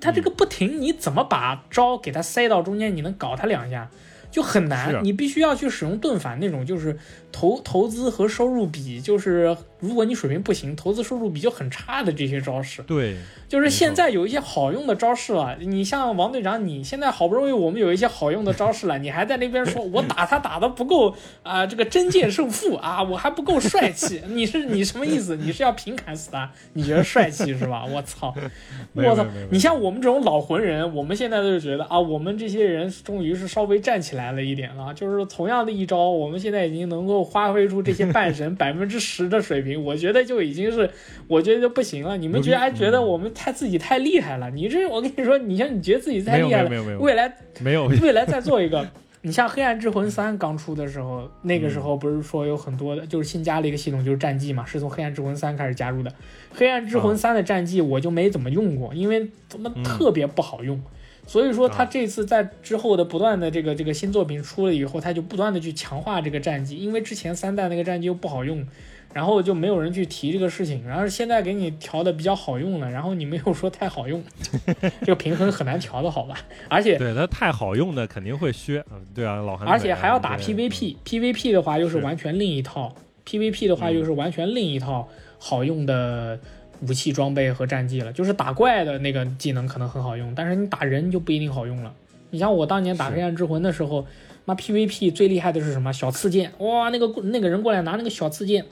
[0.01, 3.89] 他这个不停，你怎么把招给他塞到中间，你能搞他两下？
[4.31, 5.01] 就很难，啊。
[5.03, 6.95] 你必须要去使用盾反那种，就是
[7.31, 12.81] 投投资和收入比，就是如果你水平不行，投资收入比就很差的这些招式。
[12.83, 13.15] 对，
[13.47, 25.37] 就是现在有一些好用的招式了，你像王队长，你现在好不容易我们有一些好用的招式了，你还在那边说我打他打的不够啊、这个真剑胜负啊，我还不够帅气，你是你什么意思？
[25.37, 26.51] 你是要平砍死他？
[26.73, 27.85] 你觉得帅气是吧？
[27.85, 28.33] 我操！
[28.93, 29.25] 我操！
[29.49, 34.93] 你像我们这种老魂人，我们现在就觉得啊，我们这些人终于是稍微站起来了一点了。
[34.93, 40.89] 就是同样的一招，我们现在已经能够发挥出这些半神 百分之十的水平，我觉得就已经是，
[41.27, 42.17] 我觉得就不行了。
[42.17, 44.49] 你们觉得还觉得我们太自己太厉害了？
[44.51, 48.87] 你这我跟你说，你像你觉得自己太厉害了没有没有，未来没有未来再做一个，
[49.21, 56.09] 你像《黑暗之魂三》刚出的时候，那个时候不是说有很多的，就是新加了一个系统，就是战绩嘛，是从《黑暗之魂三》开始加入的。
[56.53, 60.81] 《黑暗之魂三》的战绩我就没怎么用过，因为怎么特别不好用。
[61.29, 68.65] 所以说他这次在之后的不断的这个这个新作品出了以后，他就不断的去强化这个战绩，因为之前三代那个战绩又不好用。
[69.11, 74.23] 然后就没有人去提这个事情，然后现在给你调的比较好用了，然后你没有说太好用，
[75.01, 76.37] 这个平衡很难调的好吧？
[76.69, 82.93] 而且对它太好用的肯定会削，嗯，对啊，老韩，而且还要打 PVP，PVP 的话又是完全另一套
[83.25, 86.39] ，PVP 的话又是完全另一套好用的
[86.81, 91.93] 武器装备和战绩了，就是打怪的那个技能可能很好用，但是你打人就不一定好用了。
[92.29, 94.05] 你像我当年打黑暗之魂的时候。
[94.45, 95.93] 妈 PVP 最厉害的是什么？
[95.93, 98.65] 小刺剑哇，那个那个人过来拿那个小刺剑，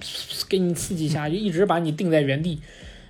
[0.50, 2.60] 给你刺激一下，就一直把你定在原地。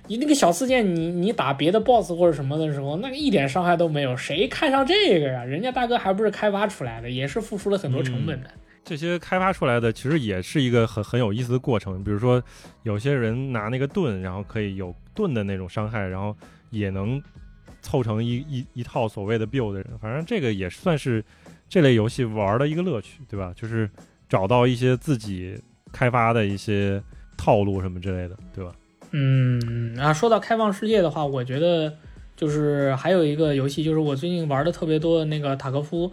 [0.06, 5.44] 你那个小刺剑，你你打别的 BOSS 或者什么的时候，那个一点伤害都没有，谁看上这个呀？
[5.44, 8.50] 人家大哥还不是开发出来的，也是付出了很多成本的。
[8.88, 12.02] 这些开发出来的其实也是一个很很有意思的过程。
[12.02, 12.42] 比如说，
[12.82, 16.34] 有些人拿那个盾，然后可以有盾的那种伤害，然后
[16.70, 17.22] 也能
[17.82, 19.84] 凑成一一一套所谓的 build。
[20.00, 21.24] 反正这个也算是。
[21.70, 23.52] 这类游戏玩的一个乐趣，对吧？
[23.54, 23.90] 就是
[24.26, 25.54] 找到一些自己
[25.92, 26.98] 开发的一些
[27.36, 28.72] 套路什么之类的，对吧？
[29.10, 31.94] 嗯，啊，说到开放世界的话，我觉得
[32.34, 36.10] 就是还有一个游戏，就是我最近玩的特别多的那个塔科夫。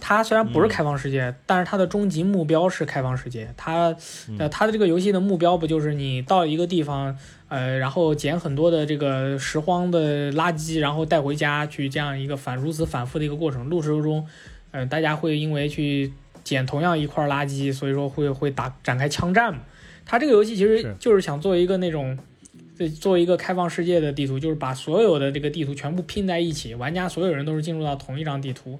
[0.00, 3.52] 它虽然不是开放世界，但是它的终极目标是开放世界。
[3.56, 3.94] 它，
[4.38, 7.16] 呃，它的这个游戏的目标不就是你到一个地方，
[7.48, 13.68] 呃，然后捡很多的这个拾荒的垃圾，然后带回家去，这样一个反如此反复的一个过程。
[13.68, 14.26] 路途中。
[14.70, 16.12] 嗯，大家会因为去
[16.44, 19.60] 捡同样一块垃圾，所以说会会打展开枪战嘛？
[20.04, 22.18] 它这个游戏其实就是想做一个那种，
[23.00, 28.78] 做一个开放世界的地图，就是把所有的这个地图全部拼在一起，玩家所有人都是进入到同一张地图。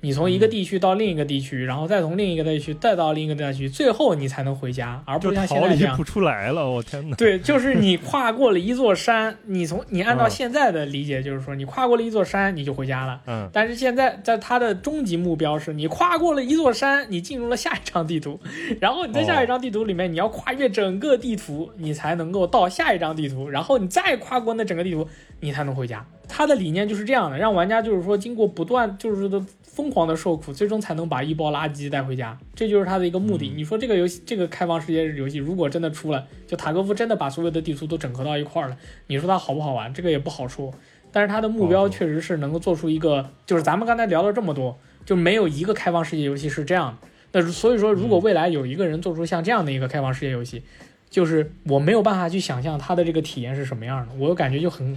[0.00, 6.70] 你从一个地区到另一个地区，然后再从另一个地区再到另一个地区，最后你才能回家，而不是像现在这样不出来了。
[6.70, 7.16] 我天哪！
[7.16, 13.20] 对，就是你 跨过了一座山，你从你按照现在的理解，就是说你跨过了一座山，你就回家了。
[13.26, 13.48] 嗯。
[13.52, 18.38] 但是现在在它的终极目标是你跨过了一座山，你进入了下一张地图，
[18.80, 25.08] 然后你在下一张地图里面你要跨越整个地图，你才能够到下一张地图，然后你再跨过那整个地图，
[25.40, 26.06] 你才能回家。
[26.28, 29.42] 它的理念就是这样的，让玩家就是说经过不断就是的。
[29.76, 33.52] 疯狂的受苦，最终才能把一包垃圾带回家，这就是他的一个目的。
[33.54, 38.78] 你说这个游戏，这个开放世界游戏，如果真的出了，就塔科夫真的把所有的地图都整合到一块儿了，
[39.08, 39.92] 你说它好不好玩？
[39.92, 40.72] 这个也不好说。
[41.12, 47.08] 但是它的目标确实是能够做出一个，就是咱们刚才聊了这么多，就没有一个开放世界游戏是这样的。
[47.32, 50.62] 那所以说，如果未来有一个人做出像这样的一个开放世界游戏，
[51.10, 54.14] 就是我没有办法去想象他的这个体验是什么样的。
[54.18, 54.96] 我感觉就很，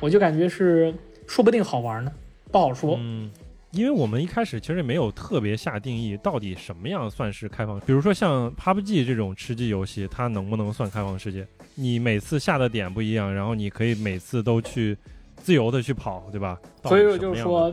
[0.00, 0.92] 我就感觉是
[1.28, 2.10] 说不定好玩呢，
[2.50, 2.96] 不好说。
[3.00, 3.30] 嗯。
[3.70, 7.78] 因为我们一开始其实没有特别下定义，到底什么样算是开放？
[7.80, 11.46] 比如说像 PUBG 这种吃鸡游戏，它能不能算开放世界？
[11.74, 14.96] 你每次下的点不一样，然后你可以每次都去
[15.36, 16.58] 自由的去跑，对吧？
[16.84, 17.70] 所以说就是说，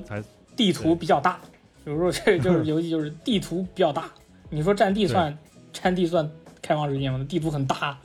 [0.55, 1.39] 地图比较大。
[1.85, 4.11] 比如说这就是 游戏，就是地图比较大。
[4.49, 5.35] 你说占地算
[5.71, 6.29] 占地算
[6.61, 7.25] 开放世界吗？
[7.29, 7.97] 地图很大，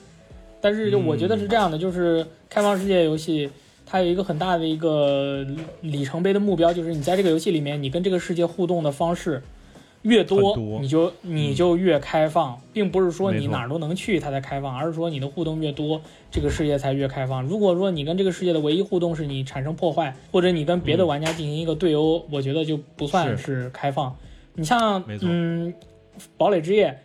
[0.60, 3.50] 但是就我觉得是这样的，就是开放世界游戏。
[3.90, 5.44] 它有一个很大的一个
[5.80, 9.42] 里程碑的目标，就是你在这个游戏里面，你跟这个世界互动的方式
[10.02, 16.00] 越多，你就你就越开放，并不是说你哪儿都能去它才开放，而是说你的互动越多，
[16.30, 17.42] 这个世界才越开放。
[17.42, 24.16] 如果说你跟这个世界的唯一互动是你产生破坏，或者你跟别的玩家进行一个对殴，我觉得就不算是开放。
[24.54, 25.74] 你像嗯，
[26.36, 26.96] 堡垒之夜，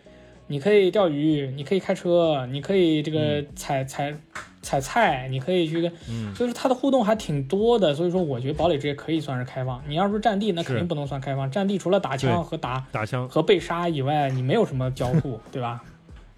[0.46, 4.14] 你可以钓鱼，你可以开车，你可以这个采采。
[4.66, 5.92] 采菜，你可以去跟，
[6.34, 9.80] 就是它的互动还挺多的，所以说我觉得堡垒之夜可以算是开放。
[9.86, 11.48] 你要说战地，那肯定不能算开放。
[11.48, 15.84] 战地除了打枪和打打枪和被杀以外，你没有什么交互， 对吧？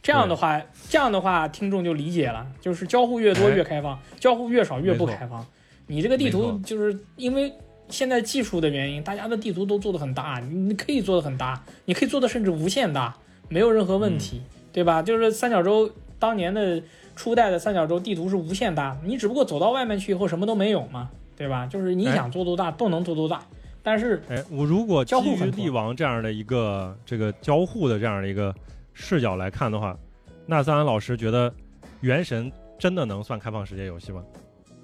[0.03, 0.61] 这样的话，
[0.91, 5.45] 这样的话，听众就理解了，就是交互越多越开放，交互越少越不开放。
[5.87, 7.51] 你这个地图就是因为
[7.89, 13.17] 现在技术的原因，大家的地图都做的很大，你可以做的很大，你可以做的甚至无限大，
[13.49, 15.01] 没有任何问题，对吧？
[15.03, 16.83] 就是三角洲当年的。
[17.19, 21.67] 初代的三角洲地图是无限大，你只不过走到外面去以后什么都没有嘛，对吧？
[21.67, 23.43] 就是你想做多大都能做多大。
[23.83, 28.55] 但是，哎，我如果基于帝王这样的一个这个交互的这样的一个
[28.93, 29.99] 视角来看的话，
[30.47, 31.51] 那三安老师觉得
[32.03, 34.23] 《原神》真的能算开放世界游戏吗？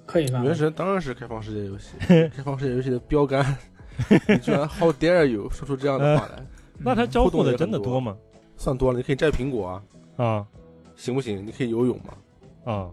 [0.05, 0.43] 可以吧？
[0.43, 1.93] 原神当然是开放世界游戏，
[2.35, 3.57] 开放世界游戏的标杆。
[4.27, 6.45] 你居然 How dare you 说出这样的话来？
[6.79, 8.17] 那它交互的真的多吗？
[8.57, 9.83] 算多了，你可以摘苹果啊。
[10.17, 10.47] 啊，
[10.97, 11.47] 行不行？
[11.47, 12.15] 你可以游泳吗？
[12.65, 12.91] 啊，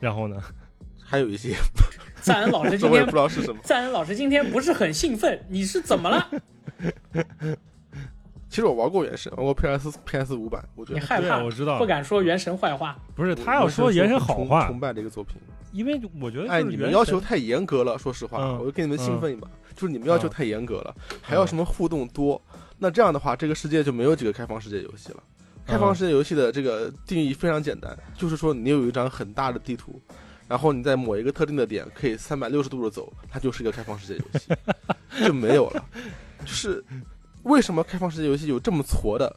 [0.00, 0.40] 然后呢？
[1.06, 1.54] 还有一些。
[2.22, 3.60] 赞恩老师今天不知道是什么。
[3.62, 6.30] 赞恩老师今天不是很兴奋，你是怎么了？
[8.48, 12.96] 其实我玩过原神，玩过 PS PS 五版，我觉得你害怕我知道不敢说原神坏话。
[13.14, 15.36] 不是他要说原原神好话崇崇，拜这个作品。
[15.72, 22.40] 因为我觉得哎，你们要求太严格了，说实话，嗯我就给你们兴奋一把，就是你们要求嗯太严格了，还要什么互动多，
[22.78, 25.22] 那这样的话，这个世界就没有几个开放世界游戏了。
[25.66, 30.00] 开放世界游戏的这个定义非常简单，就是说你有一张很大的地图，
[30.46, 34.48] 然后你在某一个特定的点可以三百六十度的走，它就是一个开放世界游戏，
[35.26, 35.84] 就没有了。
[36.40, 36.84] 就是
[37.44, 39.34] 为什么开放世界游戏有这么挫的、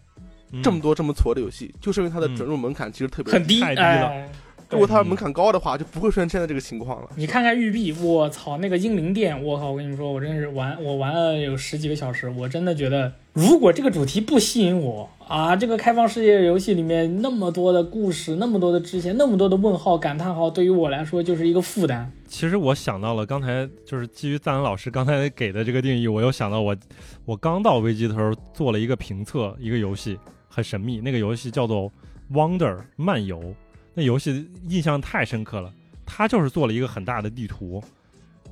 [0.52, 0.62] 嗯。
[0.62, 4.08] 这么多这么挫的游戏，就是因为它的嗯准入门槛其实特别很低，太低了。
[4.08, 4.30] 哎
[4.70, 7.10] 如果它门槛高的话，就不会出现现在这个情况了。
[7.16, 22.12] 你看看育碧，我操，那个英灵殿，我靠，我跟你们说，我真是玩，我玩了有十几个小时，我真的觉得，如果这个主题不吸引我啊，这个开放世界游戏里面那么多的故事，那么多的支线，那么多的问号、感叹号，对于我来说就是一个负担。
[22.28, 26.76] 其实我想到了，刚才就是基于赞恩老师刚才给的这个定义，我又想到我
[27.26, 30.20] 我刚到危机的时候做了一个评测，一个游戏
[30.50, 31.90] 很神秘，那个游戏叫做
[32.34, 33.42] Wonder 漫游，
[33.98, 35.74] 那游戏印象太深刻了。
[36.06, 37.84] 它就是做了一个很大的地图，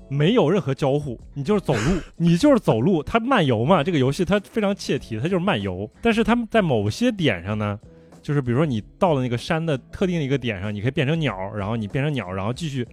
[0.09, 3.83] 没有任何交互，你就是走路，你就是走路，它漫游嘛。
[3.83, 5.87] 这个游戏它非常切题，它就是漫游。
[6.01, 7.79] 但是它在某些点上呢，
[8.23, 12.85] 就是比如说你到了那个山的特定的一个点上，你可以变成鸟，然后你变成鸟，然后继续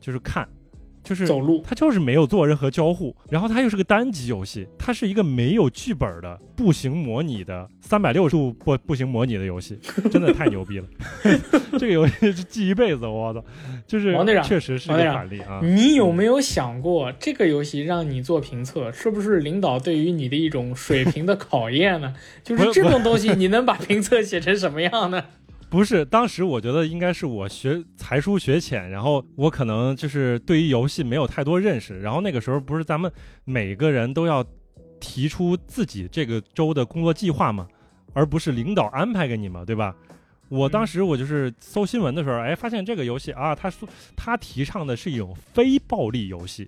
[0.00, 0.48] 就是看，
[1.08, 9.78] 就是走路，它就是没有做任何交互，然后它又是个单机游戏，它是一个没有剧本的步行模拟的三百六十度步步行模拟的游戏，
[10.10, 10.86] 真的太牛逼了！
[11.78, 13.42] 这个游戏是记一辈子，我操，
[13.86, 15.60] 就是王队长确实是一个反例啊。
[15.62, 22.14] 你有没有想过，这个游戏让你做评测，是不是领导对于你的一种水平的考验呢？
[22.44, 25.24] 就是这种东西，你能把评测写成什么样呢？
[25.70, 33.12] 不是，当时我觉得应该是我学才疏学浅，然后我可能就是对于游戏没有太多认识，然后那个时候不是咱们
[33.44, 34.44] 每个人都要
[34.98, 37.68] 提出自己这个周的工作计划嘛，
[38.14, 39.94] 而不是领导安排给你嘛，对吧？
[40.48, 43.86] 我当时我就是搜新闻的时候，哎，发现这个游戏啊，他说
[44.16, 46.66] 他提倡的是一种非暴力游戏，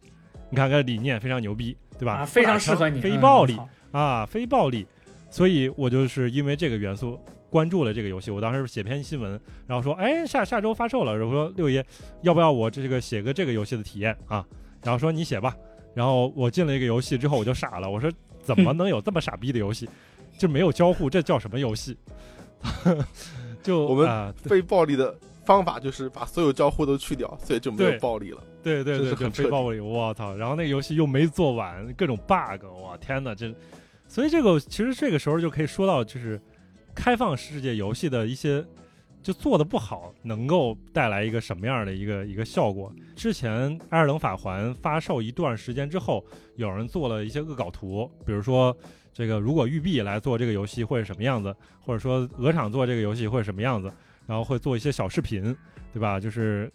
[0.51, 2.17] 你看看理念非常牛逼，对吧？
[2.17, 3.01] 啊，非常适合你。
[3.01, 4.87] 嗯非暴力，好啊，非暴力，
[5.31, 7.19] 所以我就是因为这个元素
[7.51, 8.31] 关注了这个游戏。
[8.31, 11.85] 我当时写篇新闻，然后说，哎，下下周发售了，然后说六爷
[12.23, 14.47] 要不要我这个写个这个游戏的体验啊？
[14.83, 15.55] 然后说你写吧。
[15.93, 18.11] 然后我进了一个游戏之后，我就傻了，我说
[18.43, 19.89] 怎么能有这么傻逼的游戏？
[20.39, 21.99] 就没有交互，这叫什么游戏？
[23.63, 25.15] 就我们啊非暴力的
[25.45, 28.39] 方法就是把所有交互都去掉，所以就没有暴力了。
[28.63, 30.35] 对对对，非暴力，我操！
[30.37, 33.53] 然后那个游戏又没做完，各种 bug，我天哪，这，
[34.07, 36.41] 所以这个其实这个时候就可以说到，就是
[36.95, 38.65] 开放世界游戏的一些
[39.23, 42.93] 就做的不好，能够带来一个什么样的一个一个效果。
[43.15, 46.25] 之前《艾尔登法环》发售一段时间之后，
[46.57, 48.75] 有人做了一些恶搞图，比如说
[49.13, 53.93] 这个如果育碧来做这个游戏会是什么样子，或者说鹅厂做这个游戏会是什么样子，
[54.27, 55.55] 然后会做一些小视频，
[55.93, 56.19] 对吧？
[56.19, 56.73] 就是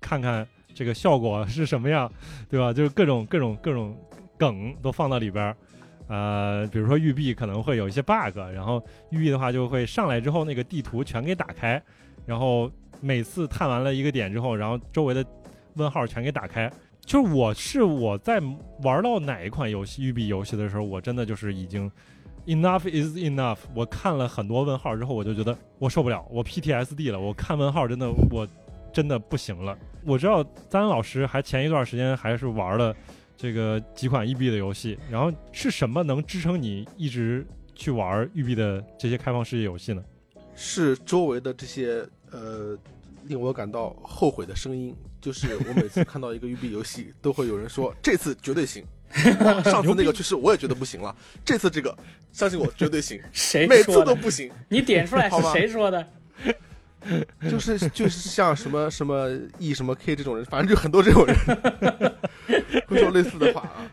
[0.00, 2.10] 看看这个效果是什么样，
[2.50, 2.70] 对吧？
[2.70, 3.96] 就是各种各种各种
[4.36, 5.56] 梗都放到里边儿。
[6.08, 11.80] 呃，比如说育碧可能会有一些 bug，然后育碧的话就会上来之后那个地图全给打开，
[12.26, 12.70] 然后
[13.00, 15.24] 每次探完了一个点之后，然后周围的
[15.74, 16.70] 问号全给打开。
[17.00, 18.38] 就是我是我在
[18.82, 21.90] 玩到哪一款游戏育碧游戏的时候，我真的就是已经
[22.46, 23.58] enough is enough。
[23.74, 27.18] 我看了很多问号之后，我就觉得我受不了，我 PTSD 了。
[27.18, 28.46] 我看问号真的我
[28.92, 29.74] 真的不行了。
[30.04, 32.94] 我知道丹老师还前一段时间还是玩了
[33.40, 40.02] 这个几款育碧的游戏，然后是什么能支撑你一直去玩育碧的这些开放世界游戏呢？
[40.56, 42.76] 是周围的这些呃
[43.28, 48.84] 令我感到后悔的声音，就是我每次看到一个育碧游戏，都会有人说这次绝对行，
[49.64, 51.96] 上次那个确实我也觉得不行了，这次这个
[52.32, 54.06] 相信我绝对行，谁每次说的？
[54.06, 56.04] 都不行，你点出来 是好吧谁说的？
[57.50, 59.28] 就是就是像什么什么
[59.58, 61.36] E 什么 K 这种人，反正就很多这种人
[62.86, 63.90] 会说类似的话啊。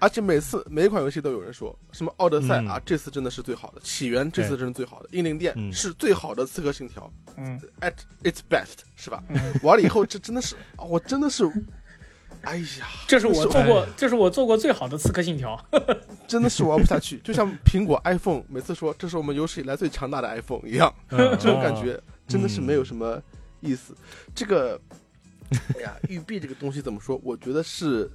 [0.00, 7.92] 而且每次每一款游戏都有人说什么《奥德赛》嗯啊，这次真的是最好的，《起源》这次真是最好的，《英灵殿》嗯是最好的，《刺客信条嗯》at
[8.24, 9.22] its best 是吧？
[9.28, 11.44] 嗯，完了以后，这真的是，啊我真的是，
[12.42, 15.56] 哎呀，这是我做过哎，这是我做过最好的《刺客信条》。
[16.26, 23.22] 真的是玩不下去，就像苹果 iPhone 每次说这是我们有史以来最强大的 iPhone 一样，嗯 这种感觉真的是没有嗯什么
[23.60, 23.94] 意思。
[24.34, 24.80] 这个，
[25.76, 27.20] 哎呀，育碧这个东西怎么说？
[27.22, 28.10] 我觉得是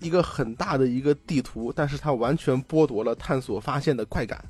[0.00, 4.42] 一个很大的一个地图，但是它完全剥夺了探索发现的快感。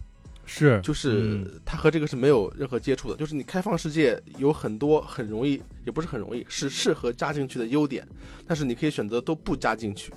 [0.47, 3.17] 是就是嗯它和这个是没有任何接触的。
[3.17, 8.07] 就是你开放世界有很多很容易，也不是很容易，是适合加进去的优点，
[8.47, 10.13] 但是你可以选择都不加进去，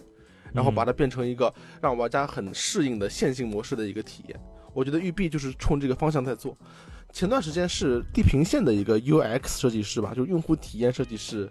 [0.54, 4.40] 然后把它变成一个让玩家很适应的线性模式的一个体验。
[4.74, 6.58] 我我觉得育碧就是冲这个方向在做。
[7.12, 11.50] 前段时间是地平线的一个 UX 设计师吧，就是用户体验设计师，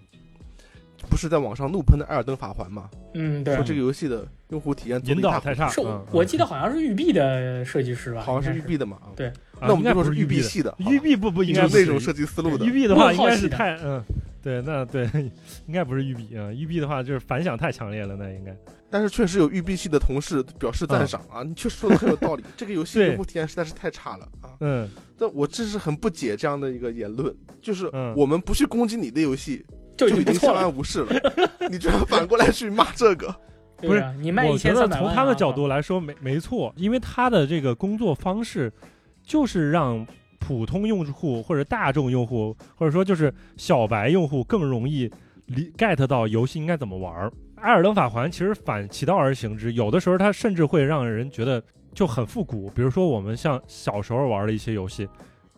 [1.10, 2.88] 不是在网上怒喷的《艾尔登法环》嘛？
[3.12, 8.22] 嗯，对说，这个游戏的用户体验做引得一塌糊涂导太差，是嗯我记得好像是育碧的设计师吧？
[8.22, 8.96] 好像是育碧的嘛？
[9.02, 12.70] 啊对啊那我们应该就说是育碧系的，育碧不不应该是就是那种设计思路的育。
[12.70, 14.02] 碧的话应该是太嗯，
[14.42, 15.08] 对，那对
[15.66, 18.56] 应该不是育碧啊，育碧的话就是反响太强烈了，那应该
[18.90, 22.42] 但是确实有育碧系的同事表示赞赏啊，你确实说的很有道理。
[22.56, 24.56] 这个游戏用户体验实在是太差了啊！
[24.60, 24.88] 嗯
[25.18, 29.66] 但我真是很不解这样的一个言论，就是嗯我们不去攻击你的游戏，
[29.96, 30.54] 就已经相。
[30.54, 31.12] 安无事了，
[31.68, 33.34] 你居然反过来去骂这个？
[33.80, 38.72] 不是我觉得一千三百万啊，从他的角度来说没没错，因为他的这个工作方式
[39.22, 40.06] 就是让
[40.38, 45.10] 普通用户或者大众用户或者说就是小白用户更容易
[45.46, 47.32] 理 get 到游戏应该怎么玩儿。
[47.56, 52.70] 艾尔登法环其实反其道而行之，有的时候它甚至会让人觉得就很复古。
[52.70, 55.08] 比如说我们像小时候玩的一些游戏，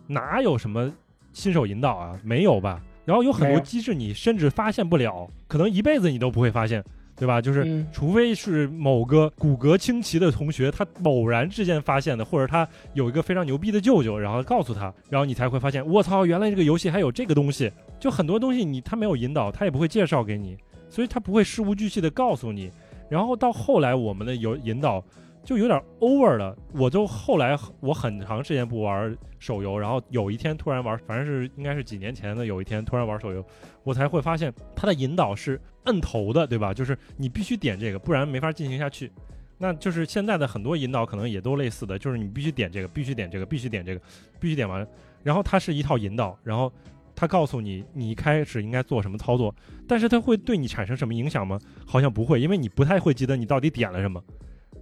[0.07, 0.91] 哪有什么
[1.33, 2.19] 新手引导啊？
[2.25, 2.81] 没有吧？
[3.05, 6.83] 然后有很多机制你甚至发现不了，可能一辈子你都不会发现，
[7.21, 7.39] 对吧？
[7.39, 17.71] 就是嗯，除非是某个骨骼清奇的同学，他偶然之间发现的，或者他有一个非常牛逼的舅舅，然后告诉他，然后你才会发现，我操，原来这个游戏还有这个东西。
[17.99, 20.57] 就很多东西你他没有引导，他也不会介绍给你，
[20.89, 22.71] 所以他不会事无巨细的告诉你。
[23.11, 25.05] 然后到后来我们的有引导
[25.45, 33.45] 就有点 over 了，我就后来我很长时间不玩手游，然后有一天突然玩，反正是应该是几年前的有一天突然玩手游，
[33.83, 36.73] 我才会发现它的引导是摁头的，对吧？
[36.73, 39.11] 就是你必须点这个，不然没法进行下去。
[39.59, 44.01] 那就是现在的很多引导可能也都类似的，就是你必须点这个，必须点这个，必须点这个，
[44.39, 44.87] 必须点完，
[45.23, 46.73] 然后它是一套引导，然后
[47.15, 49.55] 它告诉你你一开始应该做什么操作，
[49.87, 51.59] 但是它会对你产生什么影响吗？
[51.87, 54.23] 好像不会，因为你不太会记得你到底点了什么。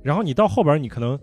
[0.03, 1.19] 然后你到后边，你可能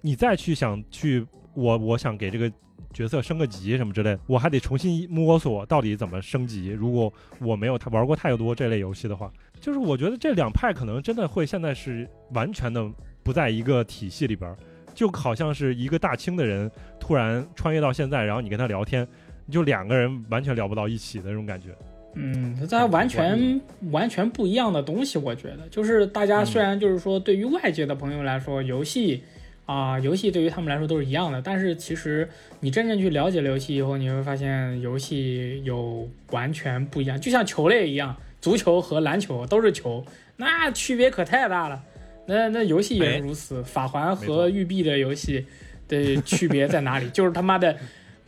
[0.00, 2.50] 你再去想去我我想给这个
[2.92, 6.68] 角色升个级什么之类的，我还得重新摸索到底怎么升级。
[6.68, 9.30] 如果我没有他玩过太多这类游戏的话，
[9.60, 12.84] 就是我觉得这两派可能真的会现在是完全的
[13.22, 14.54] 不在一个体系里边，
[14.94, 19.06] 就好像是一个大清的人突然穿越到现在，然后你跟他聊天，
[19.44, 21.76] 你就两个人完全聊不到一起的那种感觉。
[22.18, 23.60] 嗯，它完全
[23.90, 29.22] 完全不一样的东西，我觉得就是大家虽然就是说对于外界的朋友来说，游戏
[29.66, 32.26] 啊、游戏对于他们来说都是一样的，但是其实
[32.60, 40.02] 你真正去了解了游戏以后，你会发现游戏有完全不一样，就像球类一样，足球和篮球都是球，
[40.38, 41.82] 那区别可太大了。
[42.26, 45.44] 那那游戏也是如此，法环和育碧的游戏
[45.86, 47.08] 的区别在哪里？
[47.12, 47.76] 就是他妈的。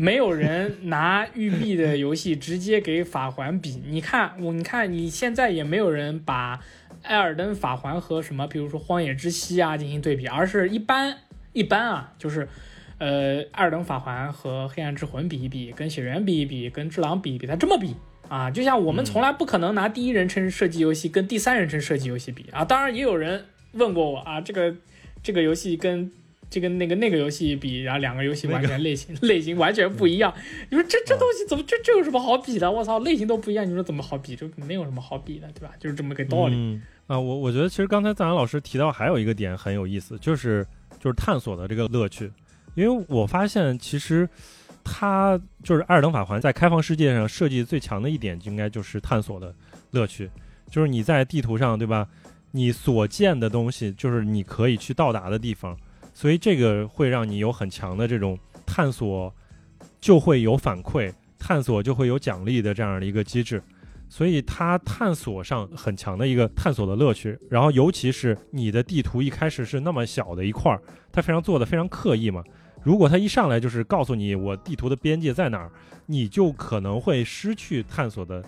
[0.01, 6.61] 没有人拿育碧的游戏直接给法环比， 你看我，你看你现在也没有人把
[7.03, 11.19] 艾尔登法环和什么，比如说荒野之息啊进行对比，而是一般
[11.53, 12.49] 一般啊，就是
[12.99, 17.97] 呃艾尔登法环和黑暗之魂比一比，跟血缘比一比，跟智狼比一比，它这么比。
[18.29, 22.45] 啊，就像我们从来不可能拿第一人称射击游戏跟第三人称射击游戏比。
[22.53, 24.77] 啊，当然也有人问过我啊，这个
[25.23, 26.13] 这个游戏跟
[26.51, 30.33] 这个那个那个游戏比，然后两个游戏完全类型、类型完全不一样。
[30.71, 32.71] 你说这这东西怎么这这有什么好比的？
[32.71, 34.35] 我操，类型都不一样，你说怎么好比？
[34.35, 35.75] 就没有什么好比的，对吧？
[35.79, 36.55] 就是这么个道理。
[36.57, 40.67] 嗯啊，我我觉得其实刚才赞然老师提到还有一个点很有意思，就是
[41.01, 42.31] 就是探索的这个乐趣，
[42.75, 44.29] 因为我发现其实
[44.85, 49.55] 它就是《艾尔登法环》在开放世界上设计最强的一点，应该就是探索的
[49.91, 50.31] 乐趣，
[50.71, 52.09] 就是你在地图上，对吧？
[52.51, 55.77] 你所见的东西就是你可以去到达的地方，
[56.19, 58.37] 所以这个会让你有很强的这种
[58.67, 59.33] 探索，
[60.01, 63.63] 就会有反馈，探索就会有奖励的这样的一个机制。
[64.09, 70.83] 所以它探索上很强的一个探索的乐趣，然后尤其是你的地图一开始是那么小的一块儿，
[71.13, 72.43] 它非常做的非常刻意嘛。
[72.83, 75.71] 如果它一上来就是告诉你我地图的边界在哪儿，
[76.07, 78.45] 你就可能会失去探索的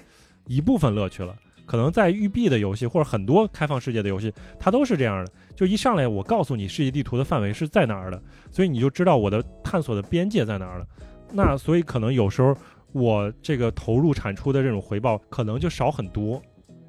[0.49, 1.37] 一部分乐趣了。
[1.71, 8.21] 可能在育碧的游戏或者很多开放世界的游戏，它都是这样的，就一上来我告诉你世界地图的范围是在哪儿的，
[8.51, 10.87] 所以你就知道我的探索的边界在哪儿了。
[11.33, 12.57] 那所以可能有时候
[12.91, 16.43] 我这个投入产出的这种回报可能就少很多。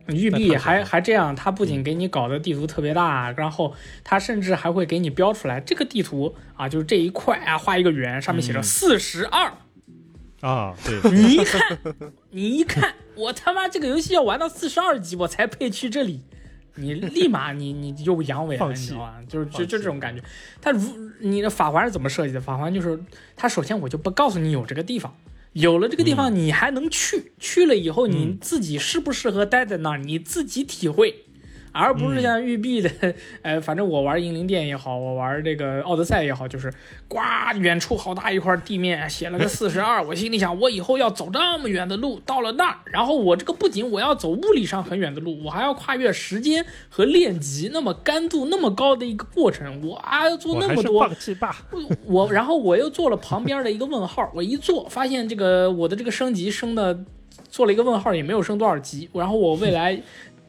[0.07, 3.71] 育碧还还这样，它不仅给你搞的地图特别大，然后
[4.03, 9.53] 它甚至还会给你标出来这个地图啊，就是这一块啊，画一个圆，上面写着嗯四十二。
[10.41, 11.77] 啊，对， 你一看，
[12.31, 16.22] 你一看，我他妈这个游戏要玩到四十二级，我才配去这里。
[16.76, 19.15] 你立马你你就阳痿了，放弃你知道吧？
[19.27, 20.23] 就是就就这种感觉。
[20.61, 20.81] 他如
[21.19, 22.39] 你的法环是怎么设计的？
[22.39, 22.97] 法环就是
[23.35, 25.13] 他首先我就不告诉你有这个地方，
[25.53, 31.26] 有了这个地方你还能去，去了以后你嗯自己适不适合待在那儿，你自己体会。
[31.72, 32.89] 而不是像育碧的，
[33.41, 36.72] 呃，反正我玩英灵殿也好，我玩这个奥德赛也好，就是
[37.07, 37.18] 呱，
[37.60, 51.56] 远处好大一块地面写了个 四十二，我心里想，我以后要走这么远的路，到了那儿，然后我这个不仅我要走物理上很远的路，我还要跨越时间和练级那么干度那么高的一个过程，我啊要做那么多，放弃吧，
[52.06, 57.06] 我然后我又做了旁边的一个问号，我一做发现这个我的这个升级升的。
[57.49, 59.10] 做了一个问号，也没有升多少级。
[59.14, 59.99] 然后我未来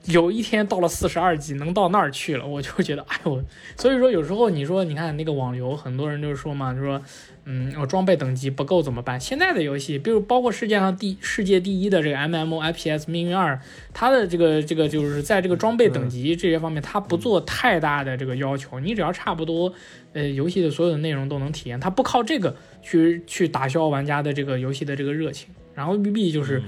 [0.07, 3.43] 有一天到了四十二级，能到那儿去了，我就觉得，哎呦，
[3.77, 7.01] 所以说有时候你说，你看那个网游，很多人就是说嘛，就说，
[7.45, 9.21] 嗯，我装备等级不够怎么办？
[9.21, 13.61] 现在的游戏，比如包括世界上第世界第一的这个 M M O I P S 命运二，
[13.95, 19.73] 它的这个这个就是在这个装备等级这些方面，它不做太大的这个要求，你只要差不多，
[20.15, 25.49] 呃，游戏的所有的内容都能体验，它不靠这个去去打消玩家的这个游戏的这个热情。
[25.75, 26.61] 然后育碧就是。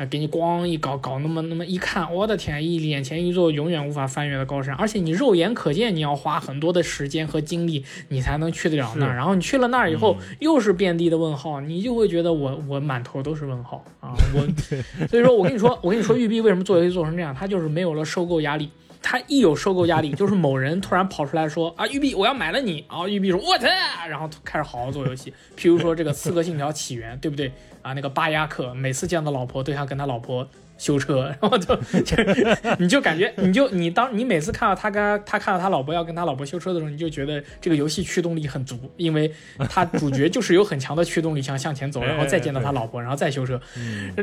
[0.00, 9.14] 啊，给你咣一搞，搞那么那么一看，我的天，一眼前一座永远无法翻越的高山，而且你肉眼可见，你要花很多的时间和精力，你才能去得了那儿。
[9.14, 14.14] 然后你去了那儿以后，又是遍地的问号，你就会觉得我我满头都是问号啊！
[14.34, 14.40] 我，
[15.06, 17.34] 所以说我跟你说，我跟你说，育碧为什么做游戏做成这样？
[17.38, 18.70] 它就是没有了收购压力。
[19.02, 23.66] 他一有收购压力， 就是某人突然跑出来说啊，育碧我要买了你，然后育碧说我操，
[24.08, 25.32] 然后开始好好做游戏。
[25.56, 27.52] 譬如说这个《刺客信条：起源》，对不对？
[27.82, 30.46] 啊，那个巴亚克每次见到老婆都想跟他老婆
[30.80, 32.16] 修车， 然后就就
[32.80, 39.30] 你就感觉你就你当你每次看到他跟他看到他老婆要跟他老婆修车的时候，你就觉得这个游戏驱动力很足，因为
[39.68, 43.60] 他主角就是有很强的驱动力想向前走， 然后再见到他老婆，然后再修车，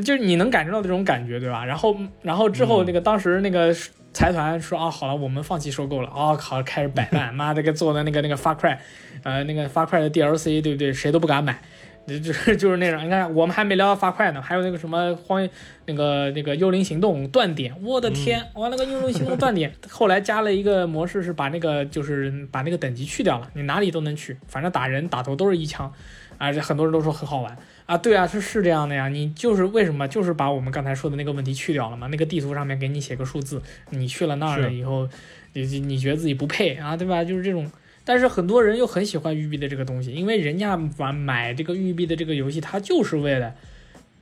[0.04, 1.64] 就是你能感受到这种感觉，对吧？
[1.64, 3.72] 然后然后之后那个当时那个
[4.12, 8.82] 财团说啊，好了，我们放弃收购了，啊靠，开始摆烂，妈的给做的那个那个发快，
[9.22, 10.92] 呃，那个发快的 DLC，对不对？
[10.92, 11.62] 谁都不敢买。
[12.24, 15.46] 就是就是那种，你看我们还没聊到发快呢，还有那个什么荒
[15.88, 25.92] 那个那个幽灵行动断点，我的天，我那个幽灵行动断点，后来加了一个模式是把那个就是把那个等级去掉了，你哪里都能去，反正打人打头都是一枪，
[26.38, 35.10] 啊，这很多人都说很好玩啊，对啊，是是这样的呀，你就是为什么就是把我们刚才说的那个问题去掉了嘛，那个地图上面给你写个数字，你去了那儿了以后，
[35.52, 37.22] 你你觉得自己不配啊，对吧？
[37.22, 37.70] 就是这种。
[38.08, 43.54] 但是很多人又很喜欢育碧的这个东西，因为人家玩买这个育碧的这个游戏，他就是为了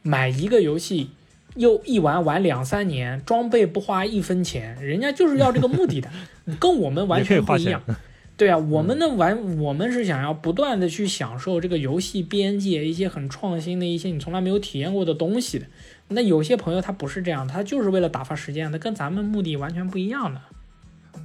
[0.02, 1.12] 买一个游戏，
[1.56, 6.10] 又一玩玩两三年，装备不花一分钱，人家就是要这个目的的，
[6.60, 7.80] 跟我们完全不一样。
[8.36, 15.68] 对啊，我们的玩，我们是想要不断的去享受这个游戏边界一些很创新的一些你从来没有体验过的东西的。
[16.08, 20.42] 那有些朋友他不是这样，他就是为了打发时间，他跟咱们目的完全不一样的。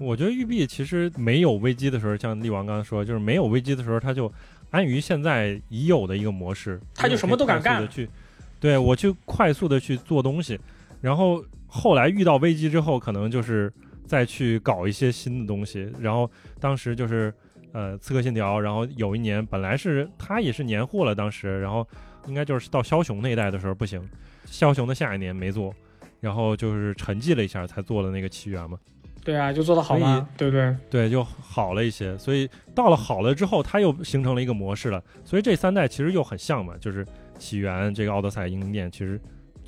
[0.00, 4.32] 我觉得育碧其实没有危机的时候，像力王刚才说，就是没有危机的时候，他就
[4.70, 7.86] 安于现在已有的一个模式，他就什么都敢干。
[7.86, 8.08] 去，
[8.58, 10.58] 对我去快速的去做东西，
[11.02, 13.70] 然后后来遇到危机之后，可能就是
[14.06, 15.92] 再去搞一些新的东西。
[16.00, 17.32] 然后当时就是
[17.72, 21.86] 呃，刺客信条，然后有一年本来是他也是年货了，当时，然后
[22.26, 24.02] 应该就是到枭雄那一代的时候不行，
[24.46, 25.74] 枭雄的下一年没做，
[26.20, 28.78] 然后就是沉寂了一下，才做了那个起源嘛。
[29.22, 30.76] 对啊，就做的好吗，对不对？
[30.88, 32.16] 对，就好了一些。
[32.16, 35.02] 所以到了好了之后，它又形成了一个模式了。
[35.24, 37.06] 所以这三代其实又很像嘛，就是
[37.38, 39.20] 起源、这个奥德赛、英灵殿，其实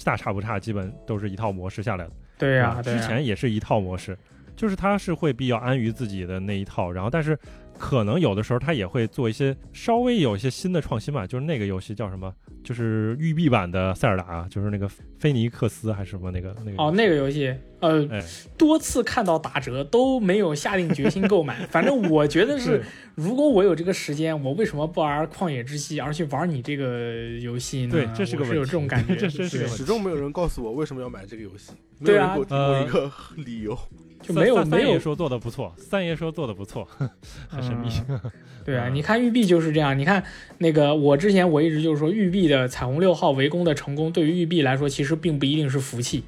[0.04, 2.12] 大差不差，基本都是一套模式下来的。
[2.38, 4.16] 对呀，之前也是一套模式，
[4.56, 7.38] 就是它是会比较安于自己的那一套，然后但是
[7.82, 11.26] 可能有的时候他也会做一些稍微有一些新的创新吧。
[11.26, 12.32] 就是那个游戏叫什么？
[12.62, 14.88] 就是育碧版的塞尔达，就是那个
[15.18, 16.80] 菲尼克斯还是什么那个那个？
[16.80, 17.52] 哦，那个游戏。
[17.80, 18.08] 呃，
[18.56, 21.66] 多次看到打折都没有下定决心购买。
[21.66, 22.80] 反正我觉得是，
[23.16, 27.90] 如果我有这个时间，我为什么不玩《旷野之息》，而去玩你这个游戏呢？
[27.90, 29.16] 对，这是个是有这种感觉。
[29.16, 31.72] 这是始终没有人告诉我为什么要买这个游戏。
[32.04, 33.10] 对啊，有一个
[33.44, 33.76] 理由
[34.22, 36.86] 就没有没有说做的不错，三爷说做的不错，
[37.48, 37.90] 很神秘。
[38.64, 39.98] 对啊，你看玉碧就是这样。
[39.98, 40.22] 你看
[40.58, 46.22] 那个，我之前我一直就是说，玉碧的彩虹六号围攻的成功，对于玉碧来说，其实并不一定是福气。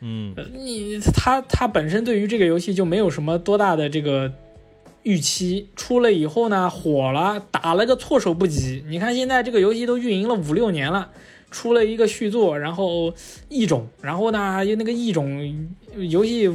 [0.00, 4.30] 嗯，你他他本身对于这个游戏就没有什么多大的这个
[5.04, 8.84] 预期，出了以后呢火了，打了个措手不及。
[8.86, 11.10] 你看现在这个游戏都运营了五六年了，
[11.50, 13.14] 出了一个续作，然后
[13.48, 15.66] 异种，然后呢又那个异种
[15.98, 16.50] 游戏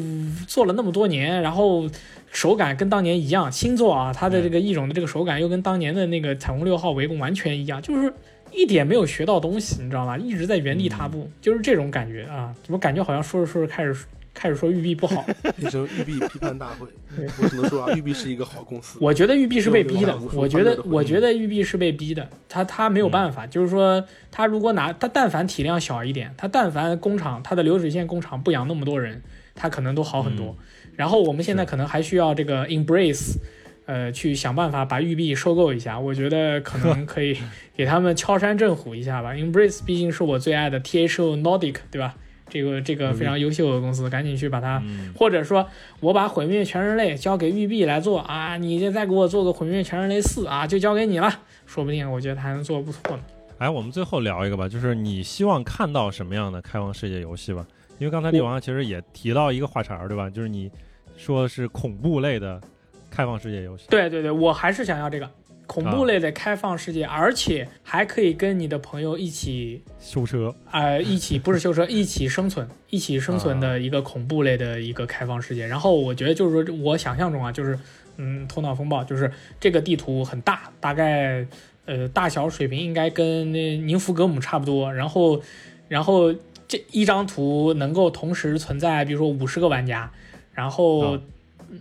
[0.47, 1.89] 做了那么多年，然后
[2.31, 8.13] 手感跟当年一样，新作啊，它的这个异种的这个手感又跟当年的那个彩虹六号围攻完全一样，就是。
[8.51, 10.17] 一点没有学到东西，你知道吗？
[10.17, 12.51] 一直在原地踏步，就是这种感觉啊！
[12.63, 13.95] 怎么感觉好像说着说着开始
[14.39, 15.25] 开始说育碧不好？
[15.59, 16.87] 变成育碧批判大会。
[17.41, 18.97] 我只能说啊， 育碧是一个好公司。
[19.01, 20.17] 我觉得育碧是被逼的。
[20.33, 22.25] 我觉得我觉得育碧是被逼的。
[22.47, 24.01] 他他没有办法，就是说
[24.31, 29.21] 他如果拿他但凡体量小一点，他但凡工厂他的流水线工厂不养那么多人，
[29.55, 30.55] 他可能都好很多。
[30.95, 33.35] 然后我们现在可能还需要这个 Embrace，
[33.87, 35.99] 呃，去想办法把育碧收购一下。
[35.99, 37.37] 我觉得可能可以
[37.75, 39.33] 给他们敲山震虎一下吧。
[39.33, 42.15] Embrace 毕竟是我最爱的 THO Nordic，对吧？
[42.49, 45.65] 这个这个非常优秀的公司，赶紧去把它，嗯，或者说
[45.99, 51.31] 我把毁灭全人类交给育碧来做啊，你这再给我做个毁灭全人类四啊，就交给你了，
[51.65, 53.23] 说不定我觉得还能做得不错呢。
[53.59, 57.65] 哎，我们最后聊一个吧，就是你希望看到什么样的开放世界游戏吧？
[57.97, 60.29] 因为刚才帝王其实也提到一个话茬儿，对吧？
[60.29, 60.71] 就是你
[61.17, 62.61] 说是恐怖类的
[63.11, 63.85] 开放世界游戏。
[63.89, 65.29] 对对对，我还是想要这个
[65.69, 75.67] 恐怖类的开放世界，而且还可以跟你的朋友一起，修车，呃，一起不是修车，一起生存，一起生存的一个恐怖类的一个开放世界。
[75.67, 77.77] 然后我觉得就是说我想象中啊，就是
[78.17, 81.45] 嗯，头脑风暴，就是这个地图很大，大概
[81.85, 85.39] 呃大小水平应该跟那宁福格姆差不多，然后
[85.87, 86.33] 然后
[86.67, 90.11] 这一张图能够同时存在，比如说五十个玩家，
[90.51, 91.21] 然后啊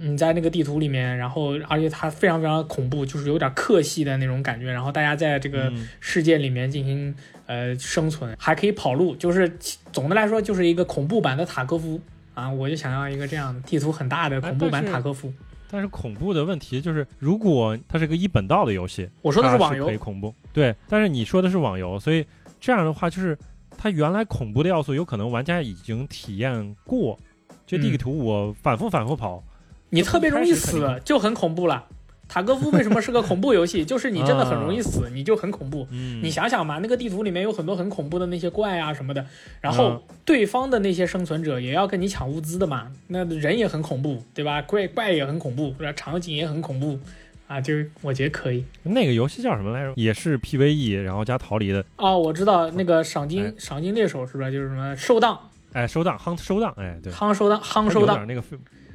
[0.00, 7.14] 你在那个地图里面，然后而且它非常非常恐怖，就是有点克系的那种感觉，然后大家在这个嗯世界里面进行
[7.46, 9.48] 呃生存，还可以跑路，就是
[9.92, 12.00] 总的来说就是一个恐怖版的塔科夫
[12.34, 15.32] 啊，我就想要一个这样的地图很大的恐怖版塔科夫。
[15.70, 20.74] 但是恐怖的问题就是，如果它是个一本道的游戏，我说的是网游可以恐怖，对。
[20.88, 22.24] 但是你说的是网游，所以
[22.60, 23.36] 这样的话，就是
[23.76, 27.18] 它原来恐怖的要素，有可能玩家已经体验过。
[27.66, 29.44] 这地嗯图我反复反复跑，
[29.90, 31.84] 你特别容易死，就很恐怖了。
[32.28, 33.82] 塔科夫为什么是个恐怖游戏？
[33.86, 35.88] 就是你真的很容易死，你就很恐怖。
[35.90, 39.24] 嗯，你想想嘛，那个地图里面有很多很恐怖的那些怪啊什么的，
[39.62, 44.60] 然后嗯对方的那些生存者也要跟你抢物资的嘛，那人也很恐怖，对吧？
[44.62, 45.92] 怪怪也很恐怖，对吧？
[45.94, 47.00] 场景也很恐怖
[47.48, 48.62] 啊，就是我觉得可以。
[48.82, 49.94] 那个游戏叫什么来着？
[49.96, 51.82] 也是 PVE，然后加逃离的。
[51.96, 58.42] 哦，我知道那个赏金哎赏金猎手是不是就是什么收档哎，收档，夯收档，哎，对，夯收档夯它收档，那个，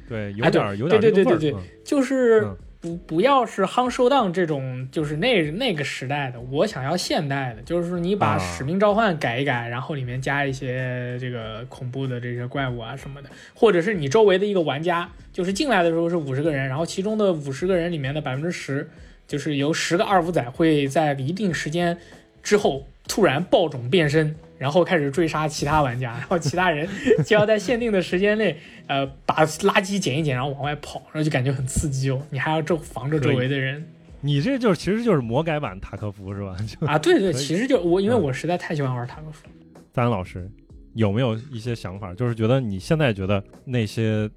[0.08, 18.86] 对，有点儿有点对对对对对嗯就是嗯不不要是夯收档这种，就是那那个时代的，我想要现代的，就是你把啊使命召唤改一改，然后里面加一些这个恐怖的这些怪物啊什么的，或者是你周围的一个玩家，就是进来的时候是五十个人，然后其中的五十个人里面的百分之十，
[19.26, 21.96] 就是由十个二五仔会在一定时间
[22.42, 24.36] 之后突然爆种变身。
[24.64, 26.88] 然后开始追杀其他玩家，然后其他人
[27.22, 32.18] 就要在限定的时间内，呃，把垃圾捡一捡，然后往外跑，然后就感觉很刺激哦。
[32.30, 33.86] 你还要周防着周围的人
[34.22, 36.56] 你这就是其实就是魔改版塔科夫是吧？
[36.66, 36.98] 就啊！
[36.98, 39.46] 对对，其实就我，因为嗯我实在太喜欢玩塔科夫。
[39.92, 40.50] 赞恩老师
[40.94, 42.14] 有没有一些想法？
[42.14, 44.30] 就是觉得你现在觉得那些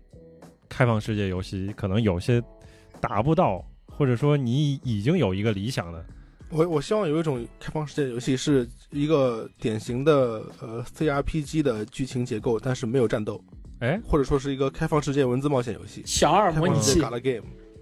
[0.68, 2.44] 开放世界游戏可能有些
[3.00, 6.06] 达不到，或者说你已经有一个理想的，
[6.50, 13.44] 我我希望有一种开放世界游戏是一个典型的呃 CRPG 的剧情结构，但是没有战斗，
[13.80, 16.02] 哎，或者说是一个开放世界文字冒险游戏。
[16.06, 17.02] 小二模拟器。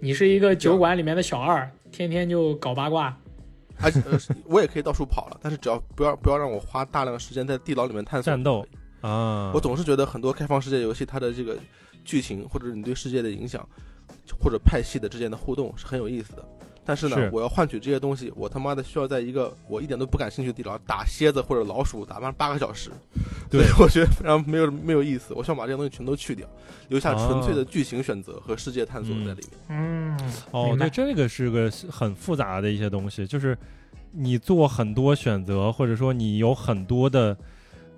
[0.01, 3.15] 你是一个酒馆里面的小二，天天就搞八卦。
[3.81, 8.31] 而且、呃、 我也可以到处跑了，但是只要不要不要让我花大量时间在地牢里面探索。
[8.31, 8.65] 战斗。
[9.01, 11.57] 啊，我总是觉得很多开放世界游戏，它的这个
[12.03, 13.67] 剧情或者你对世界的影响，
[14.41, 16.45] 或者派系的之间的互动是很有意思的。
[16.85, 17.29] 但是呢，是。
[17.33, 22.91] 我要换取这些东西，我他妈的需要在一个我一点都不感兴趣的地牢打蝎子或者老鼠，打完八个小时，
[23.49, 23.65] 对。
[23.67, 25.33] 所以我觉得非常没有没有意思。
[25.33, 26.47] 我想把这些东西全都去掉，
[26.89, 29.49] 留下纯粹的哦剧情选择和世界探索在里面。
[29.69, 30.17] 嗯，
[30.51, 30.87] 哦，明白。
[30.87, 33.57] 对，这个是个很复杂的一些东西，就是
[34.11, 37.35] 你做很多选择，或者说你有很多的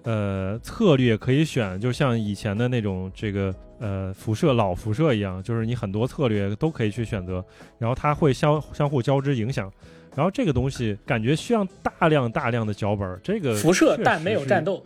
[0.07, 7.43] 呃策略可以选，就像以前的那种这个呃辐射老辐射一样，就是你很多策略都可以去选择，
[7.77, 9.69] 然后它会相相互交织影响。
[10.15, 14.81] 然后这个东西感觉需要大量大量的脚本，这个辐射但没有战斗。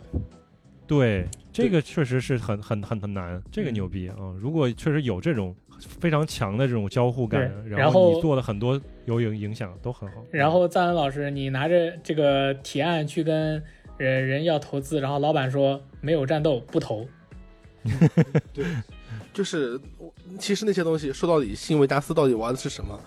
[0.88, 5.54] 对，这个确实是很很很很难，这个嗯牛逼啊、如果确实有这种
[6.00, 10.16] 非常强的这种交互感，然后你做的很多有影影响，都很好。
[10.32, 13.62] 然后赞恩老师，你拿着这个提案去跟
[13.96, 17.06] 人人要投资，然后老板说没有战斗不投。
[18.54, 18.64] 对
[19.32, 19.80] 就是
[20.38, 23.00] 其实那些东西说到底，新维加斯到底玩的是什么？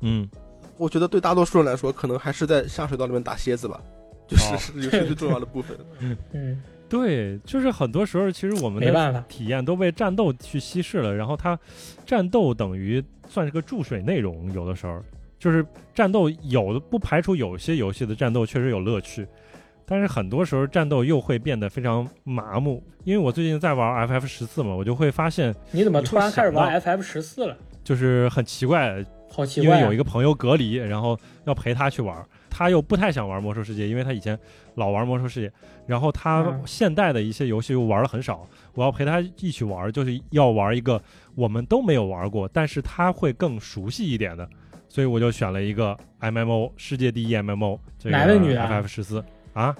[0.00, 0.28] 嗯，
[0.76, 3.80] 我觉得对大多数人来说，可能还是在下水道里面打蝎子吧，
[4.28, 5.76] 就是游戏最重要的部分。
[6.32, 9.24] 嗯，对，就是很多时候其实我们的没办法。
[9.28, 11.58] 体验都被战斗去稀释了，然后它
[12.04, 15.02] 战斗等于算是个注水内容，有的时候
[15.38, 19.26] 就是战斗有的不排除有些游戏的战斗确实有乐趣。
[19.86, 27.56] 但是很多时候战斗又会变得非常麻木，因为我最近在玩 FF 十四嘛，我就会发现你怎么突然开始玩 FF 十四了？
[27.84, 29.78] 就是很奇怪，好奇怪、啊。
[29.78, 32.16] 因为有一个朋友隔离，然后要陪他去玩。
[32.54, 34.38] 他又不太想玩魔兽世界，因为他以前
[34.74, 35.50] 老玩魔兽世界，
[35.86, 41.02] 然后他嗯现代的一些游戏又玩的很少，我要陪他一起玩，就是要玩一个
[41.34, 44.46] 我们都没有玩过，但是他会更熟悉一点的，
[44.86, 49.74] 所以我就选了一个 MMO 世界第一 MMO，这个男的女的啊 FF 十四啊，男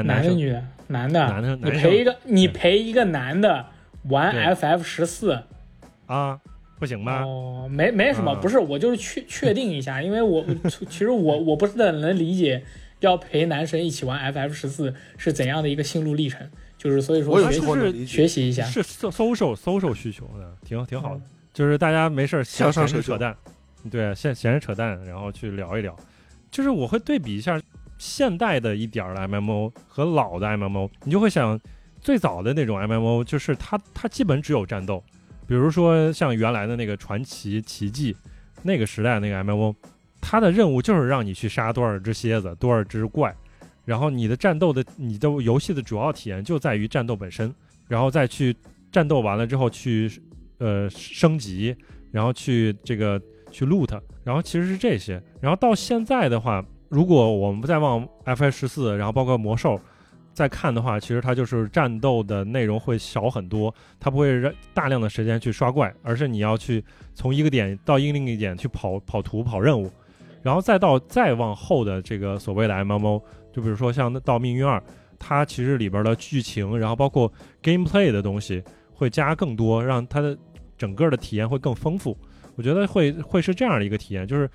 [0.00, 0.64] 生男的女的？
[0.88, 1.26] 男的。
[1.28, 3.66] 男的你陪一个你陪一个男的
[4.04, 5.42] 玩 FF 十四，
[6.06, 6.38] 啊，
[6.78, 7.22] 不行吗？
[7.24, 12.62] 哦，没没什么，啊不是，我就是确确定一下，因为我其实我我不是很能理解
[13.00, 21.16] 要陪男神一起玩 FF 十四是怎样的一个心路历程，就是所以说学我有时候是能理解学，习一下，是 so- social social 需求的，挺挺好的。
[21.16, 23.36] 嗯就是大家没事闲着扯淡，
[23.90, 25.96] 对，闲闲着扯淡，然后去聊一聊。
[26.52, 27.60] 就是我会对比一下
[27.98, 31.60] 现代的一点儿的 MMO 和老的 MMO，你就会想，
[32.00, 35.02] 最早的那种 MMO 就是它它基本只有战斗，
[35.46, 38.16] 比如说像原来的那个传奇奇迹，
[38.62, 39.74] 那个时代那个 MMO，
[40.20, 43.34] 它的任务就是让你去杀多少只蝎子，多少只怪，
[43.84, 47.52] 然后你的战斗的你的游戏的主要体验就在于战斗本身，
[47.88, 48.54] 然后再去
[48.92, 50.10] 战斗完了之后去
[50.58, 51.74] 呃升级，
[52.12, 53.20] 然后去这个
[53.50, 55.22] 去 loot，然后其实是这些。
[55.40, 59.78] 然后到现在的话，如果我们不再往 FS 十四，然后包括魔兽
[60.32, 66.84] 再看的话，其实它就是战斗的内容会少很多，它不会让大量的时间去刷怪，而是你要去
[67.14, 69.90] 从一个点到另一个点去跑跑图跑任务，
[70.42, 73.20] 然后再到再往后的这个所谓的 MMO，
[73.52, 74.82] 就比如说像到命运二，
[75.18, 77.30] 它其实里边的剧情，然后包括
[77.62, 78.62] gameplay 的东西
[78.92, 80.38] 会加更多，让它的
[80.76, 82.16] 整个的体验会更丰富。
[82.54, 84.48] 我觉得会会是这样的一个体验，就是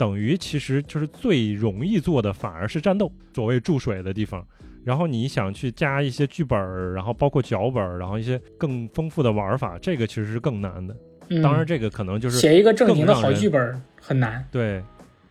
[0.00, 4.42] 等于其实就是最容易做的反而是战斗，所谓注水的地方。
[4.82, 6.58] 然后你想去加一些剧本，
[6.94, 10.96] 然后包括脚本，然后一些更丰富的玩法，这个其实是更难的。
[11.28, 14.42] 嗯当然，这个可能就是写一个正经的好剧本很难。
[14.50, 14.82] 对，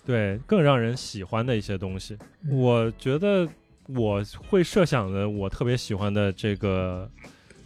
[0.05, 2.15] 对，更让人喜欢的一些东西。
[2.43, 3.49] 嗯我觉得
[3.87, 7.09] 我会设想的，我特别喜欢的这个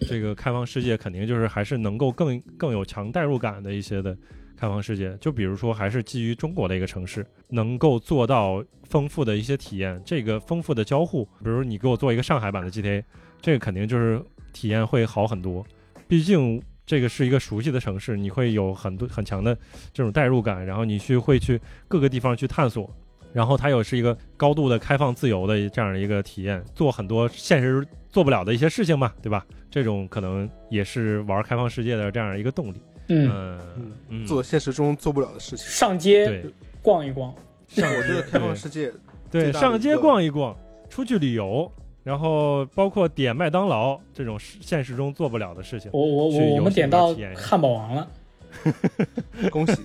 [0.08, 4.18] 这个开放世界，肯定就是还是能够更更有强代入感的一些的
[4.64, 5.14] 开放世界。
[5.20, 11.26] 就比如说，还是基于中国的一个城市，能够做到丰富的一些体验，这个丰富的交互。
[11.44, 13.04] 比如你给我做一个上海版的 GTA，
[13.42, 14.24] 这个肯定就是
[14.54, 15.66] 体验会好很多。
[16.08, 19.54] 毕竟这个是一个熟悉的城市，你会有很多很强的
[19.92, 21.60] 这种代入感，然后你去会去
[21.90, 22.90] 各个地方去探索，
[23.34, 29.46] 然后它又是一个高度的开放自由的这样的一个体验，做很多现实做不了的一些事情嘛，对吧？
[29.70, 32.82] 这种可能也是玩开放世界的这样一个动力。
[33.08, 35.68] 嗯，做现实中做不了的事情。
[35.68, 36.44] 上街
[36.82, 37.34] 逛一逛，
[37.68, 38.92] 上我觉得开放世界
[39.32, 40.56] 对上街逛一逛，
[40.90, 41.72] 出去旅游，
[42.04, 45.90] 然后包括点麦当劳这种现实中做不了的事情。
[45.94, 48.08] 我我我我们点到汉堡王了。
[49.50, 49.76] 恭喜，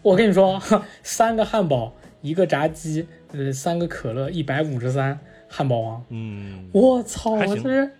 [0.00, 0.58] 我跟你说，
[1.04, 6.02] 三个汉堡，一个炸鸡，呃，三个可乐，一百五十三，汉堡王。
[6.08, 7.32] 嗯，我操！
[7.32, 7.90] 我这是，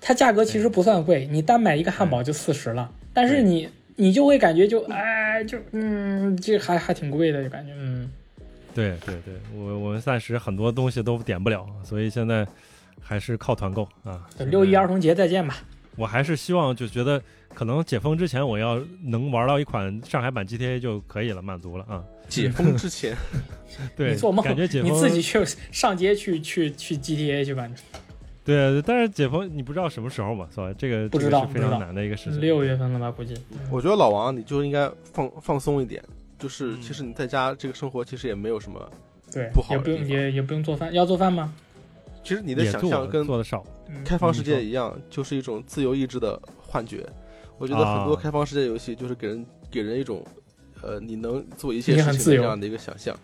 [0.00, 3.68] 它价格其实不算贵，你单买一个汉堡就四十了，但是你
[4.02, 8.10] 你就会感觉就哎就嗯，这还还挺贵的，就感觉嗯，
[8.74, 12.44] 对对对，我我们暂时很多东西都点不了，所以现在
[13.00, 14.28] 还是靠团购啊。
[14.36, 15.62] 等六一儿童节再见吧。
[15.94, 17.22] 我还是希望就觉得
[17.54, 22.02] 可能解封之前我要能玩到一款上海版 GTA 就可以了，满足了啊。
[22.28, 23.14] 解封之前，
[23.94, 25.38] 对， 你做梦感觉解封你自己去
[25.70, 27.68] 上街去去去 GTA 去吧。
[28.44, 30.74] 对，但是解封你不知道什么时候嘛，是吧？
[30.76, 32.40] 这个不知这个是非常难的一个事情。
[32.40, 33.36] 六月份了吧，估计。
[33.70, 36.02] 我觉得老王你就应该放放松一点，
[36.38, 38.90] 就是嗯其实你在家这个生活其实也没有什么，
[39.32, 41.54] 对不，好也不用也也不用做饭，要做饭吗？
[42.24, 47.06] 其实你的想象跟做的少，嗯开放世界一样，就是一种自由意志的幻觉。
[47.58, 50.24] 我觉得很多啊开放世界游戏就是给人给人一种，
[50.82, 53.16] 呃，你能做一切事情的这样的一个想象。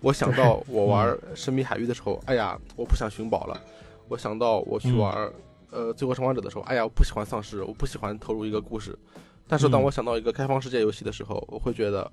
[0.00, 3.60] 我想到我玩嗯《神秘海域》的时候，哎呀，我不想寻宝了。
[4.08, 5.32] 我想到我去嗯玩
[5.70, 8.98] 呃《最后生还者》的时候，哎呀，我不喜欢丧尸，我不喜欢投入一个故事。
[9.48, 12.10] 但是当嗯我想到一个开放世界游戏的时候，我会觉得，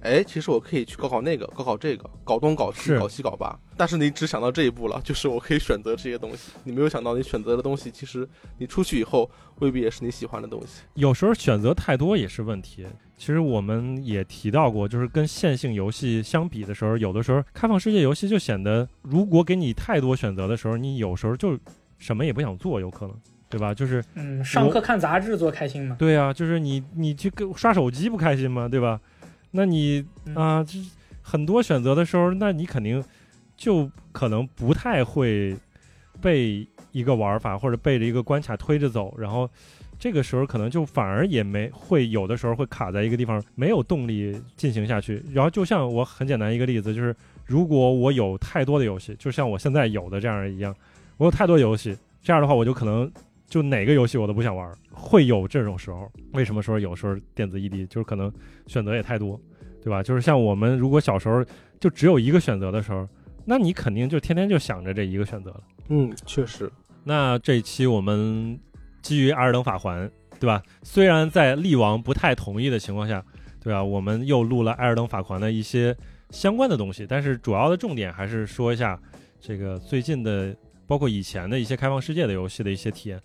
[0.00, 3.58] 哎，其实我可以去搞搞那个，搞搞这个，搞东搞西，搞西搞八。
[3.76, 6.52] 但是你只想到这一步了，就是我可以选择这些东西。
[6.64, 8.28] 你没有想到，你选择的东西，其实
[8.58, 9.30] 你出去以后
[9.60, 10.82] 未必也是你喜欢的东西。
[10.94, 12.86] 有时候选择太多也是问题。
[13.16, 21.58] 其实我们也提到过，就是跟线性游戏相比的时候，有的时候开放世界游戏就显得，如果给你太多选择的时候，你有时候就
[21.98, 23.16] 什么也不想做，有可能，
[23.48, 23.72] 对吧？
[23.72, 25.96] 就是嗯，上课看杂志做开心吗。
[25.98, 28.68] 对啊，就是你你去跟刷手机不开心吗？
[28.68, 29.00] 对吧？
[29.52, 30.78] 那你嗯啊，这
[31.22, 33.02] 很多选择的时候，那你肯定
[33.56, 35.56] 就可能不太会
[36.20, 39.48] 被一个玩法或者背着一个关卡推着走，然后
[40.04, 45.24] 这个时候可能就反而也没会有的时候会卡在一个地方，没有动力进行下去。
[45.32, 47.16] 然后就像我很简单一个例子，就是
[47.46, 50.76] 如果我有太多的游戏，就像我现在有的这样一样，
[51.16, 53.10] 我有太多游戏，这样的话我就可能
[53.46, 56.12] 就哪个游戏我都不想玩，会有这种时候。
[56.34, 58.30] 为什么说有时候电子异地就是可能
[58.66, 59.40] 选择也太多，
[59.82, 60.02] 对吧？
[60.02, 61.42] 就是像我们如果小时候
[61.80, 63.08] 就只有一个选择的时候，
[63.46, 65.62] 那你肯定就天天就想着这一个选择了。
[65.88, 66.70] 嗯，确实。
[67.04, 68.60] 那这一期我们
[69.04, 70.08] 基于《艾尔登法环》，
[70.40, 70.62] 对吧？
[70.82, 73.22] 虽然在力王不太同意的情况下，
[73.62, 73.84] 对吧？
[73.84, 75.94] 我们又录了《艾尔登法环》的一些
[76.30, 78.98] 相关的东西，但是主要的重点还是说一下
[79.38, 80.56] 这个最近的，
[80.86, 83.20] 包括以前的一些开放世界的游戏的一些体验，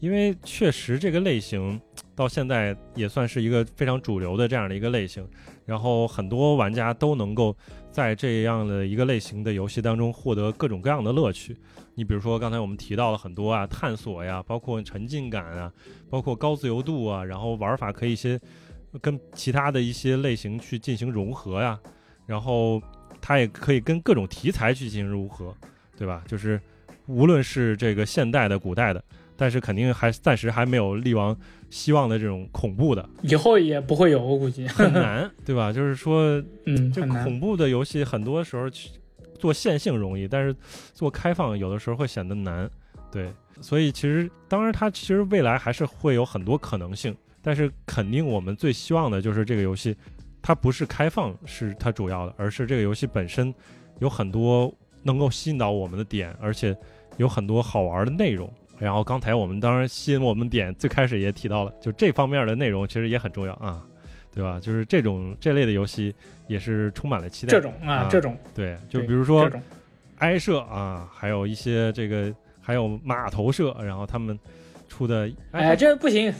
[0.00, 1.80] 因为确实这个类型
[2.16, 5.24] 到现在也算是一个非常主流的这样的一个类型，
[5.64, 7.56] 然后很多玩家都能够
[7.90, 11.56] 在这样的一个类型的游戏当中获得各种各样的乐趣。
[11.94, 15.72] 你比如说刚才我们提到了很多啊，探索呀，包括沉浸感啊，
[16.08, 18.40] 包括高自由度啊，然后玩法可以一些
[19.00, 21.78] 跟其他的一些类型去进行融合呀，
[22.26, 22.80] 然后
[23.20, 25.54] 它也可以跟各种题材去进行融合，
[25.96, 26.22] 对吧？
[26.26, 26.60] 就是
[27.06, 29.04] 无论是这个现代的、古代的，
[29.40, 31.34] 但是肯定还暂时还没有力王
[31.70, 35.72] 希望的这种恐怖的，以后也不会有，我估计很难， 对吧？
[35.72, 37.00] 就是说，嗯，就。
[37.06, 38.90] 恐怖的游戏很多时候去
[39.38, 40.54] 做线性容易，但是
[40.92, 42.70] 做开放有的时候会显得难。
[43.10, 49.96] 对，所以其实当然它其实未来还是会有很多可能性，但是肯定我们最希望的就是这个游戏，
[50.42, 53.54] 它不是开放是它主要的，而是这个游戏本身
[54.00, 54.70] 有很多
[55.02, 56.76] 能够吸引到我们的点，而且
[57.16, 58.52] 有很多好玩的内容。
[58.80, 63.84] 然后刚才我们当然吸引我们点，最开始也提到了，就这方面的内容其实也很重要啊，
[64.34, 64.58] 对吧？
[64.58, 66.14] 就是这种这类的游戏
[66.48, 67.50] 也是充满了期待。
[67.50, 69.62] 这种啊，啊这种，对，就比如说这种
[70.16, 74.38] 哀社啊，还有一些这个，还有码头社，然后他们
[74.88, 76.32] 出的，哎，这不行！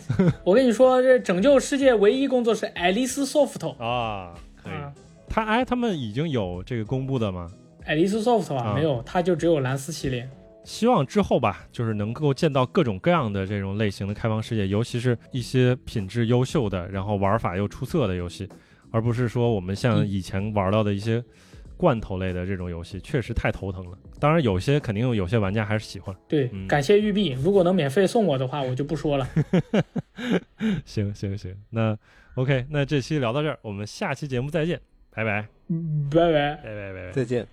[0.42, 4.92] 我跟你说，这拯救世界唯一工作室爱丽丝 soft 啊，可以，啊，
[5.28, 7.50] 他哎，他们已经有这个公布的吗？
[7.84, 10.26] 爱丽丝 soft 吧，啊没有，它就只有蓝丝系列。
[10.64, 18.48] 希望之后吧，就是能够见到各种各样的这种类型的开放世界，尤其是一些品质优秀的，然后玩法又出色的游戏，
[18.90, 21.22] 而不是说我们像嗯以前玩到的一些
[21.76, 23.98] 罐头类的这种游戏，确实太头疼了。
[24.18, 26.14] 当然，有些肯定有些玩家还是喜欢。
[26.28, 29.26] 对，嗯感谢玉碧，如果能免费送我的话，我就不说了。
[30.84, 31.96] 行行行，那
[32.34, 34.78] OK，那这期聊到这儿，我们下期节目再见，
[35.10, 35.48] 拜拜，
[36.10, 36.54] 拜拜。
[36.56, 37.12] 拜拜拜拜。
[37.12, 37.46] 再见。